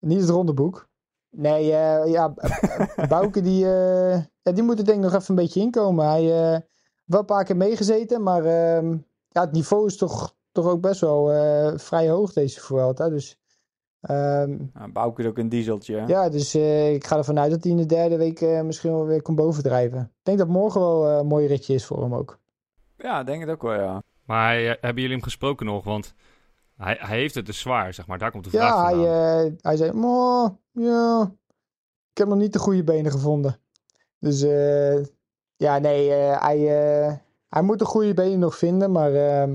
niet 0.00 0.20
het 0.20 0.28
ronde 0.28 0.54
boek. 0.54 0.88
Nee, 1.30 1.72
eh, 1.72 2.12
ja, 2.12 2.34
Bouke 3.08 3.40
die, 3.40 3.64
eh, 3.64 4.22
ja, 4.42 4.52
die 4.52 4.62
moet 4.62 4.78
er 4.78 4.84
denk 4.84 4.96
ik 4.98 5.04
nog 5.10 5.14
even 5.14 5.36
een 5.36 5.42
beetje 5.42 5.60
inkomen. 5.60 6.08
Hij 6.08 6.52
eh 6.54 6.60
wel 7.04 7.20
een 7.20 7.26
paar 7.26 7.44
keer 7.44 7.56
meegezeten, 7.56 8.22
maar 8.22 8.44
ehm, 8.44 8.96
ja, 9.28 9.40
het 9.40 9.52
niveau 9.52 9.86
is 9.86 9.96
toch, 9.96 10.34
toch 10.52 10.66
ook 10.66 10.80
best 10.80 11.00
wel 11.00 11.32
eh, 11.32 11.78
vrij 11.78 12.08
hoog 12.08 12.32
deze 12.32 12.60
Vuelta. 12.60 13.08
Dus 13.08 13.38
ehm, 14.00 14.56
Nou, 14.74 14.92
Bouke 14.92 15.22
is 15.22 15.28
ook 15.28 15.38
een 15.38 15.48
dieseltje. 15.48 15.96
hè? 15.96 16.06
ja, 16.06 16.28
dus 16.28 16.54
eh, 16.54 16.92
ik 16.94 17.06
ga 17.06 17.16
ervan 17.16 17.38
uit 17.38 17.50
dat 17.50 17.62
hij 17.62 17.72
in 17.72 17.78
de 17.78 17.86
derde 17.86 18.16
week 18.16 18.40
eh, 18.40 18.60
misschien 18.62 18.90
wel 18.90 19.06
weer 19.06 19.22
komt 19.22 19.36
bovendrijven. 19.36 20.00
Ik 20.00 20.08
denk 20.22 20.38
dat 20.38 20.48
morgen 20.48 20.80
wel 20.80 21.08
een 21.08 21.26
mooi 21.26 21.46
ritje 21.46 21.74
is 21.74 21.86
voor 21.86 22.02
hem 22.02 22.14
ook. 22.14 22.38
Ja, 22.96 23.22
denk 23.24 23.40
het 23.40 23.50
ook 23.50 23.62
wel, 23.62 23.74
ja. 23.74 24.02
Maar 24.24 24.54
hebben 24.56 25.02
jullie 25.02 25.10
hem 25.16 25.22
gesproken 25.22 25.66
nog? 25.66 25.84
Want 25.84 26.14
hij, 26.84 26.96
hij 27.00 27.18
heeft 27.18 27.34
het 27.34 27.46
dus 27.46 27.58
zwaar, 27.58 27.94
zeg 27.94 28.06
maar. 28.06 28.18
Daar 28.18 28.30
komt 28.30 28.44
de 28.44 28.50
vraag 28.50 28.74
Ja, 28.74 28.84
hij, 28.84 28.94
vandaan. 28.94 29.46
eh, 29.46 29.52
hij 29.60 29.76
zei, 29.76 29.92
"Moh, 29.92 30.48
ja, 30.72 31.32
ik 32.12 32.18
heb 32.18 32.28
nog 32.28 32.38
niet 32.38 32.52
de 32.52 32.58
goede 32.58 32.84
benen 32.84 33.12
gevonden. 33.12 33.60
Dus 34.18 34.42
eh, 34.42 35.04
ja, 35.56 35.78
nee, 35.78 36.12
eh, 36.14 36.42
hij, 36.42 36.58
eh, 37.08 37.14
hij 37.48 37.62
moet 37.62 37.78
de 37.78 37.84
goede 37.84 38.14
benen 38.14 38.38
nog 38.38 38.56
vinden, 38.56 38.92
maar 38.92 39.14
ehm, 39.14 39.52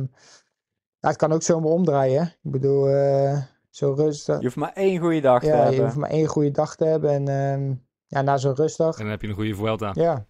ja, 0.99 1.07
het 1.09 1.15
kan 1.17 1.31
ook 1.31 1.43
zomaar 1.43 1.71
omdraaien. 1.71 2.21
hè. 2.23 2.27
Ik 2.43 2.51
bedoel, 2.51 2.87
eh, 2.89 3.41
zo 3.69 3.93
rustig. 3.93 4.37
Je 4.37 4.43
hoeft 4.43 4.55
maar 4.55 4.73
één 4.73 4.99
goede 4.99 5.19
dag 5.21 5.39
te 5.41 5.45
Ja, 5.47 5.55
je 5.57 5.61
hebben. 5.63 5.83
hoeft 5.83 5.95
maar 5.97 6.09
één 6.09 6.27
goede 6.27 6.51
dag 6.51 6.75
te 6.75 6.85
hebben 6.85 7.09
en 7.09 7.27
ehm, 7.27 7.73
ja, 8.07 8.21
na 8.21 8.37
zo'n 8.37 8.55
rustdag, 8.55 8.95
En 8.95 9.01
dan 9.01 9.11
heb 9.11 9.21
je 9.21 9.27
een 9.27 9.33
goede 9.33 9.55
Vuelta. 9.55 9.91
ja. 9.93 10.25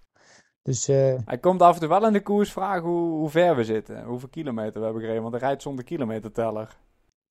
Dus 0.66 0.88
eh, 0.88 1.16
Hij 1.26 1.38
komt 1.38 1.62
af 1.62 1.74
en 1.74 1.80
toe 1.80 1.90
wel 1.90 2.08
in 2.08 2.14
de 2.14 2.22
koers 2.22 2.52
vragen 2.52 2.82
hoe, 2.84 3.10
hoe 3.10 3.30
ver 3.30 3.56
we 3.56 3.64
zitten. 3.64 4.04
Hoeveel 4.04 4.30
kilometer 4.30 4.80
we 4.80 4.84
hebben 4.84 5.02
gereden. 5.02 5.22
Want 5.22 5.34
hij 5.34 5.44
rijdt 5.44 5.62
zonder 5.62 5.86
kilometerteller. 5.86 6.78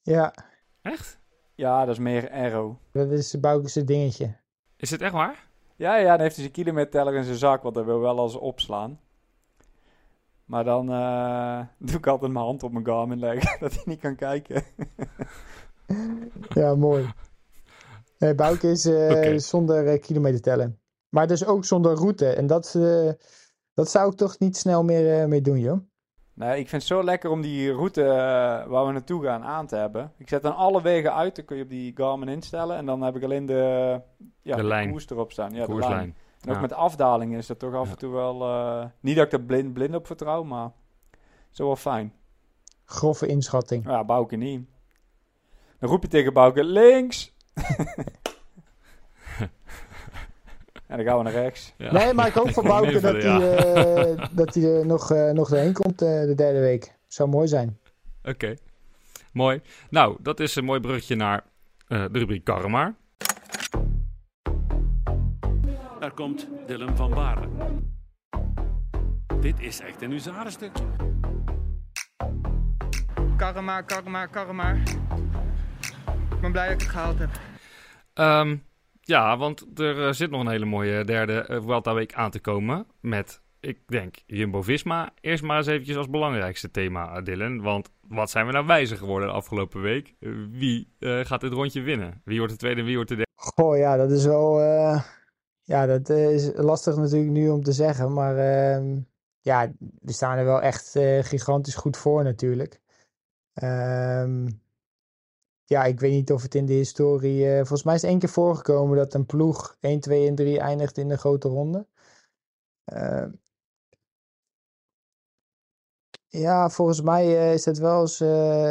ja, 0.03 0.35
Echt? 0.83 1.19
Ja, 1.55 1.81
dat 1.85 1.95
is 1.95 1.99
meer 2.01 2.31
aero. 2.31 2.79
dat 2.93 3.11
is 3.11 3.41
Bouke's 3.41 3.73
dingetje. 3.73 4.35
Is 4.77 4.91
het 4.91 5.01
echt 5.03 5.13
waar? 5.13 5.47
Ja, 5.77 5.97
ja, 5.97 6.11
dan 6.11 6.21
heeft 6.21 6.35
hij 6.35 6.45
zijn 6.45 6.51
kilometerteller 6.57 7.15
in 7.15 7.25
zijn 7.25 7.37
zak. 7.37 7.63
Want 7.63 7.75
hij 7.75 7.85
wil 7.85 8.01
wel 8.01 8.19
als 8.19 8.37
opslaan. 8.37 9.01
Maar 10.45 10.65
dan 10.65 10.91
eh, 10.93 11.61
doe 11.89 11.97
ik 11.97 12.07
altijd 12.07 12.33
mijn 12.33 12.45
hand 12.45 12.63
op 12.63 12.73
mijn 12.73 12.87
Garmin 12.87 13.19
leggen. 13.19 13.57
dat 13.61 13.75
hij 13.75 13.83
niet 13.87 14.01
kan 14.01 14.17
kijken. 14.17 14.63
Ja, 16.49 16.75
mooi. 16.75 17.09
Nee, 18.19 18.35
Bouke 18.35 18.71
is 18.71 18.85
eh, 18.87 19.11
Oké. 19.11 19.39
zonder 19.39 19.87
eh, 19.87 20.01
kilometer 20.01 20.41
tellen. 20.41 20.79
Maar 21.15 21.27
dus 21.27 21.45
ook 21.47 21.65
zonder 21.65 21.95
route. 21.95 22.27
En 22.29 22.47
dat, 22.47 22.75
eh, 22.77 23.11
dat 23.75 23.91
zou 23.91 24.11
ik 24.11 24.17
toch 24.17 24.39
niet 24.39 24.57
snel 24.57 24.85
meer 24.85 25.21
eh, 25.21 25.27
mee 25.27 25.41
doen, 25.41 25.59
joh. 25.61 25.79
Nee, 26.33 26.51
ik 26.59 26.69
vind 26.69 26.83
het 26.83 26.91
zo 26.91 27.05
lekker 27.05 27.31
om 27.31 27.41
die 27.41 27.73
route 27.73 28.03
eh, 28.03 28.09
waar 28.67 28.87
we 28.87 28.93
naartoe 28.93 29.25
gaan 29.25 29.43
aan 29.43 29.67
te 29.67 29.77
hebben. 29.77 30.13
Ik 30.19 30.29
zet 30.29 30.43
dan 30.43 30.57
alle 30.57 30.83
wegen 30.83 31.15
uit. 31.15 31.37
Dan 31.37 31.45
kun 31.45 31.57
je 31.57 31.63
op 31.63 31.69
die 31.69 31.93
Garmin 31.97 32.29
instellen. 32.29 32.77
En 32.77 32.87
dan 32.87 33.03
heb 33.03 33.17
ik 33.17 33.23
alleen 33.23 33.47
de, 33.47 34.01
ja, 34.43 34.57
De 34.57 34.63
de 34.63 34.69
lijn. 34.69 34.91
koers 34.91 35.11
erop 35.11 35.33
staan. 35.33 35.51
Ja, 35.51 35.53
de 35.53 35.59
lijn. 35.59 35.69
Koerslijn. 35.81 36.17
En 36.41 36.55
ook 36.55 36.61
met 36.61 36.73
afdalingen 36.73 37.39
is 37.39 37.47
dat 37.47 37.59
toch 37.59 37.75
af 37.75 37.85
Ja. 37.87 37.91
en 37.93 37.99
toe 37.99 38.13
wel... 38.13 38.43
eh, 38.43 38.85
niet 39.01 39.17
dat 39.17 39.27
ik 39.27 39.33
er 39.33 39.43
blind, 39.43 39.73
blind 39.73 39.95
op 39.95 40.07
vertrouw, 40.07 40.43
maar 40.43 40.73
zo 41.51 41.65
wel 41.67 41.77
fijn. 41.77 42.13
Grove 42.85 43.27
inschatting. 43.27 43.85
Ja, 43.87 44.05
Bouke 44.05 44.37
niet. 44.37 44.69
Dan 45.79 45.89
roep 45.91 46.03
je 46.03 46.09
tegen 46.09 46.33
Bouke, 46.33 46.65
links! 46.65 47.33
en 50.87 50.97
dan 50.97 51.07
gaan 51.07 51.17
we 51.17 51.23
naar 51.23 51.33
rechts. 51.33 51.75
Ja. 51.77 51.93
Nee, 51.93 52.13
maar 52.15 52.27
ik 52.27 52.35
hoop 52.35 52.51
van 52.59 52.65
Bouke 52.65 53.01
dat 53.01 53.15
Invullen, 53.15 53.41
hij 53.41 53.65
ja. 53.65 54.17
eh, 54.17 54.27
dat 54.31 54.55
hij 54.55 54.65
er 54.65 54.87
nog, 54.87 55.11
eh, 55.11 55.31
nog 55.31 55.49
doorheen 55.49 55.73
komt 55.73 56.03
eh, 56.03 56.09
de 56.09 56.35
derde 56.35 56.61
week. 56.61 56.95
Zou 57.07 57.29
mooi 57.29 57.49
zijn. 57.49 57.79
Oké. 58.23 58.55
Mooi. 59.33 59.61
Nou, 59.91 60.17
dat 60.21 60.41
is 60.41 60.57
een 60.57 60.65
mooi 60.65 60.81
bruggetje 60.81 61.17
naar 61.17 61.45
eh, 61.89 62.05
de 62.11 62.19
rubriek 62.19 62.45
Karma. 62.45 62.95
Daar 66.01 66.13
komt 66.15 66.49
Dylan 66.67 66.97
van 66.97 67.11
Baarle. 67.11 67.49
Dit 69.41 69.61
is 69.61 69.81
echt 69.81 70.03
een 70.03 70.11
huzarenstukje. 70.11 70.85
Karma, 73.37 73.81
karma, 73.81 74.27
karma. 74.27 74.73
Ik 76.31 76.41
ben 76.41 76.53
blij 76.53 76.65
dat 76.65 76.75
ik 76.75 76.81
het 76.81 76.91
gehaald 76.91 77.19
heb. 77.19 77.31
Ehm, 78.15 78.57
ja, 79.05 79.37
want 79.37 79.79
er 79.79 80.07
eh, 80.07 80.13
zit 80.13 80.31
nog 80.31 80.41
een 80.41 80.49
hele 80.49 80.65
mooie 80.65 81.05
derde 81.05 81.47
uh, 81.51 81.63
Vuelta 81.63 81.95
week 81.95 82.15
aan 82.15 82.31
te 82.31 82.41
komen. 82.41 82.87
Met, 83.01 83.41
ik 83.61 83.79
denk, 83.87 84.17
Jumbo-Visma. 84.27 85.11
Eerst 85.21 85.43
maar 85.43 85.57
eens 85.57 85.67
eventjes 85.67 85.97
als 85.97 86.11
belangrijkste 86.11 86.71
thema, 86.71 87.21
Dylan. 87.21 87.63
Want 87.63 87.91
wat 88.09 88.31
zijn 88.31 88.47
we 88.47 88.53
nou 88.53 88.67
wijzer 88.67 88.97
geworden 88.97 89.29
de 89.29 89.35
afgelopen 89.35 89.81
week? 89.81 90.15
Wie 90.51 90.97
gaat 90.99 91.41
dit 91.41 91.53
rondje 91.53 91.81
winnen? 91.81 92.21
Wie 92.25 92.39
wordt 92.39 92.53
de 92.53 92.59
tweede 92.59 92.81
en 92.81 92.87
wie 92.87 92.95
wordt 92.95 93.11
de 93.11 93.17
derde? 93.17 93.31
Goh, 93.35 93.77
ja, 93.77 93.97
dat 93.97 94.11
is 94.11 94.25
wel... 94.25 94.61
ja, 95.63 95.87
dat 95.87 96.09
is 96.09 96.51
lastig 96.55 96.97
natuurlijk 96.97 97.31
nu 97.31 97.49
om 97.49 97.63
te 97.63 97.73
zeggen. 97.73 98.13
Maar 98.13 98.37
ehm, 98.37 99.01
ja, 99.41 99.73
we 100.01 100.13
staan 100.13 100.39
er 100.39 100.45
wel 100.45 100.63
echt 100.63 100.99
gigantisch 101.21 101.75
goed 101.75 101.97
voor 101.97 102.23
natuurlijk. 102.23 102.81
Ehm 103.55 104.47
ja, 105.65 105.85
ik 105.85 106.01
weet 106.01 106.13
niet 106.13 106.33
of 106.33 106.43
het 106.43 106.55
in 106.55 106.67
de 106.67 106.73
historie. 106.73 107.45
Uh, 107.47 107.57
volgens 107.57 107.83
mij 107.83 107.95
is 107.95 108.03
één 108.03 108.19
keer 108.19 108.29
voorgekomen 108.29 108.97
dat 108.97 109.15
een 109.15 109.27
ploeg 109.27 109.77
1, 109.81 110.01
2 110.01 110.29
en 110.29 110.35
3 110.35 110.61
eindigt 110.61 110.99
in 110.99 111.09
de 111.09 111.17
grote 111.17 111.49
ronde. 111.49 111.87
Uh, 112.93 113.27
ja, 116.29 116.71
volgens 116.71 117.01
mij 117.01 117.27
uh, 117.27 117.53
is 117.53 117.65
dat 117.65 117.79
wel 117.79 118.01
eens 118.01 118.21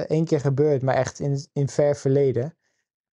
één 0.09 0.25
keer 0.25 0.39
gebeurd, 0.39 0.81
maar 0.81 0.95
echt 0.95 1.19
in, 1.19 1.47
in 1.53 1.69
ver 1.69 1.95
verleden. 1.95 2.57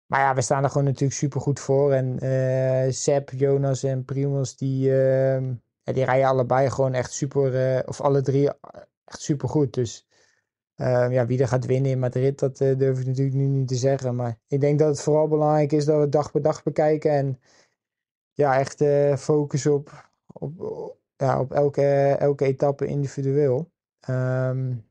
Maar 0.05 0.19
ja, 0.19 0.35
we 0.35 0.41
staan 0.41 0.63
er 0.63 0.69
gewoon 0.69 0.83
natuurlijk 0.83 1.13
super 1.13 1.41
goed 1.41 1.59
voor. 1.59 1.93
En 1.93 2.93
Seb, 2.93 3.29
Jonas 3.29 3.83
en 3.83 4.05
Primos, 4.05 4.55
die, 4.55 5.01
ehm, 5.01 5.53
die 5.83 6.05
rijden 6.05 6.27
allebei 6.27 6.69
gewoon 6.69 6.93
echt 6.93 7.11
super, 7.11 7.83
of 7.87 8.01
alle 8.01 8.21
drie 8.21 8.49
echt 9.05 9.21
super 9.21 9.49
goed. 9.49 9.73
Dus 9.73 10.08
Ehm, 10.79 11.11
ja, 11.11 11.25
wie 11.25 11.41
er 11.41 11.47
gaat 11.47 11.65
winnen 11.65 11.91
in 11.91 11.99
Madrid, 11.99 12.39
dat 12.39 12.59
uh, 12.59 12.77
durf 12.77 12.99
ik 12.99 13.05
natuurlijk 13.05 13.35
nu 13.35 13.45
niet 13.45 13.67
te 13.67 13.75
zeggen. 13.75 14.15
Maar 14.15 14.37
ik 14.47 14.61
denk 14.61 14.79
dat 14.79 14.87
het 14.87 15.01
vooral 15.01 15.27
belangrijk 15.27 15.71
is 15.71 15.85
dat 15.85 15.99
we 15.99 16.09
dag 16.09 16.31
per 16.31 16.41
dag 16.41 16.63
bekijken. 16.63 17.11
En 17.11 17.39
ja, 18.33 18.59
echt 18.59 18.81
uh, 18.81 19.15
focussen 19.15 19.73
op, 19.73 20.09
op, 20.33 20.95
ja, 21.17 21.39
op 21.39 21.51
elke, 21.51 22.15
elke 22.19 22.45
etappe 22.45 22.85
individueel. 22.85 23.71
Um, 24.09 24.85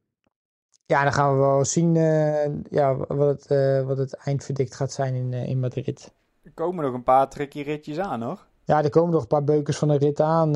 ja, 0.87 1.03
dan 1.03 1.13
gaan 1.13 1.33
we 1.33 1.39
wel 1.39 1.65
zien 1.65 1.95
uh, 1.95 2.47
ja, 2.71 2.97
wat, 2.97 3.43
het, 3.43 3.85
wat 3.85 3.99
het 3.99 4.15
eindverdict 4.15 4.75
gaat 4.75 4.93
zijn 4.93 5.15
in, 5.15 5.33
in 5.33 5.61
Madrid. 5.61 6.13
Er 6.43 6.53
komen 6.55 6.85
nog 6.85 6.95
een 6.95 7.03
paar 7.03 7.29
tricky 7.29 7.63
ritjes 7.63 7.99
aan, 7.99 8.23
hoor. 8.23 8.47
Ja, 8.65 8.83
er 8.83 8.91
komen 8.91 9.13
nog 9.13 9.23
een 9.23 9.29
paar 9.29 9.45
beukers 9.45 9.79
van 9.79 9.89
de 9.89 9.99
rit 9.99 10.21
aan. 10.21 10.53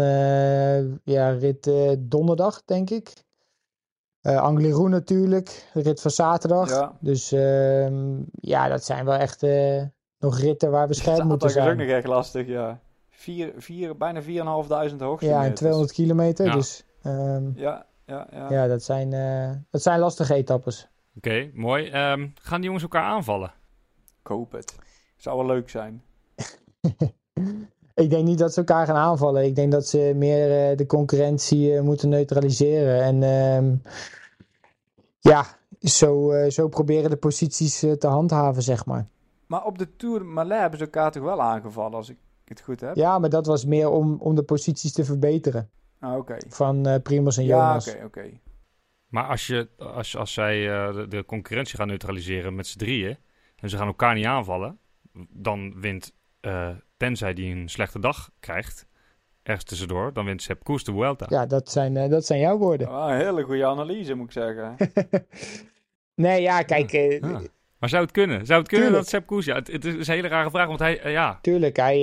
ja, 1.05 1.31
rit 1.31 1.71
donderdag, 1.99 2.65
denk 2.65 2.91
ik. 2.91 3.13
Uh, 4.23 4.41
Angliru 4.41 4.89
natuurlijk, 4.89 5.69
de 5.73 5.83
rit 5.83 6.01
van 6.01 6.11
zaterdag. 6.11 6.69
Ja. 6.69 6.97
Dus 7.01 7.33
uh, 7.33 7.89
ja, 8.31 8.69
dat 8.69 8.85
zijn 8.85 9.05
wel 9.05 9.15
echt 9.15 9.43
uh, 9.43 9.83
nog 10.19 10.39
ritten 10.39 10.71
waar 10.71 10.89
we 10.89 10.95
scherp 10.95 11.25
moeten 11.33 11.51
zijn. 11.51 11.65
Dat 11.65 11.75
is 11.75 11.81
ook 11.81 11.87
nog 11.87 11.97
echt 11.97 12.07
lastig, 12.07 12.47
ja. 12.47 12.81
Vier, 13.11 13.53
vier, 13.57 13.97
bijna 13.97 14.23
4.500 14.23 14.97
hoogte. 14.99 15.27
Ja, 15.27 15.45
en 15.45 15.55
200 15.55 15.93
kilometer. 15.93 16.47
Ja. 16.47 16.53
Dus 16.53 16.85
um, 17.07 17.53
ja, 17.57 17.87
ja, 18.07 18.27
ja. 18.31 18.51
ja, 18.51 18.67
dat 18.67 18.83
zijn, 18.83 19.13
uh, 19.13 19.51
dat 19.71 19.83
zijn 19.83 19.99
lastige 19.99 20.35
etappes. 20.35 20.89
Oké, 21.17 21.29
okay, 21.29 21.51
mooi. 21.55 22.11
Um, 22.13 22.33
gaan 22.35 22.57
die 22.57 22.65
jongens 22.65 22.83
elkaar 22.83 23.05
aanvallen? 23.05 23.53
Ik 24.21 24.27
hoop 24.27 24.53
het. 24.53 24.77
Zou 25.17 25.37
wel 25.37 25.47
leuk 25.47 25.71
zijn. 25.71 26.03
Ik 28.03 28.11
denk 28.11 28.27
niet 28.27 28.39
dat 28.39 28.53
ze 28.53 28.59
elkaar 28.59 28.87
gaan 28.87 28.97
aanvallen. 28.97 29.45
Ik 29.45 29.55
denk 29.55 29.73
dat 29.73 29.87
ze 29.87 30.13
meer 30.17 30.71
uh, 30.71 30.77
de 30.77 30.87
concurrentie 30.87 31.73
uh, 31.73 31.81
moeten 31.81 32.09
neutraliseren. 32.09 33.03
En 33.03 33.23
uh, 33.23 33.79
ja, 35.19 35.47
zo, 35.81 36.33
uh, 36.33 36.51
zo 36.51 36.69
proberen 36.69 37.11
de 37.11 37.17
posities 37.17 37.79
te 37.79 38.07
handhaven, 38.07 38.63
zeg 38.63 38.87
maar. 38.87 39.07
Maar 39.47 39.65
op 39.65 39.79
de 39.79 39.97
Tour 39.97 40.25
Malais 40.25 40.61
hebben 40.61 40.79
ze 40.79 40.85
elkaar 40.85 41.11
toch 41.11 41.23
wel 41.23 41.43
aangevallen, 41.43 41.95
als 41.95 42.09
ik 42.09 42.17
het 42.45 42.61
goed 42.61 42.81
heb? 42.81 42.97
Ja, 42.97 43.19
maar 43.19 43.31
dat 43.31 43.47
was 43.47 43.65
meer 43.65 43.91
om, 43.91 44.17
om 44.21 44.35
de 44.35 44.43
posities 44.43 44.93
te 44.93 45.05
verbeteren. 45.05 45.71
Ah, 46.01 46.17
oké. 46.17 46.37
Van 46.49 47.01
Primus 47.03 47.37
en 47.37 47.45
Jonas. 47.45 47.85
Ja, 47.85 47.93
oké, 47.93 48.05
oké. 48.05 48.31
Maar 49.07 49.25
als, 49.25 49.47
je, 49.47 49.69
als, 49.79 50.17
als 50.17 50.33
zij 50.33 50.55
de, 50.93 51.07
de 51.09 51.25
concurrentie 51.25 51.77
gaan 51.77 51.87
neutraliseren 51.87 52.55
met 52.55 52.67
z'n 52.67 52.79
drieën... 52.79 53.17
en 53.57 53.71
ze 53.71 53.77
gaan 53.77 53.87
elkaar 53.87 54.15
niet 54.15 54.27
aanvallen... 54.27 54.79
dan 55.29 55.81
wint 55.81 56.15
tenzij 57.03 57.35
die 57.35 57.55
een 57.55 57.69
slechte 57.69 57.99
dag 57.99 58.31
krijgt, 58.41 58.87
ergens 59.43 59.65
tussendoor, 59.65 60.13
dan 60.13 60.25
wint 60.25 60.43
Sepp 60.43 60.65
Koes 60.65 60.85
de 60.85 60.93
Vuelta. 60.93 61.27
Ja, 61.29 61.47
dat 61.47 61.71
zijn, 61.71 61.97
uh, 61.97 62.09
dat 62.09 62.27
zijn 62.27 62.41
jouw 62.41 62.59
woorden. 62.59 62.89
Oh, 62.89 63.07
een 63.09 63.17
hele 63.17 63.43
goede 63.43 63.67
analyse, 63.67 64.15
moet 64.15 64.27
ik 64.27 64.33
zeggen. 64.33 64.77
nee, 66.25 66.43
ja, 66.43 66.63
kijk... 66.63 66.91
Ja. 66.91 67.01
Uh, 67.01 67.21
ja. 67.21 67.41
Maar 67.79 67.89
zou 67.89 68.03
het 68.03 68.13
kunnen? 68.13 68.47
Zou 68.47 68.61
het 68.61 68.69
kunnen 68.69 68.87
Tuurlijk. 68.87 69.05
dat 69.05 69.09
Sepp 69.09 69.27
Koes... 69.27 69.45
Ja, 69.45 69.55
het, 69.55 69.73
het, 69.73 69.85
is 69.85 70.09
een 70.09 70.15
hele 70.15 70.29
rare 70.29 70.51
vraag, 70.51 70.67
want 70.67 70.79
hij... 70.79 71.05
Uh, 71.05 71.13
ja. 71.13 71.39
Tuurlijk, 71.43 71.77
hij, 71.77 72.01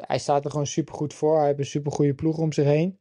hij 0.00 0.18
staat 0.18 0.44
er 0.44 0.50
gewoon 0.50 0.66
super 0.66 0.94
goed 0.94 1.14
voor. 1.14 1.36
Hij 1.36 1.46
heeft 1.46 1.58
een 1.58 1.64
super 1.64 1.92
goede 1.92 2.14
ploeg 2.14 2.38
om 2.38 2.52
zich 2.52 2.64
heen. 2.64 2.98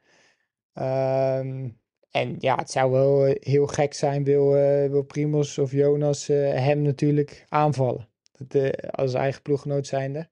Um, 0.73 1.79
en 2.11 2.35
ja, 2.39 2.55
het 2.55 2.71
zou 2.71 2.91
wel 2.91 3.35
heel 3.39 3.67
gek 3.67 3.93
zijn, 3.93 4.23
wil, 4.23 4.51
wil 4.89 5.03
Primos 5.03 5.57
of 5.57 5.71
Jonas 5.71 6.27
hem 6.27 6.81
natuurlijk 6.81 7.45
aanvallen. 7.49 8.09
Dat, 8.37 8.91
als 8.91 9.13
eigen 9.13 9.41
ploeggenoot 9.41 9.87
zijnde. 9.87 10.31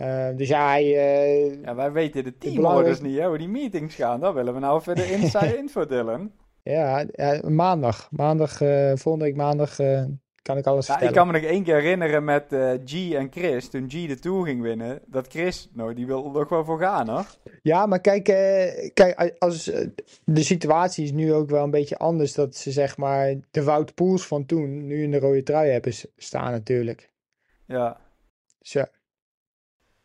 Uh, 0.00 0.28
dus 0.36 0.48
ja, 0.48 0.68
hij, 0.68 0.84
uh, 0.84 1.62
ja, 1.62 1.74
wij 1.74 1.92
weten 1.92 2.24
de 2.24 2.38
teamorders 2.38 3.00
niet, 3.00 3.18
hè, 3.18 3.26
hoe 3.26 3.38
die 3.38 3.48
meetings 3.48 3.94
gaan. 3.94 4.20
Dat 4.20 4.34
willen 4.34 4.54
we 4.54 4.60
nou 4.60 4.78
even 4.78 4.94
de 4.94 5.10
inside 5.16 5.56
info 5.56 5.86
delen. 5.86 6.32
Ja, 6.62 7.04
ja, 7.12 7.40
maandag. 7.48 8.08
Maandag, 8.10 8.60
uh, 8.60 8.92
volgende 8.94 9.26
week 9.26 9.36
maandag 9.36 9.76
kan 10.42 10.56
ik 10.56 10.66
alles 10.66 10.86
ja, 10.86 10.92
vertellen. 10.92 11.08
Ik 11.08 11.14
kan 11.14 11.26
me 11.26 11.32
nog 11.32 11.50
één 11.50 11.62
keer 11.62 11.74
herinneren 11.74 12.24
met 12.24 12.44
G 12.84 13.12
en 13.12 13.28
Chris, 13.30 13.68
toen 13.68 13.90
G 13.90 14.06
de 14.06 14.18
Tour 14.18 14.44
ging 14.44 14.62
winnen, 14.62 15.00
dat 15.06 15.26
Chris, 15.28 15.70
nou, 15.72 15.94
die 15.94 16.06
wil 16.06 16.24
er 16.24 16.32
nog 16.32 16.48
wel 16.48 16.64
voor 16.64 16.78
gaan, 16.78 17.08
hoor. 17.08 17.26
Ja, 17.62 17.86
maar 17.86 18.00
kijk, 18.00 18.24
kijk 18.94 19.34
als, 19.38 19.64
de 20.24 20.42
situatie 20.42 21.04
is 21.04 21.12
nu 21.12 21.32
ook 21.32 21.50
wel 21.50 21.64
een 21.64 21.70
beetje 21.70 21.98
anders, 21.98 22.34
dat 22.34 22.56
ze 22.56 22.70
zeg 22.70 22.96
maar 22.96 23.34
de 23.50 23.62
Wout 23.62 23.94
Poels 23.94 24.26
van 24.26 24.46
toen 24.46 24.86
nu 24.86 25.02
in 25.02 25.10
de 25.10 25.18
rode 25.18 25.42
trui 25.42 25.70
hebben 25.70 25.92
staan 26.16 26.50
natuurlijk. 26.50 27.10
Ja. 27.66 28.00
Zo. 28.60 28.84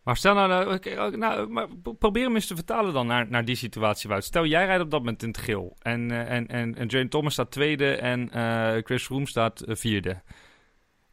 Maar 0.03 0.17
stel 0.17 0.33
nou, 0.33 0.79
nou 1.17 1.47
maar 1.47 1.67
probeer 1.99 2.23
hem 2.23 2.35
eens 2.35 2.47
te 2.47 2.55
vertalen 2.55 2.93
dan 2.93 3.07
naar, 3.07 3.29
naar 3.29 3.45
die 3.45 3.55
situatie, 3.55 4.09
Wout. 4.09 4.23
Stel, 4.23 4.45
jij 4.45 4.65
rijdt 4.65 4.83
op 4.83 4.91
dat 4.91 4.99
moment 4.99 5.21
in 5.21 5.27
het 5.27 5.37
geel. 5.37 5.75
En, 5.81 6.09
uh, 6.09 6.31
en, 6.31 6.47
en, 6.47 6.75
en 6.75 6.87
Jane 6.87 7.07
Thomas 7.07 7.33
staat 7.33 7.51
tweede 7.51 7.95
en 7.95 8.29
uh, 8.37 8.83
Chris 8.83 9.05
Froome 9.05 9.27
staat 9.27 9.63
vierde. 9.67 10.21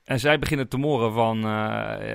En 0.05 0.21
zij 0.21 0.39
beginnen 0.39 0.69
te 0.69 0.77
moren 0.77 1.13
van, 1.13 1.39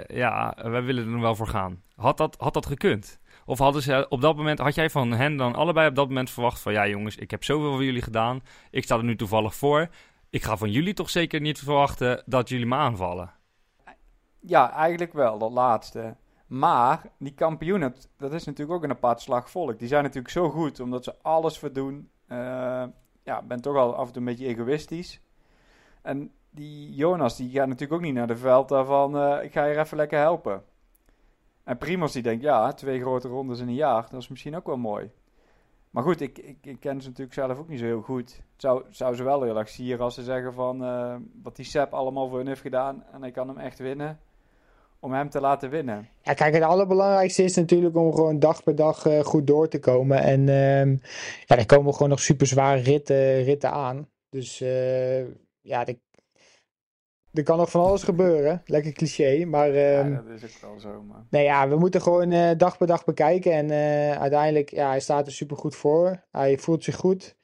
ja, 0.08 0.58
wij 0.64 0.84
willen 0.84 1.14
er 1.14 1.20
wel 1.20 1.36
voor 1.36 1.48
gaan. 1.48 1.82
Had 1.96 2.18
dat, 2.18 2.36
had 2.40 2.54
dat 2.54 2.66
gekund? 2.66 3.20
Of 3.46 3.60
hadden 3.60 3.82
ze 3.82 4.06
op 4.10 4.22
dat 4.22 4.36
moment, 4.36 4.60
had 4.60 4.76
jij 4.76 4.90
van 4.90 5.12
hen 5.12 5.38
dan 5.38 5.56
allebei 5.56 5.88
op 5.88 5.96
dat 5.96 6.08
moment 6.08 6.30
verwacht 6.30 6.60
van, 6.62 6.74
ja 6.74 6.88
jongens, 6.88 7.16
ik 7.16 7.32
heb 7.32 7.44
zoveel 7.44 7.72
voor 7.72 7.84
jullie 7.84 8.02
gedaan. 8.02 8.42
Ik 8.70 8.84
sta 8.84 8.98
er 8.98 9.04
nu 9.04 9.16
toevallig 9.16 9.56
voor. 9.56 9.88
Ik 10.30 10.44
ga 10.44 10.58
van 10.58 10.72
jullie 10.72 10.94
toch 10.94 11.10
zeker 11.10 11.42
niet 11.42 11.60
verwachten 11.60 12.24
dat 12.26 12.50
jullie 12.50 12.66
me 12.66 12.76
aanvallen? 12.76 13.34
Ja, 14.40 14.72
eigenlijk 14.72 15.14
wel, 15.14 15.38
dat 15.38 15.52
laatste. 15.52 16.16
Maar 16.48 17.12
die 17.18 17.34
kampioenen, 17.34 17.96
dat 18.18 18.34
is 18.34 18.44
natuurlijk 18.44 18.78
ook 18.78 18.84
een 18.84 18.96
apart 18.96 19.22
slag 19.22 19.50
volk. 19.50 19.80
Die 19.80 19.88
zijn 19.88 20.04
natuurlijk 20.04 20.34
zo 20.34 20.50
goed, 20.50 20.80
omdat 20.80 21.04
ze 21.04 21.16
alles 21.22 21.58
verdoen. 21.58 22.10
Uh, 22.28 22.84
ja, 23.24 23.42
ben 23.48 23.62
toch 23.62 23.76
al 23.76 23.96
af 23.96 24.08
en 24.08 24.14
toe 24.14 24.22
een 24.22 24.28
beetje 24.28 24.48
egoïstisch. 24.48 25.22
En 26.02 26.32
die 26.50 26.94
Jonas, 26.94 27.38
die 27.38 27.50
gaat 27.50 27.68
natuurlijk 27.68 27.94
ook 27.94 28.06
niet 28.06 28.14
naar 28.14 28.28
de 28.28 28.38
veld 28.38 28.70
daarvan, 28.70 29.16
uh, 29.16 29.44
ik 29.44 29.52
ga 29.52 29.66
je 29.66 29.80
even 29.80 29.98
lekker 29.98 30.20
helpen. 30.20 30.64
En 31.64 31.78
Primos 31.78 32.12
die 32.12 32.22
denkt, 32.22 32.44
ja, 32.44 32.74
twee 32.74 33.02
grote 33.02 33.28
rondes 33.28 33.60
in 33.60 33.68
een 33.68 33.74
jaar, 33.74 34.08
dat 34.10 34.22
is 34.22 34.28
misschien 34.28 34.56
ook 34.56 34.66
wel 34.66 34.78
mooi. 34.78 35.12
Maar 35.90 36.04
goed, 36.04 36.22
ik, 36.22 36.38
ik, 36.38 36.58
ik 36.62 36.80
ken 36.80 37.02
ze 37.02 37.08
natuurlijk 37.08 37.36
zelf 37.36 37.58
ook 37.58 37.68
niet 37.68 37.80
zo 37.80 37.86
heel 37.86 38.02
goed. 38.02 38.42
Zou, 38.56 38.84
zou 38.90 39.16
ze 39.16 39.24
wel 39.24 39.42
heel 39.42 39.58
erg 39.58 39.70
sieren 39.70 40.04
als 40.04 40.16
ze 40.16 40.24
zeggen 40.24 40.54
van, 40.54 40.84
uh, 40.84 41.16
wat 41.44 41.56
die 41.56 41.66
Sepp 41.66 41.94
allemaal 41.94 42.28
voor 42.28 42.38
hun 42.38 42.48
heeft 42.48 42.62
gedaan 42.62 43.04
en 43.12 43.22
hij 43.22 43.32
kan 43.32 43.48
hem 43.48 43.58
echt 43.58 43.80
winnen 43.80 44.20
om 45.06 45.14
hem 45.14 45.30
te 45.30 45.40
laten 45.40 45.70
winnen. 45.70 46.10
Ja, 46.22 46.34
kijk, 46.34 46.54
het 46.54 46.64
allerbelangrijkste 46.64 47.44
is 47.44 47.56
natuurlijk 47.56 47.96
om 47.96 48.14
gewoon 48.14 48.40
dag 48.40 48.64
per 48.64 48.76
dag 48.76 49.06
uh, 49.06 49.20
goed 49.20 49.48
door 49.48 49.68
te 49.68 49.80
komen. 49.80 50.22
En 50.22 50.40
uh, 50.40 50.98
ja, 51.46 51.58
er 51.58 51.66
komen 51.66 51.94
gewoon 51.94 52.10
nog 52.10 52.20
super 52.20 52.48
zware 52.48 52.82
ritten, 52.82 53.44
ritten 53.44 53.72
aan. 53.72 54.10
Dus 54.30 54.62
uh, 54.62 55.20
ja, 55.62 55.84
de, 55.84 56.00
er 57.34 57.44
kan 57.44 57.58
nog 57.58 57.72
van 57.72 57.86
alles 57.86 58.04
gebeuren. 58.04 58.62
Lekker 58.66 58.92
cliché, 58.92 59.46
maar... 59.46 59.74
ja, 59.74 60.04
dat 60.04 60.42
is 60.42 60.44
ook 60.44 60.70
wel 60.72 60.80
zo, 60.80 61.02
man. 61.02 61.28
Nee, 61.30 61.44
ja, 61.44 61.70
we 61.70 61.76
moeten 61.76 62.02
gewoon 62.02 62.58
dag 62.58 62.78
per 62.78 62.88
dag 62.88 63.06
bekijken. 63.06 63.52
En 63.52 63.72
uiteindelijk, 64.20 64.70
ja, 64.70 64.90
hij 64.90 65.00
staat 65.00 65.26
er 65.26 65.34
super 65.34 65.58
goed 65.58 65.76
voor. 65.76 66.24
Hij 66.32 66.58
voelt 66.58 66.84
zich 66.84 66.96
goed. 66.96 67.36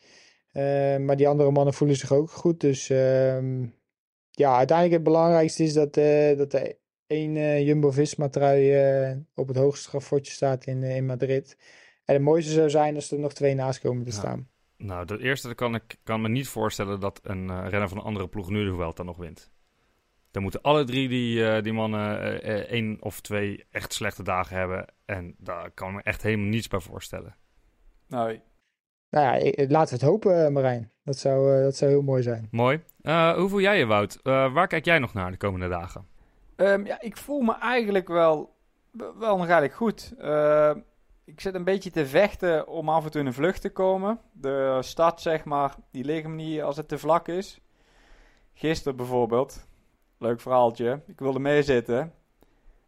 maar 1.00 1.16
die 1.16 1.28
andere 1.28 1.52
mannen 1.52 1.74
voelen 1.74 1.98
zich 1.98 2.12
ook 2.12 2.30
goed. 2.30 2.60
Dus 2.60 2.90
ehm, 2.90 3.66
ja, 4.32 4.58
uiteindelijk 4.58 4.98
het 4.98 5.14
belangrijkste 5.14 5.64
is 5.64 5.74
dat, 5.74 5.94
dat 6.38 6.52
de 6.52 6.80
één 7.12 7.36
uh, 7.36 7.66
Jumbo-Visma-trui 7.66 9.10
uh, 9.10 9.18
op 9.36 9.48
het 9.48 9.58
hoogste 9.58 9.88
strafotje 9.88 10.32
staat 10.32 10.66
in, 10.66 10.82
uh, 10.82 10.96
in 10.96 11.06
Madrid. 11.06 11.58
En 12.06 12.14
het 12.14 12.24
mooiste 12.24 12.52
zou 12.52 12.70
zijn 12.70 12.96
als 12.96 13.12
er 13.12 13.20
nog 13.20 13.34
twee 13.34 13.56
naast 13.56 13.80
komen 13.80 14.06
te 14.06 14.12
staan. 14.12 14.50
Nou, 14.78 15.06
de 15.06 15.20
eerste 15.20 15.56
kan 15.56 15.76
ik 15.76 15.96
kan 16.04 16.22
me 16.22 16.30
niet 16.30 16.48
voorstellen 16.48 17.00
dat 17.00 17.20
een 17.24 17.48
uh, 17.50 17.66
renner 17.68 17.90
van 17.90 17.98
een 17.98 18.04
andere 18.04 18.28
ploeg 18.28 18.50
nu 18.50 18.66
de 18.66 18.74
Vuelta 18.74 19.04
nog 19.04 19.18
wint. 19.18 19.52
Dan 20.32 20.42
moeten 20.42 20.62
alle 20.62 20.84
drie 20.84 21.10
die, 21.10 21.38
uh, 21.38 21.62
die 21.62 21.74
mannen 21.74 22.22
uh, 22.22 22.56
één 22.56 22.98
of 23.02 23.22
twee 23.22 23.66
echt 23.72 23.94
slechte 23.94 24.24
dagen 24.24 24.58
hebben. 24.58 24.86
En 25.06 25.36
daar 25.38 25.72
kan 25.72 25.90
ik 25.90 25.96
me 25.96 26.02
echt 26.02 26.22
helemaal 26.22 26.48
niets 26.48 26.68
bij 26.68 26.80
voorstellen. 26.80 27.36
Nee. 28.08 28.42
Nou 29.10 29.26
ja, 29.26 29.52
laten 29.68 29.98
we 29.98 30.00
het 30.00 30.10
hopen, 30.12 30.54
Marijn. 30.54 30.92
Dat 31.04 31.18
zou, 31.18 31.64
dat 31.64 31.76
zou 31.76 31.92
heel 31.92 32.02
mooi 32.02 32.22
zijn. 32.22 32.48
Mooi. 32.52 32.84
hoe 33.36 33.50
voel 33.50 33.62
jij 33.62 33.78
je, 33.78 33.86
Wout? 33.86 34.20
waar 34.24 34.68
kijk 34.68 34.86
jij 34.86 35.00
nog 35.00 35.14
naar 35.14 35.32
de 35.32 35.38
komende 35.38 35.68
dagen? 35.68 36.11
Um, 36.62 36.86
ja, 36.86 37.02
ik 37.02 37.18
voel 37.18 37.42
me 37.42 37.58
eigenlijk 37.58 38.08
wel, 38.08 38.56
wel 38.92 39.38
nog 39.38 39.40
eigenlijk 39.40 39.74
goed. 39.74 40.14
Uh, 40.20 40.72
ik 41.24 41.42
zit 41.42 41.56
een 41.56 41.64
beetje 41.64 41.92
te 41.92 42.06
vechten 42.06 42.68
om 42.68 42.90
af 42.90 43.04
en 43.04 43.12
toe 43.12 43.22
in 43.22 43.28
een 43.28 43.34
vlucht 43.34 43.62
te 43.62 43.70
komen. 43.70 44.20
De 44.32 44.78
stad, 44.82 45.22
zeg 45.22 45.44
maar, 45.44 45.76
die 45.92 46.04
ligt 46.04 46.28
me 46.28 46.36
niet 46.36 46.62
als 46.62 46.78
het 46.78 46.88
te 46.88 46.98
vlak 46.98 47.28
is. 47.28 47.60
Gisteren 48.54 48.98
bijvoorbeeld, 48.98 49.68
leuk 50.18 50.42
verhaaltje. 50.42 51.02
Ik 51.08 51.20
wilde 51.20 51.40
meezitten. 51.40 52.14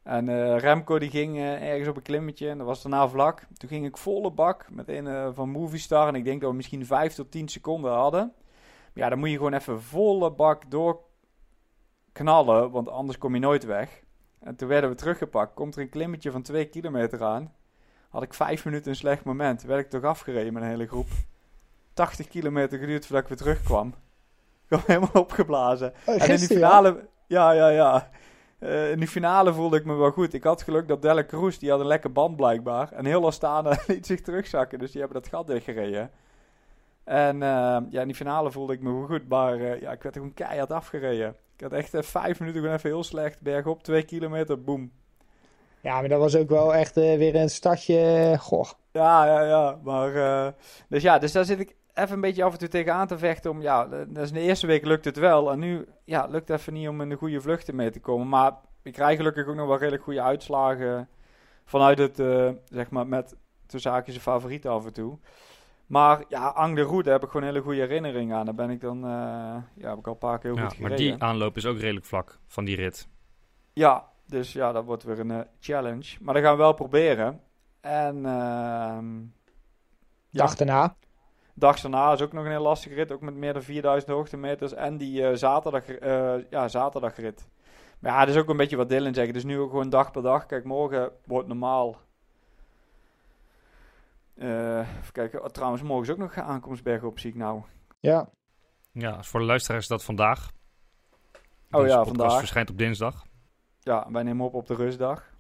En 0.04 0.28
uh, 0.28 0.60
Remco 0.60 1.00
die 1.00 1.10
ging 1.10 1.36
uh, 1.36 1.70
ergens 1.70 1.88
op 1.88 1.96
een 1.96 2.02
klimmetje 2.02 2.50
en 2.50 2.58
dat 2.58 2.68
was 2.68 2.82
daarna 2.82 3.08
vlak. 3.08 3.48
Toen 3.58 3.70
ging 3.70 3.86
ik 3.86 3.98
volle 3.98 4.32
bak 4.32 4.66
met 4.70 4.88
een 4.88 5.06
uh, 5.06 5.30
van 5.34 5.50
Movistar. 5.50 6.08
En 6.08 6.16
ik 6.16 6.24
denk 6.24 6.42
dat 6.42 6.50
we 6.50 6.56
misschien 6.56 6.86
5 6.86 7.14
tot 7.14 7.32
10 7.32 7.48
seconden 7.48 7.92
hadden. 7.92 8.34
Maar 8.94 9.04
ja, 9.04 9.10
dan 9.10 9.20
moet 9.20 9.30
je 9.30 9.36
gewoon 9.36 9.54
even 9.54 9.82
volle 9.82 10.32
bak 10.32 10.72
doorknallen, 12.14 12.72
want 12.72 12.90
anders 12.90 13.18
kom 13.18 13.34
je 13.34 13.40
nooit 13.40 13.66
weg. 13.66 14.02
En 14.40 14.56
toen 14.56 14.68
werden 14.68 14.90
we 14.90 14.96
teruggepakt. 14.96 15.54
Komt 15.54 15.76
er 15.76 15.82
een 15.82 15.90
klimmetje 15.90 16.32
van 16.32 16.42
2 16.42 16.66
kilometer 16.66 17.24
aan 17.24 17.52
had 18.14 18.24
ik 18.24 18.34
vijf 18.34 18.66
minuten 18.66 18.90
een 18.90 18.96
slecht 18.96 19.24
moment. 19.24 19.64
Werd 19.64 19.80
ik 19.80 19.90
toch 19.90 20.04
afgereden 20.04 20.54
met 20.54 20.64
een 20.64 20.70
hele 20.70 20.88
groep. 20.88 21.08
80 21.94 22.28
kilometer 22.28 22.80
geduurd 22.80 23.06
voordat 23.06 23.22
ik 23.24 23.30
weer 23.30 23.38
terugkwam. 23.38 23.88
Ik 23.88 23.94
kwam 24.68 24.82
helemaal 24.86 25.24
opgeblazen. 25.24 25.94
Oh, 26.06 26.22
en 26.22 26.30
in 26.30 26.38
die 26.38 26.48
finale... 26.48 27.08
Ja, 27.28 27.52
ja, 27.52 27.68
ja. 27.68 28.10
Uh, 28.60 28.92
in 28.92 29.00
die 29.00 29.08
finale 29.08 29.54
voelde 29.54 29.78
ik 29.78 29.86
me 29.86 29.96
wel 29.96 30.12
goed. 30.12 30.34
Ik 30.34 30.44
had 30.44 30.62
geluk 30.62 30.88
dat 30.88 31.02
Delle 31.02 31.26
Cruz, 31.26 31.58
die 31.58 31.70
had 31.70 31.80
een 31.80 31.86
lekker 31.86 32.12
band 32.12 32.36
blijkbaar. 32.36 32.92
En 32.92 33.06
heel 33.06 33.26
Astana 33.26 33.78
liet 33.88 34.06
zich 34.06 34.22
terugzakken. 34.22 34.80
Dus 34.80 34.92
die 34.92 35.02
hebben 35.02 35.22
dat 35.22 35.32
gat 35.32 35.48
dichtgereden. 35.48 36.12
En 37.04 37.36
uh, 37.36 37.78
ja, 37.90 38.02
in 38.02 38.08
die 38.08 38.16
finale 38.16 38.52
voelde 38.52 38.74
ik 38.74 38.82
me 38.82 38.94
wel 38.94 39.06
goed. 39.06 39.28
Maar 39.28 39.58
uh, 39.58 39.82
ja, 39.82 39.92
ik 39.92 40.04
werd 40.04 40.16
gewoon 40.16 40.34
keihard 40.34 40.72
afgereden. 40.72 41.36
Ik 41.64 41.70
had 41.72 41.80
echt 41.80 42.06
vijf 42.06 42.40
minuten 42.40 42.62
gewoon 42.62 42.76
even 42.76 42.90
heel 42.90 43.04
slecht. 43.04 43.42
Bergop, 43.42 43.84
twee 43.84 44.04
kilometer, 44.04 44.64
boem. 44.64 44.92
Ja, 45.82 46.00
maar 46.00 46.10
dat 46.10 46.20
was 46.20 46.36
ook 46.36 46.50
wel 46.50 46.76
echt 46.76 46.98
uh, 46.98 47.18
weer 47.18 47.36
een 47.36 47.50
stadje. 47.50 48.36
Goh. 48.40 48.70
Ja, 48.92 49.26
ja, 49.26 49.44
ja. 49.44 49.80
Maar, 49.84 50.14
uh, 50.14 50.48
dus 50.88 51.04
ja, 51.04 51.20
dus 51.20 51.32
daar 51.32 51.46
zit 51.46 51.60
ik 51.60 51.76
even 51.94 52.14
een 52.14 52.22
beetje 52.22 52.44
af 52.44 52.54
en 52.54 52.60
toe 52.60 52.68
tegenaan 52.68 53.08
te 53.08 53.18
vechten. 53.18 53.52
Om, 53.52 53.62
ja, 53.62 53.88
dus 54.08 54.28
in 54.28 54.34
de 54.34 54.40
eerste 54.40 54.68
week 54.68 54.86
lukt 54.86 55.06
het 55.06 55.18
wel. 55.18 55.52
En 55.52 55.60
nu 55.60 55.88
ja, 56.06 56.26
lukt 56.26 56.48
het 56.48 56.60
even 56.60 56.74
niet 56.74 56.88
om 56.88 57.02
in 57.02 57.10
de 57.10 57.16
goede 57.16 57.42
vluchten 57.42 57.76
mee 57.76 57.90
te 57.90 58.00
komen. 58.00 58.30
Maar 58.30 58.54
ik 58.82 58.94
krijg 58.94 59.18
gelukkig 59.18 59.48
ook 59.48 59.56
nog 59.56 59.68
wel 59.68 59.78
redelijk 59.78 60.04
goede 60.04 60.22
uitslagen. 60.22 61.10
Vanuit 61.66 61.98
het, 61.98 62.20
uh, 62.20 62.50
zeg 62.70 62.90
maar, 62.90 63.08
met 63.08 63.36
de 63.66 63.80
zaakjes 63.80 64.18
favorieten 64.18 64.72
af 64.72 64.86
en 64.86 64.94
toe. 64.94 65.18
Maar 65.86 66.24
ja, 66.28 66.48
Ang 66.48 66.76
de 66.76 66.82
Roede 66.82 67.12
heb 67.12 67.24
ik 67.24 67.30
gewoon 67.30 67.42
een 67.42 67.54
hele 67.54 67.64
goede 67.64 67.80
herinnering 67.80 68.34
aan. 68.34 68.46
Daar 68.46 68.56
ben 68.56 68.70
ik 68.70 68.82
dan, 68.82 69.00
ja, 69.76 69.90
heb 69.90 69.98
ik 69.98 70.08
al 70.08 70.14
een 70.14 70.18
paar 70.18 70.40
keer 70.40 70.50
heel 70.50 70.60
ja, 70.60 70.68
goed 70.68 70.76
gereden. 70.76 71.08
Maar 71.08 71.18
die 71.18 71.24
aanloop 71.24 71.58
is 71.58 71.66
ook 71.66 71.80
redelijk 71.80 72.06
vlak 72.06 72.40
van 72.48 72.66
die 72.66 72.76
rit. 72.76 73.08
Ja, 73.74 74.12
dus 74.28 74.54
ja, 74.54 74.72
dat 74.72 74.86
wordt 74.86 75.04
weer 75.04 75.20
een 75.20 75.30
uh, 75.30 75.40
challenge. 75.60 76.18
Maar 76.22 76.34
dat 76.34 76.44
gaan 76.44 76.52
we 76.52 76.62
wel 76.62 76.74
proberen. 76.74 77.42
En 77.82 78.18
uh, 78.18 78.98
dag 80.30 80.50
ja. 80.50 80.56
daarna. 80.56 80.96
Dag 81.54 81.82
daarna 81.82 82.12
is 82.12 82.22
ook 82.22 82.34
nog 82.34 82.46
een 82.46 82.52
heel 82.52 82.62
lastige 82.62 82.96
rit. 82.96 83.12
Ook 83.12 83.22
met 83.22 83.36
meer 83.36 83.54
dan 83.54 83.62
4000 83.62 84.12
hoogtemeters. 84.12 84.74
En 84.74 84.98
die 84.98 85.22
uh, 85.22 85.30
zaterdag, 85.34 86.00
uh, 86.00 86.34
ja, 86.50 86.68
zaterdagrit. 86.68 87.50
Maar 88.00 88.12
ja, 88.12 88.20
dat 88.20 88.36
is 88.36 88.42
ook 88.42 88.50
een 88.50 88.58
beetje 88.58 88.78
wat 88.78 88.90
Dylan 88.90 89.14
zegt. 89.14 89.34
Dus 89.34 89.44
nu 89.44 89.60
ook 89.60 89.70
gewoon 89.70 89.90
dag 89.90 90.12
per 90.12 90.22
dag. 90.22 90.46
Kijk, 90.46 90.64
morgen 90.64 91.12
wordt 91.26 91.48
normaal. 91.48 91.98
Even 94.44 95.12
kijken. 95.12 95.44
Oh, 95.44 95.48
trouwens, 95.48 95.82
morgen 95.82 96.06
is 96.06 96.12
ook 96.12 96.18
nog 96.18 96.38
aankomstberg 96.38 97.04
op, 97.04 97.20
zie 97.20 97.30
ik 97.30 97.36
nou. 97.36 97.62
Ja. 98.00 98.30
Ja, 98.92 99.24
voor 99.24 99.40
de 99.40 99.46
luisteraars 99.46 99.84
is 99.84 99.90
dat 99.90 100.04
vandaag. 100.04 100.52
Oh 101.72 101.82
Deze 101.82 101.96
ja, 101.96 102.06
vandaag. 102.06 102.38
verschijnt 102.38 102.70
op 102.70 102.78
dinsdag. 102.78 103.26
Ja, 103.80 104.08
wij 104.12 104.24
nemen 104.24 104.46
op 104.46 104.54
op 104.54 104.68
de 104.68 104.76
rustdag. 104.76 105.32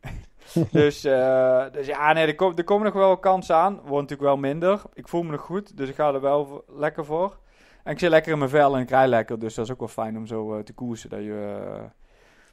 dus, 0.70 1.04
uh, 1.04 1.70
dus 1.72 1.86
ja, 1.86 2.12
nee, 2.12 2.26
er, 2.26 2.34
kom, 2.34 2.56
er 2.56 2.64
komen 2.64 2.84
nog 2.84 2.94
wel 2.94 3.18
kansen 3.18 3.56
aan. 3.56 3.74
Wordt 3.74 4.10
natuurlijk 4.10 4.20
wel 4.20 4.36
minder. 4.36 4.82
Ik 4.94 5.08
voel 5.08 5.22
me 5.22 5.30
nog 5.30 5.40
goed, 5.40 5.76
dus 5.76 5.88
ik 5.88 5.94
ga 5.94 6.14
er 6.14 6.20
wel 6.20 6.64
lekker 6.68 7.04
voor. 7.04 7.38
En 7.84 7.92
ik 7.92 7.98
zit 7.98 8.10
lekker 8.10 8.32
in 8.32 8.38
mijn 8.38 8.50
vel 8.50 8.74
en 8.76 8.82
ik 8.82 8.90
rij 8.90 9.08
lekker. 9.08 9.38
Dus 9.38 9.54
dat 9.54 9.64
is 9.64 9.72
ook 9.72 9.78
wel 9.78 9.88
fijn 9.88 10.16
om 10.16 10.26
zo 10.26 10.56
uh, 10.56 10.62
te 10.62 10.72
koersen, 10.72 11.10
dat 11.10 11.20
je, 11.20 11.60
uh, 11.76 11.84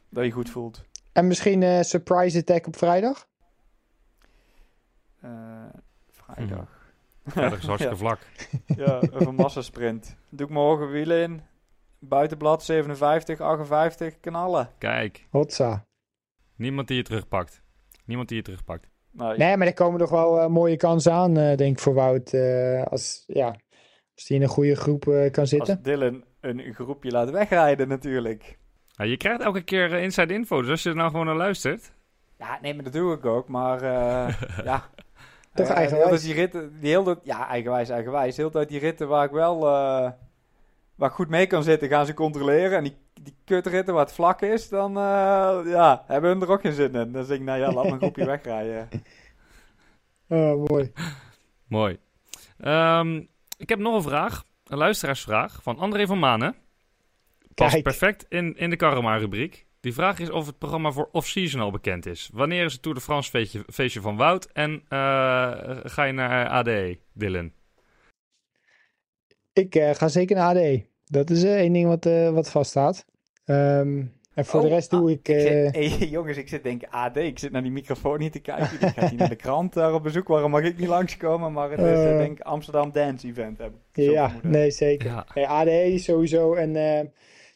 dat 0.08 0.24
je 0.24 0.30
goed 0.30 0.50
voelt. 0.50 0.84
En 1.12 1.26
misschien 1.26 1.62
een 1.62 1.84
surprise 1.84 2.38
attack 2.38 2.66
op 2.66 2.76
vrijdag? 2.76 3.28
Vrijdag. 6.10 6.68
Hm. 7.22 7.30
Vrijdag 7.30 7.58
is 7.58 7.66
hartstikke 7.66 7.96
ja. 7.96 8.00
vlak. 8.00 8.18
ja, 8.66 9.00
een 9.26 9.34
massasprint. 9.34 10.16
Doe 10.28 10.46
ik 10.46 10.52
morgen 10.52 10.90
wielen 10.90 11.22
in. 11.22 11.40
Buitenblad 11.98 12.64
57, 12.64 13.40
58, 13.40 14.20
knallen. 14.20 14.70
Kijk. 14.78 15.26
Hotza. 15.30 15.84
Niemand 16.56 16.88
die 16.88 16.96
je 16.96 17.02
terugpakt. 17.02 17.62
Niemand 18.04 18.28
die 18.28 18.36
je 18.36 18.42
terugpakt. 18.42 18.88
Nee, 19.12 19.36
nee 19.36 19.56
maar 19.56 19.66
er 19.66 19.74
komen 19.74 20.00
nog 20.00 20.10
wel 20.10 20.38
uh, 20.38 20.46
mooie 20.46 20.76
kansen 20.76 21.12
aan, 21.12 21.38
uh, 21.38 21.56
denk 21.56 21.76
ik, 21.76 21.78
voor 21.78 21.94
Wout. 21.94 22.32
Uh, 22.32 22.82
als, 22.82 23.24
ja, 23.26 23.46
als 24.14 24.28
hij 24.28 24.36
in 24.36 24.42
een 24.42 24.48
goede 24.48 24.76
groep 24.76 25.28
kan 25.30 25.46
zitten. 25.46 25.74
Als 25.74 25.84
Dylan 25.84 26.24
een 26.40 26.74
groepje 26.74 27.10
laat 27.10 27.30
wegrijden 27.30 27.88
natuurlijk. 27.88 28.58
Ja, 28.86 29.04
je 29.04 29.16
krijgt 29.16 29.42
elke 29.42 29.62
keer 29.62 29.92
inside 29.92 30.34
info, 30.34 30.60
dus 30.60 30.70
als 30.70 30.82
je 30.82 30.88
er 30.88 30.96
nou 30.96 31.10
gewoon 31.10 31.26
naar 31.26 31.36
luistert. 31.36 31.92
Ja, 32.38 32.58
nee, 32.62 32.74
maar 32.74 32.84
dat 32.84 32.92
doe 32.92 33.14
ik 33.14 33.24
ook. 33.24 33.48
Maar 33.48 33.82
ja... 34.64 34.90
Toch 35.54 35.68
eigenwijs? 35.68 36.22
Die 36.22 36.34
ritten, 36.34 36.80
die 36.80 36.90
hele, 36.90 37.18
ja, 37.22 37.48
eigenwijs, 37.48 37.88
eigenwijs. 37.88 38.34
De 38.34 38.40
hele 38.40 38.52
tijd 38.52 38.68
die 38.68 38.78
ritten 38.78 39.08
waar 39.08 39.24
ik 39.24 39.30
wel 39.30 39.64
waar 41.00 41.08
ik 41.08 41.14
goed 41.14 41.28
mee 41.28 41.46
kan 41.46 41.62
zitten, 41.62 41.88
gaan 41.88 42.06
ze 42.06 42.14
controleren. 42.14 42.76
En 42.76 42.82
die, 42.82 42.96
die 43.22 43.34
kutritten 43.44 43.94
waar 43.94 44.04
het 44.04 44.14
vlak 44.14 44.42
is, 44.42 44.68
dan 44.68 44.90
uh, 44.90 45.60
ja, 45.64 46.04
hebben 46.06 46.30
hun 46.30 46.42
er 46.42 46.50
ook 46.50 46.60
geen 46.60 46.72
zin 46.72 46.94
in. 46.94 47.12
Dan 47.12 47.24
zeg 47.24 47.36
ik, 47.36 47.42
nou 47.42 47.58
ja, 47.58 47.72
laat 47.72 47.84
mijn 47.84 47.98
groepje 47.98 48.24
wegrijden. 48.36 48.88
Oh, 50.28 50.68
mooi. 50.68 50.92
mooi. 51.66 51.98
Um, 52.64 53.28
ik 53.56 53.68
heb 53.68 53.78
nog 53.78 53.94
een 53.94 54.02
vraag, 54.02 54.44
een 54.66 54.78
luisteraarsvraag 54.78 55.62
van 55.62 55.78
André 55.78 56.06
van 56.06 56.18
Manen. 56.18 56.54
Past 57.54 57.72
Kijk. 57.72 57.84
perfect 57.84 58.26
in, 58.28 58.56
in 58.56 58.70
de 58.70 58.76
Karma-rubriek. 58.76 59.66
Die 59.80 59.94
vraag 59.94 60.18
is 60.18 60.30
of 60.30 60.46
het 60.46 60.58
programma 60.58 60.90
voor 60.90 61.08
off-season 61.12 61.60
al 61.60 61.70
bekend 61.70 62.06
is. 62.06 62.30
Wanneer 62.32 62.64
is 62.64 62.72
het 62.72 62.82
Tour 62.82 62.96
de 62.96 63.02
France 63.02 63.30
feestje, 63.30 63.64
feestje 63.72 64.00
van 64.00 64.16
Wout? 64.16 64.48
En 64.52 64.70
uh, 64.72 64.80
ga 65.82 66.04
je 66.04 66.12
naar 66.12 66.48
ADE, 66.48 66.98
Dylan? 67.12 67.52
Ik 69.52 69.74
uh, 69.74 69.90
ga 69.94 70.08
zeker 70.08 70.36
naar 70.36 70.48
ADE. 70.48 70.84
Dat 71.04 71.30
is 71.30 71.44
uh, 71.44 71.54
één 71.54 71.72
ding 71.72 71.86
wat, 71.86 72.06
uh, 72.06 72.30
wat 72.30 72.50
vaststaat. 72.50 73.04
Um, 73.44 74.18
en 74.34 74.44
voor 74.44 74.60
oh, 74.60 74.66
de 74.66 74.72
rest 74.72 74.90
doe 74.90 75.04
ah, 75.04 75.10
ik... 75.10 75.28
ik 75.28 75.40
zit, 75.40 75.74
hey, 75.98 76.08
jongens, 76.08 76.36
ik 76.36 76.48
zit 76.48 76.62
denk 76.62 76.82
AD. 76.90 77.16
Ik 77.16 77.38
zit 77.38 77.52
naar 77.52 77.62
die 77.62 77.70
microfoon 77.70 78.18
niet 78.18 78.32
te 78.32 78.40
kijken. 78.40 78.78
Die 78.78 78.88
gaat 78.88 79.10
hier 79.10 79.18
naar 79.18 79.28
de 79.28 79.36
krant 79.36 79.72
daar 79.72 79.94
op 79.94 80.02
bezoek. 80.02 80.28
Waarom 80.28 80.50
mag 80.50 80.62
ik 80.62 80.78
niet 80.78 80.88
langskomen? 80.88 81.52
Maar 81.52 81.70
het 81.70 81.80
is 81.80 82.16
denk 82.18 82.38
ik 82.38 82.44
Amsterdam 82.44 82.92
Dance 82.92 83.26
Event. 83.26 83.58
Heb 83.58 83.72
ik 83.92 84.04
ja, 84.04 84.24
vermoeden. 84.24 84.50
nee, 84.50 84.70
zeker. 84.70 85.08
Ja. 85.08 85.26
Hey, 85.32 85.46
ADE 85.46 85.98
sowieso. 85.98 86.54
En 86.54 86.72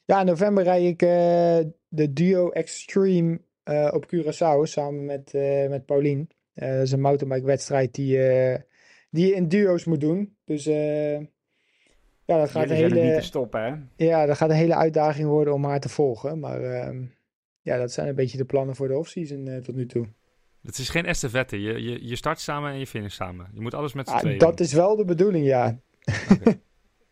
ja, 0.04 0.20
in 0.20 0.26
november 0.26 0.64
rij 0.64 0.86
ik 0.86 1.02
de 1.94 2.12
Duo 2.12 2.50
Extreme 2.50 3.40
op 3.90 4.06
Curaçao 4.14 4.62
samen 4.62 5.04
met, 5.04 5.32
met 5.68 5.86
Paulien. 5.86 6.28
dat 6.54 6.82
is 6.82 6.92
een 6.92 7.00
mountainbike 7.00 7.46
wedstrijd 7.46 7.94
die, 7.94 8.18
die 9.10 9.26
je 9.26 9.34
in 9.34 9.48
duo's 9.48 9.84
moet 9.84 10.00
doen. 10.00 10.36
Dus... 10.44 10.68
Ja, 12.26 12.38
dat 12.38 12.50
gaat 12.50 12.70
een 12.70 12.76
hele, 12.76 13.02
niet 13.02 13.14
te 13.14 13.20
stoppen, 13.20 13.62
hè? 13.96 14.04
Ja, 14.04 14.26
dat 14.26 14.36
gaat 14.36 14.50
een 14.50 14.56
hele 14.56 14.74
uitdaging 14.74 15.28
worden 15.28 15.54
om 15.54 15.64
haar 15.64 15.80
te 15.80 15.88
volgen. 15.88 16.38
Maar 16.38 16.60
uh, 16.60 17.06
ja, 17.60 17.78
dat 17.78 17.92
zijn 17.92 18.08
een 18.08 18.14
beetje 18.14 18.38
de 18.38 18.44
plannen 18.44 18.76
voor 18.76 18.88
de 18.88 18.98
offseason 18.98 19.46
uh, 19.46 19.56
tot 19.56 19.74
nu 19.74 19.86
toe. 19.86 20.08
Het 20.62 20.78
is 20.78 20.88
geen 20.88 21.06
estafette. 21.06 21.60
Je, 21.60 21.82
je, 21.82 22.06
je 22.06 22.16
start 22.16 22.40
samen 22.40 22.72
en 22.72 22.78
je 22.78 22.86
finish 22.86 23.14
samen. 23.14 23.50
Je 23.52 23.60
moet 23.60 23.74
alles 23.74 23.92
met 23.92 24.08
z'n 24.08 24.14
ah, 24.14 24.20
tweeën 24.20 24.38
Dat 24.38 24.56
doen. 24.56 24.66
is 24.66 24.72
wel 24.72 24.96
de 24.96 25.04
bedoeling, 25.04 25.46
ja. 25.46 25.78
Okay. 26.30 26.60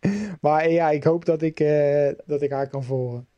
maar 0.41 0.71
ja, 0.71 0.91
ik 0.91 1.05
hoop 1.05 1.25
dat 1.25 1.43
ik, 1.43 1.61
uh, 1.61 2.09
dat 2.27 2.43
ik 2.43 2.51
haar 2.51 2.69
kan 2.69 2.85
volgen. 2.85 3.29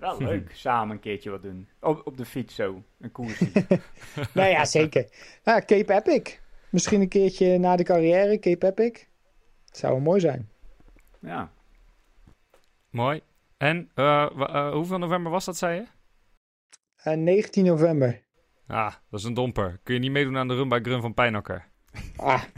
Wel 0.00 0.18
leuk, 0.30 0.50
samen 0.54 0.94
een 0.96 1.00
keertje 1.00 1.30
wat 1.30 1.42
doen. 1.42 1.68
Op, 1.80 2.06
op 2.06 2.16
de 2.16 2.24
fiets 2.24 2.54
zo, 2.54 2.82
een 3.00 3.12
koersje. 3.12 3.50
nou 4.34 4.48
ja, 4.48 4.64
zeker. 4.64 5.08
Nou, 5.44 5.60
Cape 5.64 5.94
Epic. 5.94 6.38
Misschien 6.70 7.00
een 7.00 7.08
keertje 7.08 7.58
na 7.58 7.76
de 7.76 7.82
carrière, 7.82 8.38
Cape 8.38 8.66
Epic. 8.66 9.06
Dat 9.66 9.78
zou 9.78 9.92
wel 9.92 10.02
mooi 10.02 10.20
zijn. 10.20 10.48
Ja. 11.20 11.52
Mooi. 12.90 13.20
En 13.56 13.90
uh, 13.94 14.30
uh, 14.36 14.72
hoeveel 14.72 14.98
november 14.98 15.32
was 15.32 15.44
dat, 15.44 15.56
zei 15.56 15.74
je? 15.74 15.86
Uh, 17.10 17.16
19 17.16 17.64
november. 17.64 18.22
Ah, 18.66 18.94
dat 19.10 19.20
is 19.20 19.26
een 19.26 19.34
domper. 19.34 19.80
Kun 19.82 19.94
je 19.94 20.00
niet 20.00 20.10
meedoen 20.10 20.36
aan 20.36 20.48
de 20.48 20.54
run 20.54 20.68
by 20.68 20.78
Grun 20.82 21.00
van 21.00 21.14
Pijnakker? 21.14 21.66
Ah. 22.16 22.42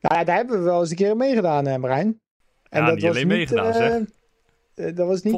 Nou 0.00 0.18
ja, 0.18 0.24
daar 0.24 0.36
hebben 0.36 0.58
we 0.58 0.64
wel 0.64 0.80
eens 0.80 0.90
een 0.90 0.96
keer 0.96 1.16
meegedaan, 1.16 1.66
hè, 1.66 1.78
Marijn. 1.78 2.20
En 2.68 2.84
ja, 2.84 2.92
niet 2.92 3.04
alleen 3.04 3.26
meegedaan, 3.26 3.66
uh, 3.66 3.72
zeg. 3.74 4.94
dat 4.94 5.06
was 5.06 5.22
niet... 5.22 5.34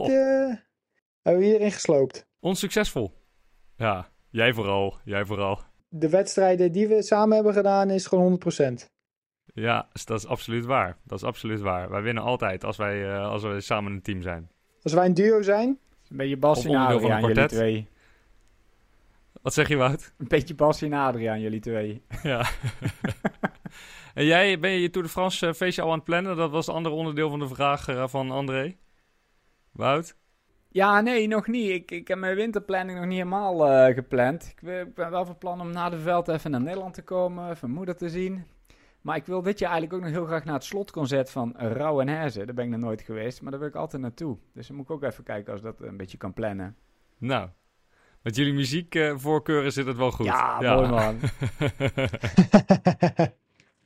Hebben 1.25 1.43
we 1.43 1.49
hierin 1.49 1.73
gesloopt. 1.73 2.27
Onsuccesvol. 2.41 3.13
Ja, 3.77 4.09
jij 4.31 4.53
vooral. 4.53 4.97
Jij 5.05 5.25
vooral. 5.25 5.61
De 5.89 6.09
wedstrijden 6.09 6.73
die 6.73 6.89
we 6.89 7.03
samen 7.03 7.35
hebben 7.35 7.53
gedaan 7.53 7.91
is 7.91 8.07
gewoon 8.07 8.41
100%. 8.83 8.93
Ja, 9.45 9.89
dat 10.05 10.19
is 10.19 10.27
absoluut 10.27 10.65
waar. 10.65 10.97
Dat 11.05 11.19
is 11.19 11.25
absoluut 11.25 11.61
waar. 11.61 11.91
Wij 11.91 12.03
winnen 12.03 12.23
altijd 12.23 12.65
als 12.65 12.77
wij, 12.77 12.97
uh, 12.97 13.29
als 13.29 13.43
wij 13.43 13.61
samen 13.61 13.93
een 13.93 14.03
team 14.03 14.23
zijn. 14.23 14.51
Als 14.83 14.93
wij 14.93 15.07
een 15.07 15.15
duo 15.15 15.43
zijn? 15.43 15.79
Een 16.09 16.17
beetje 16.17 16.37
Bas 16.37 16.65
en 16.65 16.75
Adriaan, 16.75 17.21
jullie 17.21 17.47
twee. 17.47 17.89
Wat 19.43 19.55
zeg 19.55 19.69
je, 19.69 19.77
Wout? 19.77 20.13
Een 20.19 20.29
beetje 20.29 20.55
Bas 20.55 20.83
en 20.83 20.93
Adriaan, 20.93 21.41
jullie 21.41 21.61
twee. 21.61 22.03
Ja. 22.23 22.47
en 24.15 24.25
jij, 24.25 24.59
ben 24.59 24.71
je 24.71 24.81
je 24.81 24.91
Tour 24.91 25.07
de 25.07 25.13
France 25.13 25.47
eh, 25.47 25.53
feestje 25.53 25.83
al 25.83 25.91
aan 25.91 25.95
het 25.95 26.05
plannen? 26.05 26.37
Dat 26.37 26.51
was 26.51 26.67
het 26.67 26.75
andere 26.75 26.95
onderdeel 26.95 27.31
van 27.31 27.39
de 27.39 27.49
vraag 27.49 27.89
uh, 27.89 28.09
van 28.09 28.31
André. 28.31 28.77
Wout? 29.73 30.17
Ja, 30.75 31.01
nee, 31.01 31.27
nog 31.27 31.47
niet. 31.47 31.71
Ik, 31.71 31.91
ik 31.91 32.09
heb 32.09 32.19
mijn 32.19 32.37
winterplanning 32.37 32.99
nog 32.99 33.07
niet 33.07 33.17
helemaal 33.17 33.71
uh, 33.71 33.95
gepland. 33.95 34.43
Ik, 34.43 34.69
ik, 34.69 34.95
ben 34.95 35.11
wel 35.11 35.27
van 35.27 35.39
plan 35.39 35.61
om 35.61 35.71
na 35.71 35.91
de 35.91 35.99
veld 35.99 36.29
even 36.29 36.51
naar 36.51 36.61
Nederland 36.61 36.95
te 36.95 37.03
komen, 37.03 37.51
even 37.51 37.71
moeder 37.71 37.97
te 37.97 38.09
zien. 38.09 38.45
Maar 39.01 39.17
ik 39.17 39.27
wil 39.27 39.43
dit 39.43 39.59
jaar 39.59 39.71
eigenlijk 39.71 40.03
ook 40.03 40.09
nog 40.09 40.19
heel 40.19 40.27
graag 40.27 40.45
naar 40.45 40.55
het 40.55 40.65
slotconcert 40.65 41.31
van 41.31 41.55
Rauw 41.57 42.01
en 42.01 42.09
Herzen. 42.09 42.47
Daar 42.47 42.55
ben 42.55 42.65
ik 42.65 42.71
nog 42.71 42.81
nooit 42.81 43.03
geweest, 43.03 43.43
maar 43.43 43.51
daar 43.51 43.61
wil 43.61 43.69
ik 43.69 43.75
altijd 43.75 44.03
naartoe. 44.03 44.37
Dus 44.53 44.67
dan 44.67 44.77
moet 44.77 44.85
ik 44.85 44.91
ook 44.91 45.03
even 45.03 45.25
kijken 45.25 45.53
als 45.53 45.63
dat 45.63 45.81
een 45.81 45.97
beetje 45.97 46.19
kan 46.19 46.33
plannen. 46.33 46.77
Nou, 47.19 47.49
met 48.23 48.37
jullie 48.37 48.55
muziekvoorkeuren 48.55 49.73
zit 49.73 49.87
het 49.87 49.97
wel 49.97 50.11
goed. 50.11 50.27
Ja, 50.27 50.61
ja. 50.61 50.75
mooi 50.75 50.89
man. 50.89 51.19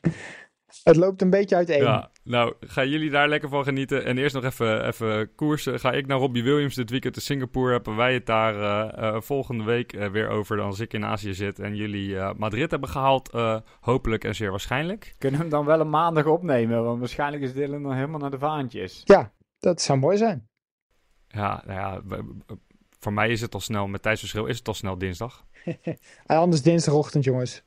Het 0.83 0.97
loopt 0.97 1.23
een 1.23 1.31
beetje 1.31 1.57
uiteen. 1.57 1.83
Ja, 1.83 2.11
nou, 2.23 2.55
gaan 2.61 2.89
jullie 2.89 3.11
daar 3.11 3.29
lekker 3.29 3.49
van 3.49 3.65
genieten. 3.65 4.05
En 4.05 4.19
eerst 4.19 4.35
nog 4.35 4.45
even, 4.45 4.87
even 4.87 5.35
koersen. 5.35 5.81
Ga 5.81 5.93
ik 5.93 6.07
naar 6.07 6.19
Robbie 6.19 6.43
Williams 6.43 6.75
dit 6.75 6.91
weekend 6.91 7.17
in 7.17 7.23
Singapore. 7.23 7.73
Hebben 7.73 7.97
wij 7.97 8.15
het 8.15 8.27
daar 8.27 8.55
uh, 8.55 8.93
uh, 8.99 9.21
volgende 9.21 9.65
week 9.65 9.93
uh, 9.93 10.07
weer 10.07 10.29
over 10.29 10.57
dan 10.57 10.67
als 10.67 10.81
ik 10.81 10.93
in 10.93 11.05
Azië 11.05 11.35
zit. 11.35 11.59
En 11.59 11.77
jullie 11.77 12.17
Madrid 12.37 12.71
hebben 12.71 12.89
gehaald. 12.89 13.31
hopelijk 13.81 14.25
en 14.25 14.35
zeer 14.35 14.51
waarschijnlijk. 14.51 15.15
Kunnen 15.19 15.41
we 15.41 15.47
hem 15.47 15.55
dan 15.55 15.65
wel 15.65 15.81
een 15.81 15.91
maandag 15.91 16.27
opnemen? 16.27 16.85
Want 16.85 16.99
waarschijnlijk 16.99 17.43
is 17.43 17.53
Dylan 17.53 17.83
dan 17.83 17.93
helemaal 17.93 18.21
naar 18.21 18.31
de 18.31 18.39
vaantjes. 18.39 19.01
Ja, 19.05 19.33
dat 19.59 19.81
zou 19.81 19.99
mooi 19.99 20.17
zijn. 20.17 20.49
Ja, 21.29 21.63
nou 21.67 21.79
ja, 21.79 22.03
voor 22.99 23.13
mij 23.13 23.29
is 23.29 23.41
het 23.41 23.55
al 23.55 23.61
snel, 23.61 23.87
met 23.87 24.03
tijdsverschil 24.03 24.47
is 24.47 24.59
het 24.59 24.69
al 24.69 24.75
snel 24.75 24.99
dinsdag. 24.99 25.45
anders 26.27 26.63
dinsdagochtend, 26.63 27.25
jongens. 27.25 27.63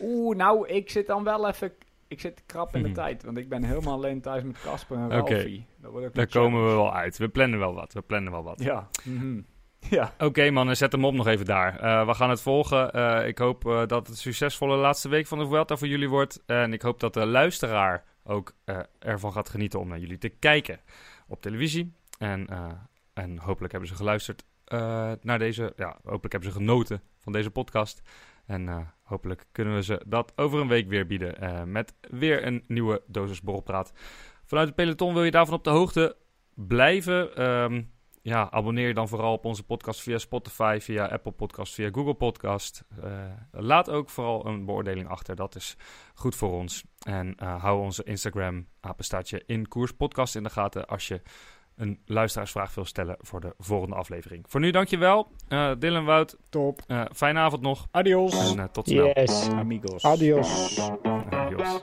Oeh, 0.00 0.36
nou, 0.36 0.68
ik 0.68 0.90
zit 0.90 1.06
dan 1.06 1.24
wel 1.24 1.48
even 1.48 1.72
ik 2.14 2.20
zit 2.20 2.42
krap 2.46 2.76
in 2.76 2.82
de 2.82 2.92
tijd, 2.92 3.22
want 3.22 3.38
ik 3.38 3.48
ben 3.48 3.64
helemaal 3.64 3.94
alleen 3.94 4.20
thuis 4.20 4.42
met 4.42 4.60
Casper 4.60 4.96
en 4.96 5.10
Ralfie. 5.10 5.66
Okay. 5.82 6.10
Daar 6.12 6.26
komen 6.26 6.66
we 6.66 6.70
wel 6.74 6.94
uit. 6.94 7.18
We 7.18 7.28
plannen 7.28 7.58
wel 7.58 7.74
wat. 7.74 7.92
We 7.92 8.02
plannen 8.02 8.32
wel 8.32 8.42
wat. 8.42 8.62
Ja. 8.62 8.88
Mm 9.04 9.46
ja. 9.90 10.12
Oké 10.14 10.24
okay, 10.24 10.50
mannen, 10.50 10.76
zet 10.76 10.92
hem 10.92 11.04
op 11.04 11.14
nog 11.14 11.26
even 11.26 11.44
daar. 11.44 11.82
Uh, 11.82 12.06
we 12.06 12.14
gaan 12.14 12.30
het 12.30 12.40
volgen. 12.40 12.96
Uh, 12.96 13.26
ik 13.26 13.38
hoop 13.38 13.64
uh, 13.64 13.76
dat 13.76 13.90
het 13.90 14.08
een 14.08 14.16
succesvolle 14.16 14.76
laatste 14.76 15.08
week 15.08 15.26
van 15.26 15.38
de 15.38 15.46
Vuelta 15.46 15.76
voor 15.76 15.88
jullie 15.88 16.08
wordt. 16.08 16.42
En 16.46 16.72
ik 16.72 16.82
hoop 16.82 17.00
dat 17.00 17.14
de 17.14 17.26
luisteraar 17.26 18.04
ook 18.24 18.54
ervan 18.98 19.32
gaat 19.32 19.48
genieten 19.48 19.80
om 19.80 19.88
naar 19.88 19.98
jullie 19.98 20.18
te 20.18 20.28
kijken 20.28 20.80
op 21.28 21.42
televisie. 21.42 21.92
En, 22.18 22.46
en 23.14 23.38
hopelijk 23.38 23.72
hebben 23.72 23.90
ze 23.90 23.96
geluisterd 23.96 24.44
naar 25.20 25.38
deze... 25.38 25.72
Ja, 25.76 25.98
hopelijk 26.02 26.32
hebben 26.32 26.50
ze 26.50 26.56
genoten 26.56 27.02
van 27.18 27.32
deze 27.32 27.50
podcast. 27.50 28.02
En 28.46 28.93
hopelijk 29.04 29.46
kunnen 29.52 29.74
we 29.74 29.82
ze 29.82 30.02
dat 30.06 30.32
over 30.36 30.60
een 30.60 30.68
week 30.68 30.88
weer 30.88 31.06
bieden 31.06 31.42
uh, 31.42 31.62
met 31.62 31.94
weer 32.00 32.46
een 32.46 32.64
nieuwe 32.66 33.02
dosis 33.06 33.42
borrelpraat. 33.42 33.92
Vanuit 34.44 34.66
het 34.66 34.76
peloton 34.76 35.14
wil 35.14 35.24
je 35.24 35.30
daarvan 35.30 35.54
op 35.54 35.64
de 35.64 35.70
hoogte 35.70 36.16
blijven. 36.54 37.42
Um, 37.42 37.92
ja, 38.22 38.50
abonneer 38.50 38.86
je 38.86 38.94
dan 38.94 39.08
vooral 39.08 39.32
op 39.32 39.44
onze 39.44 39.62
podcast 39.62 40.00
via 40.00 40.18
Spotify, 40.18 40.78
via 40.80 41.06
Apple 41.06 41.32
Podcast, 41.32 41.74
via 41.74 41.88
Google 41.92 42.14
Podcast. 42.14 42.84
Uh, 43.04 43.24
laat 43.50 43.90
ook 43.90 44.10
vooral 44.10 44.46
een 44.46 44.64
beoordeling 44.64 45.08
achter, 45.08 45.36
dat 45.36 45.54
is 45.54 45.76
goed 46.14 46.36
voor 46.36 46.52
ons. 46.52 46.84
En 47.06 47.34
hou 47.38 47.80
onze 47.80 48.04
Instagram 48.04 48.66
apenstaartje 48.80 49.42
in 49.46 49.68
koers 49.68 49.92
podcast 49.92 50.36
in 50.36 50.42
de 50.42 50.50
gaten 50.50 50.86
als 50.86 51.08
je 51.08 51.22
een 51.76 51.98
luisteraarsvraag 52.06 52.74
wil 52.74 52.84
stellen 52.84 53.16
voor 53.20 53.40
de 53.40 53.54
volgende 53.58 53.94
aflevering. 53.94 54.44
Voor 54.48 54.60
nu 54.60 54.70
dankjewel, 54.70 55.28
uh, 55.48 55.70
Dylan 55.78 56.04
Wout. 56.04 56.36
Top. 56.48 56.82
Uh, 56.86 57.04
fijne 57.14 57.38
avond 57.38 57.62
nog. 57.62 57.86
Adios. 57.90 58.50
En 58.50 58.58
uh, 58.58 58.64
tot 58.64 58.88
snel. 58.88 59.06
Yes. 59.14 59.48
Amigos. 59.48 60.04
Adios. 60.04 60.78
Adios. 61.30 61.82